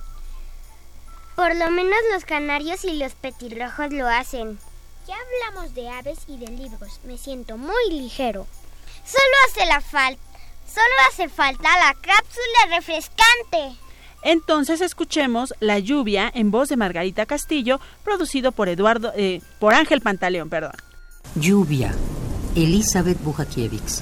Por 1.35 1.55
lo 1.55 1.71
menos 1.71 1.97
los 2.13 2.25
canarios 2.25 2.83
y 2.83 2.97
los 2.97 3.13
petirrojos 3.13 3.91
lo 3.91 4.07
hacen. 4.07 4.59
Ya 5.07 5.15
hablamos 5.15 5.73
de 5.73 5.89
aves 5.89 6.19
y 6.27 6.37
de 6.37 6.47
libros. 6.47 6.99
Me 7.05 7.17
siento 7.17 7.57
muy 7.57 7.89
ligero. 7.91 8.45
Solo 9.05 9.35
hace 9.47 9.65
la 9.65 9.79
falta. 9.79 10.21
Solo 10.67 10.95
hace 11.09 11.29
falta 11.29 11.69
la 11.77 11.93
cápsula 11.93 12.75
refrescante. 12.75 13.79
Entonces 14.23 14.81
escuchemos 14.81 15.53
La 15.61 15.79
lluvia 15.79 16.29
en 16.33 16.51
voz 16.51 16.67
de 16.67 16.75
Margarita 16.75 17.25
Castillo, 17.25 17.79
producido 18.03 18.51
por 18.51 18.67
Eduardo, 18.67 19.13
eh, 19.15 19.41
por 19.59 19.73
Ángel 19.73 20.01
Pantaleón, 20.01 20.49
perdón. 20.49 20.73
Lluvia. 21.35 21.95
Elizabeth 22.55 23.21
Bujakiewicz. 23.21 24.01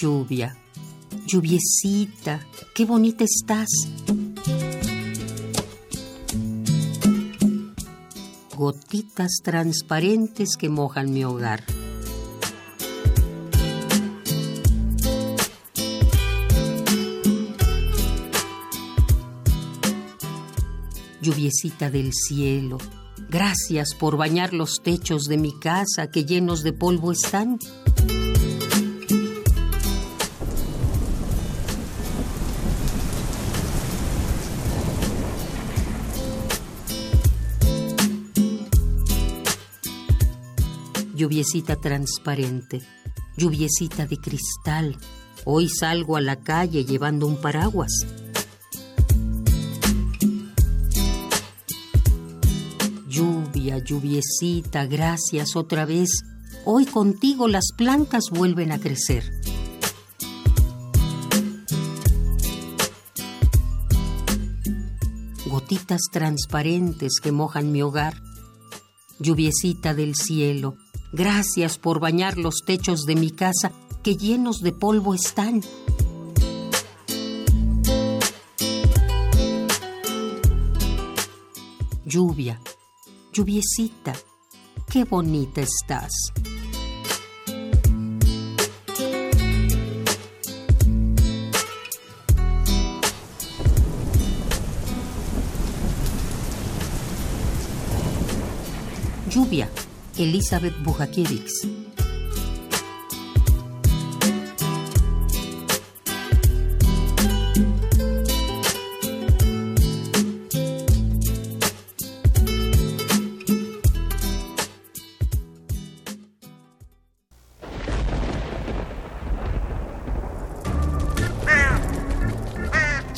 Lluvia. 0.00 0.56
Lluviecita. 1.26 2.40
Qué 2.74 2.86
bonita 2.86 3.24
estás. 3.24 3.68
Gotitas 8.56 9.40
transparentes 9.44 10.56
que 10.56 10.70
mojan 10.70 11.12
mi 11.12 11.24
hogar. 11.24 11.62
Lluviecita 21.20 21.90
del 21.90 22.14
cielo, 22.14 22.78
gracias 23.28 23.94
por 23.94 24.16
bañar 24.16 24.54
los 24.54 24.80
techos 24.82 25.24
de 25.24 25.36
mi 25.36 25.52
casa 25.58 26.10
que 26.10 26.24
llenos 26.24 26.62
de 26.62 26.72
polvo 26.72 27.12
están. 27.12 27.58
Lluviecita 41.20 41.76
transparente, 41.76 42.80
lluviecita 43.36 44.06
de 44.06 44.16
cristal. 44.16 44.96
Hoy 45.44 45.68
salgo 45.68 46.16
a 46.16 46.22
la 46.22 46.36
calle 46.36 46.86
llevando 46.86 47.26
un 47.26 47.38
paraguas. 47.38 47.92
Lluvia, 53.06 53.76
lluviecita, 53.84 54.86
gracias 54.86 55.56
otra 55.56 55.84
vez. 55.84 56.08
Hoy 56.64 56.86
contigo 56.86 57.48
las 57.48 57.66
plantas 57.76 58.30
vuelven 58.30 58.72
a 58.72 58.78
crecer. 58.78 59.30
Gotitas 65.44 66.00
transparentes 66.10 67.20
que 67.22 67.30
mojan 67.30 67.70
mi 67.72 67.82
hogar. 67.82 68.14
Lluviecita 69.18 69.92
del 69.92 70.14
cielo, 70.14 70.78
gracias 71.12 71.78
por 71.78 72.00
bañar 72.00 72.38
los 72.38 72.62
techos 72.64 73.02
de 73.02 73.16
mi 73.16 73.30
casa 73.30 73.72
que 74.02 74.16
llenos 74.16 74.60
de 74.60 74.72
polvo 74.72 75.14
están. 75.14 75.62
Lluvia, 82.04 82.60
lluviecita, 83.32 84.14
qué 84.90 85.04
bonita 85.04 85.60
estás. 85.60 86.10
Lluvia, 99.28 99.70
Elizabeth 100.18 100.74
Bujakiewicz. 100.82 101.66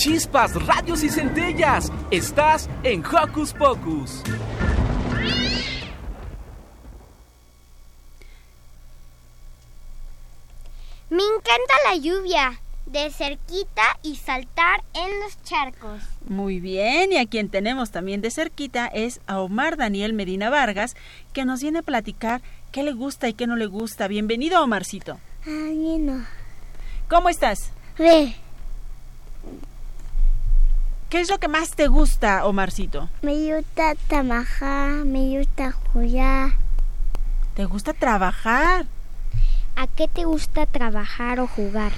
Chispas, 0.03 0.55
radios 0.67 1.05
y 1.05 1.09
centellas. 1.11 1.93
Estás 2.11 2.69
en 2.83 3.05
Hocus 3.07 3.53
Pocus. 3.53 4.23
Me 11.09 11.23
encanta 11.23 11.75
la 11.93 11.99
lluvia. 11.99 12.59
De 12.87 13.11
cerquita 13.11 13.83
y 14.03 14.17
saltar 14.17 14.83
en 14.95 15.21
los 15.21 15.41
charcos. 15.45 16.03
Muy 16.27 16.59
bien, 16.59 17.13
y 17.13 17.17
a 17.19 17.27
quien 17.27 17.49
tenemos 17.49 17.91
también 17.91 18.21
de 18.23 18.31
cerquita 18.31 18.87
es 18.87 19.21
a 19.27 19.39
Omar 19.41 19.77
Daniel 19.77 20.13
Medina 20.15 20.51
Vargas, 20.51 20.97
que 21.33 21.45
nos 21.45 21.61
viene 21.63 21.79
a 21.79 21.83
platicar 21.83 22.43
qué 22.73 22.83
le 22.83 22.93
gusta 22.93 23.29
y 23.29 23.35
qué 23.35 23.47
no 23.47 23.57
le 23.57 23.67
gusta. 23.67 24.09
Bienvenido, 24.09 24.63
Omarcito. 24.63 25.19
Ay, 25.47 25.99
no. 25.99 26.25
¿Cómo 27.09 27.29
estás? 27.29 27.71
Ve, 27.99 28.35
¿Qué 31.09 31.21
es 31.21 31.31
lo 31.31 31.39
que 31.39 31.49
más 31.49 31.73
te 31.77 31.87
gusta, 31.89 32.47
Omarcito? 32.47 33.09
me 33.21 33.55
gusta 33.55 33.95
trabajar, 34.09 35.05
me 35.05 35.39
gusta 35.39 35.73
jugar. 35.73 36.53
¿Te 37.55 37.65
gusta 37.67 37.93
trabajar? 37.93 38.87
¿A 39.77 39.87
qué 39.87 40.09
te 40.09 40.25
gusta 40.25 40.67
trabajar 40.67 41.41
o 41.41 41.47
jugar? 41.47 41.93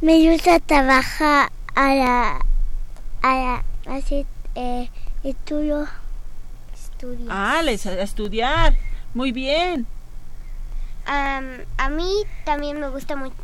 Me 0.00 0.30
gusta 0.30 0.58
trabajar 0.60 1.50
a 1.74 1.94
la... 1.94 2.40
a 3.22 3.34
la... 3.34 3.64
hacer 3.86 4.26
eh, 4.54 4.88
estudio. 5.22 5.86
Estudio. 6.74 7.26
Ah, 7.28 7.62
les 7.62 7.86
a 7.86 8.00
estudiar. 8.02 8.74
Muy 9.14 9.32
bien. 9.32 9.86
Am, 11.06 11.44
a 11.76 11.88
mí 11.90 12.10
también 12.44 12.80
me 12.80 12.88
gusta 12.88 13.16
mucho. 13.16 13.34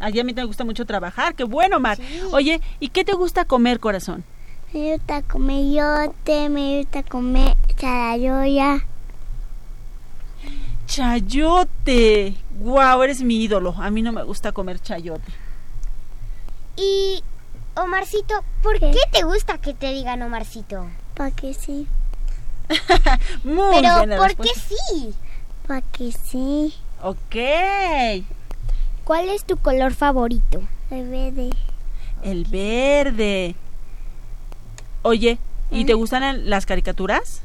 Allí 0.00 0.20
a 0.20 0.24
mí 0.24 0.32
me 0.32 0.44
gusta 0.44 0.64
mucho 0.64 0.84
trabajar. 0.84 1.34
Qué 1.34 1.44
bueno, 1.44 1.76
Omar. 1.76 1.98
Oye, 2.32 2.60
¿y 2.80 2.88
qué 2.88 3.04
te 3.04 3.12
gusta 3.12 3.44
comer, 3.44 3.80
corazón? 3.80 4.24
Me 4.72 4.94
gusta 4.94 5.22
comer 5.22 5.72
yote, 5.72 6.48
me 6.48 6.78
gusta 6.78 7.02
comer 7.02 7.54
charayoya. 7.76 8.84
Chayote. 10.88 12.34
Guau, 12.58 13.02
eres 13.02 13.20
mi 13.20 13.44
ídolo. 13.44 13.74
A 13.78 13.90
mí 13.90 14.02
no 14.02 14.10
me 14.10 14.22
gusta 14.24 14.52
comer 14.52 14.80
chayote. 14.80 15.30
Y, 16.76 17.22
Omarcito, 17.76 18.42
¿por 18.62 18.80
qué? 18.80 18.92
te 19.12 19.22
gusta 19.22 19.58
que 19.58 19.74
te 19.74 19.92
digan 19.92 20.22
Omarcito? 20.22 20.86
Porque 21.14 21.52
sí. 21.52 21.86
Muy 23.44 23.76
Pero, 23.76 23.96
buena 23.98 24.16
¿por 24.16 24.34
qué 24.36 24.50
sí? 24.54 25.14
Porque 25.66 26.10
sí. 26.12 26.74
Ok. 27.02 28.24
¿Cuál 29.04 29.28
es 29.28 29.44
tu 29.44 29.58
color 29.58 29.94
favorito? 29.94 30.62
El 30.90 31.08
verde. 31.08 31.50
El 32.22 32.44
verde. 32.44 33.54
Oye, 35.02 35.38
¿y 35.70 35.84
te 35.84 35.94
gustan 35.94 36.48
las 36.48 36.66
caricaturas? 36.66 37.42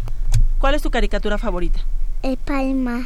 ¿Cuál 0.59 0.75
es 0.75 0.81
tu 0.81 0.91
caricatura 0.91 1.37
favorita? 1.37 1.81
El 2.21 2.37
palma. 2.37 3.05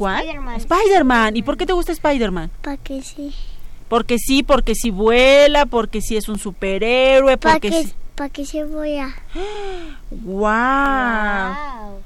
¿Cuál? 0.00 0.22
Spider-Man. 0.22 0.56
Spider-Man. 0.56 1.36
¿Y 1.36 1.42
por 1.42 1.58
qué 1.58 1.66
te 1.66 1.74
gusta 1.74 1.92
Spider-Man? 1.92 2.50
¿Para 2.62 2.78
que 2.78 3.02
sí? 3.02 3.34
Porque 3.86 4.16
sí, 4.18 4.42
porque 4.42 4.74
sí 4.74 4.88
vuela, 4.90 5.66
porque 5.66 6.00
sí 6.00 6.16
es 6.16 6.30
un 6.30 6.38
superhéroe, 6.38 7.36
¿Para 7.36 7.56
porque 7.56 7.68
que, 7.68 7.84
sí... 7.84 7.92
pa' 8.14 8.30
que 8.30 8.46
se 8.46 8.64
voy 8.64 8.96
a...? 8.96 9.14
¡Wow! 10.10 12.00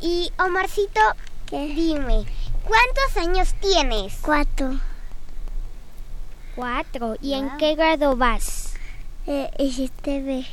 Y 0.00 0.30
Omarcito, 0.38 1.02
dime, 1.50 2.24
¿cuántos 2.64 3.16
años 3.18 3.54
tienes? 3.60 4.16
Cuatro. 4.22 4.80
Cuatro. 6.56 7.16
¿Y 7.20 7.34
en 7.34 7.58
qué 7.58 7.74
grado 7.74 8.16
vas? 8.16 8.72
Eh, 9.26 9.50
STV. 9.58 10.46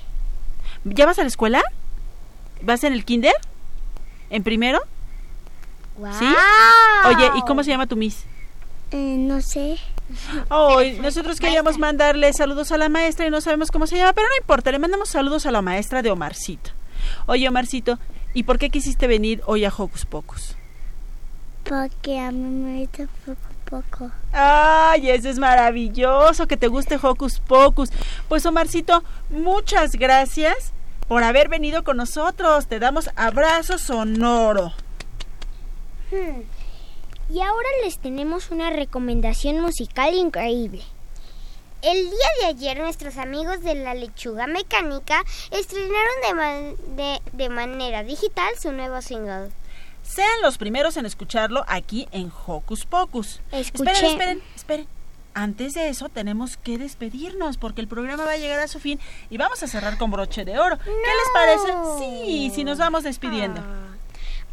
¿Ya 0.84 1.06
vas 1.06 1.20
a 1.20 1.22
la 1.22 1.30
escuela? 1.30 1.64
¿Vas 2.62 2.84
en 2.84 2.92
el 2.92 3.06
kinder? 3.06 3.34
¿En 4.30 4.44
primero? 4.44 4.82
¿Sí? 6.20 6.26
Oye, 7.06 7.32
¿y 7.36 7.42
cómo 7.44 7.64
se 7.64 7.72
llama 7.72 7.88
tu 7.88 7.96
miss? 7.96 8.24
Eh, 8.92 9.16
no 9.18 9.42
sé. 9.42 9.78
Hoy 10.50 10.94
nosotros 11.02 11.40
queríamos 11.40 11.78
mandarle 11.78 12.32
saludos 12.34 12.72
a 12.72 12.78
la 12.78 12.90
maestra 12.90 13.26
y 13.26 13.30
no 13.30 13.42
sabemos 13.42 13.72
cómo 13.72 13.88
se 13.88 13.98
llama, 13.98 14.14
pero 14.14 14.28
no 14.28 14.36
importa, 14.38 14.72
le 14.72 14.80
mandamos 14.80 15.10
saludos 15.10 15.46
a 15.46 15.52
la 15.52 15.62
maestra 15.62 16.02
de 16.02 16.12
Omarcito. 16.12 16.72
Oye, 17.26 17.48
Omarcito, 17.48 18.00
¿y 18.34 18.44
por 18.44 18.60
qué 18.60 18.70
quisiste 18.70 19.08
venir 19.08 19.42
hoy 19.46 19.66
a 19.66 19.74
Hocus 19.76 20.06
Pocus? 20.06 20.56
Porque 21.64 22.20
a 22.20 22.32
mí 22.32 22.40
me 22.40 22.86
gusta 22.86 23.08
poco 23.26 23.56
poco. 23.66 24.12
Ay, 24.32 25.10
eso 25.10 25.28
es 25.28 25.40
maravilloso, 25.40 26.48
que 26.48 26.58
te 26.58 26.68
guste 26.68 27.00
Hocus 27.02 27.40
Pocus. 27.40 27.90
Pues 28.30 28.46
Omarcito, 28.46 29.04
muchas 29.30 29.94
gracias 29.94 30.72
por 31.08 31.24
haber 31.24 31.50
venido 31.50 31.84
con 31.84 31.98
nosotros. 31.98 32.68
Te 32.68 32.80
damos 32.80 33.10
abrazo 33.16 33.78
sonoro. 33.78 34.74
Hmm. 36.12 36.42
Y 37.34 37.42
ahora 37.42 37.68
les 37.84 37.98
tenemos 38.00 38.52
una 38.52 38.70
recomendación 38.70 39.60
musical 39.60 40.14
increíble. 40.14 40.84
El 41.82 42.10
día 42.10 42.30
de 42.40 42.46
ayer 42.48 42.80
nuestros 42.80 43.18
amigos 43.18 43.62
de 43.62 43.76
la 43.76 43.94
lechuga 43.94 44.48
mecánica 44.48 45.24
estrenaron 45.52 46.14
de, 46.28 46.34
man- 46.34 46.76
de, 46.96 47.22
de 47.34 47.50
manera 47.50 48.04
digital 48.04 48.54
su 48.60 48.72
nuevo 48.72 49.02
single. 49.02 49.50
Sean 50.04 50.42
los 50.44 50.58
primeros 50.58 50.98
en 50.98 51.06
escucharlo 51.06 51.64
aquí 51.68 52.08
en 52.12 52.32
Hocus 52.46 52.86
Pocus. 52.86 53.40
Escuché. 53.52 53.92
Esperen, 53.92 54.12
esperen, 54.12 54.44
esperen. 54.56 54.88
Antes 55.34 55.74
de 55.74 55.90
eso 55.90 56.10
tenemos 56.10 56.58
que 56.58 56.78
despedirnos 56.78 57.58
porque 57.58 57.82
el 57.82 57.88
programa 57.88 58.24
va 58.24 58.32
a 58.34 58.38
llegar 58.38 58.60
a 58.60 58.68
su 58.68 58.80
fin 58.80 59.00
y 59.30 59.38
vamos 59.38 59.62
a 59.64 59.68
cerrar 59.68 59.98
con 59.98 60.10
broche 60.12 60.46
de 60.46 60.58
oro. 60.58 60.78
¿Qué 60.78 60.92
les 60.92 61.30
parece? 61.34 61.74
Sí, 62.00 62.52
si 62.56 62.64
nos 62.64 62.78
vamos 62.78 63.04
despidiendo. 63.04 63.62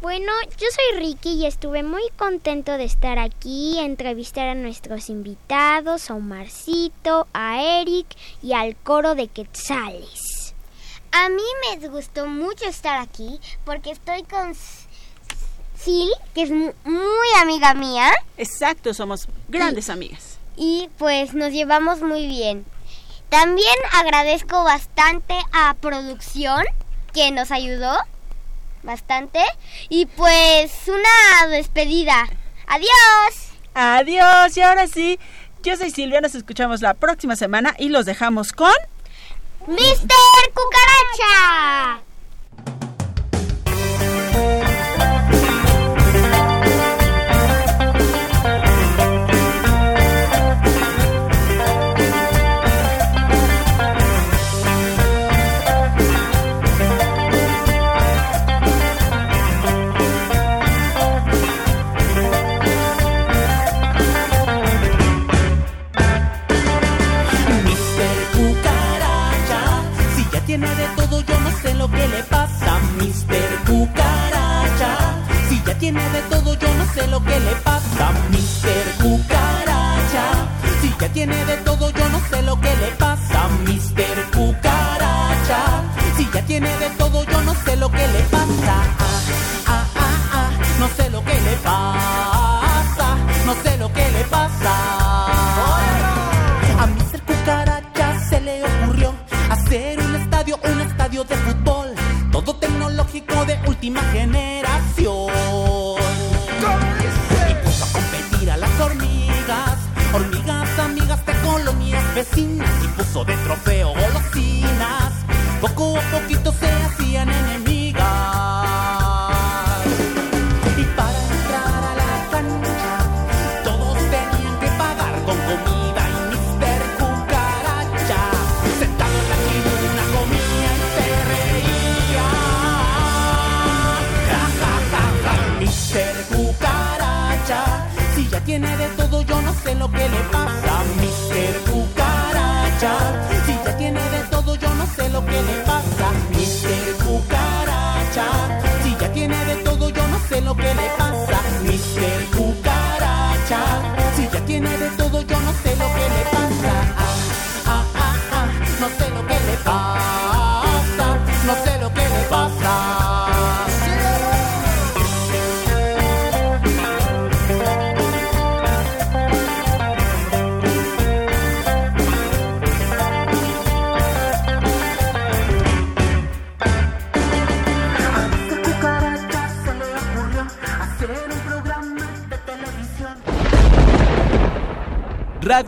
Bueno, 0.03 0.33
yo 0.59 0.67
soy 0.75 0.99
Ricky 0.99 1.29
y 1.35 1.45
estuve 1.45 1.81
muy 1.81 2.03
contento 2.17 2.73
de 2.73 2.83
estar 2.83 3.19
aquí, 3.19 3.79
entrevistar 3.79 4.49
a 4.49 4.53
nuestros 4.53 5.07
invitados, 5.09 6.09
a 6.09 6.15
Omarcito, 6.15 7.25
a 7.31 7.63
Eric 7.63 8.07
y 8.41 8.51
al 8.51 8.75
coro 8.75 9.15
de 9.15 9.29
Quetzales. 9.29 10.55
A 11.13 11.29
mí 11.29 11.41
me 11.79 11.87
gustó 11.87 12.25
mucho 12.27 12.65
estar 12.65 12.97
aquí 12.99 13.39
porque 13.63 13.91
estoy 13.91 14.23
con 14.23 14.53
Sil, 15.79 16.11
que 16.35 16.41
es 16.41 16.51
mu- 16.51 16.73
muy 16.83 17.27
amiga 17.41 17.73
mía. 17.73 18.11
Exacto, 18.35 18.93
somos 18.93 19.29
grandes 19.47 19.89
amigas. 19.89 20.37
Y 20.57 20.89
pues 20.97 21.33
nos 21.33 21.53
llevamos 21.53 22.01
muy 22.01 22.27
bien. 22.27 22.65
También 23.29 23.77
agradezco 23.93 24.65
bastante 24.65 25.37
a 25.53 25.75
producción 25.75 26.65
que 27.13 27.31
nos 27.31 27.51
ayudó 27.51 27.95
bastante. 28.83 29.39
Y 29.89 30.05
pues 30.05 30.71
una 30.87 31.47
despedida. 31.47 32.29
Adiós. 32.67 33.49
Adiós, 33.73 34.55
y 34.55 34.61
ahora 34.61 34.87
sí, 34.87 35.19
yo 35.63 35.75
soy 35.75 35.89
Silvia, 35.89 36.21
nos 36.21 36.35
escuchamos 36.35 36.81
la 36.81 36.93
próxima 36.93 37.35
semana 37.35 37.75
y 37.79 37.89
los 37.89 38.05
dejamos 38.05 38.51
con... 38.51 38.71
Mister 39.65 40.09
Cucaracha. 40.53 42.01
Tiene 70.53 70.75
de 70.75 70.87
todo, 70.95 71.19
yo 71.21 71.39
no 71.39 71.51
sé 71.63 71.73
lo 71.73 71.89
que 71.89 72.07
le 72.07 72.23
pasa. 72.25 72.79
Mister 72.99 73.49
Cucaracha, 73.65 74.91
si 75.49 75.63
ya 75.65 75.75
tiene 75.79 76.09
de 76.11 76.21
todo, 76.29 76.53
yo 76.53 76.67
no 76.75 76.85
sé 76.93 77.07
lo 77.07 77.23
que 77.23 77.39
le 77.39 77.55
pasa. 77.63 78.11
Mister 78.29 78.83
Cucaracha, 79.01 80.25
si 80.79 80.93
ya 80.99 81.09
tiene 81.09 81.45
de 81.45 81.57
todo, 81.57 81.89
yo 81.89 82.07
no 82.09 82.19
sé 82.29 82.43
lo 82.43 82.61
que 82.61 82.75
le 82.75 82.87
pasa. 82.99 83.49
Mister 83.65 84.15
Cucaracha, 84.31 85.61
si 86.17 86.29
ya 86.31 86.45
tiene 86.45 86.69
de 86.77 86.89
todo, 86.99 87.23
yo 87.23 87.41
no 87.41 87.55
sé 87.65 87.75
lo 87.75 87.89
que 87.89 88.07
le 88.07 88.19
pasa. 88.35 88.75
Ah, 89.65 89.75
ah, 89.75 89.85
ah, 89.95 90.15
ah, 90.33 90.49
no 90.77 90.87
sé 90.95 91.09
lo 91.09 91.23
que 91.23 91.41
le 91.47 91.55
pasa, 91.63 93.07
no 93.47 93.53
sé 93.63 93.77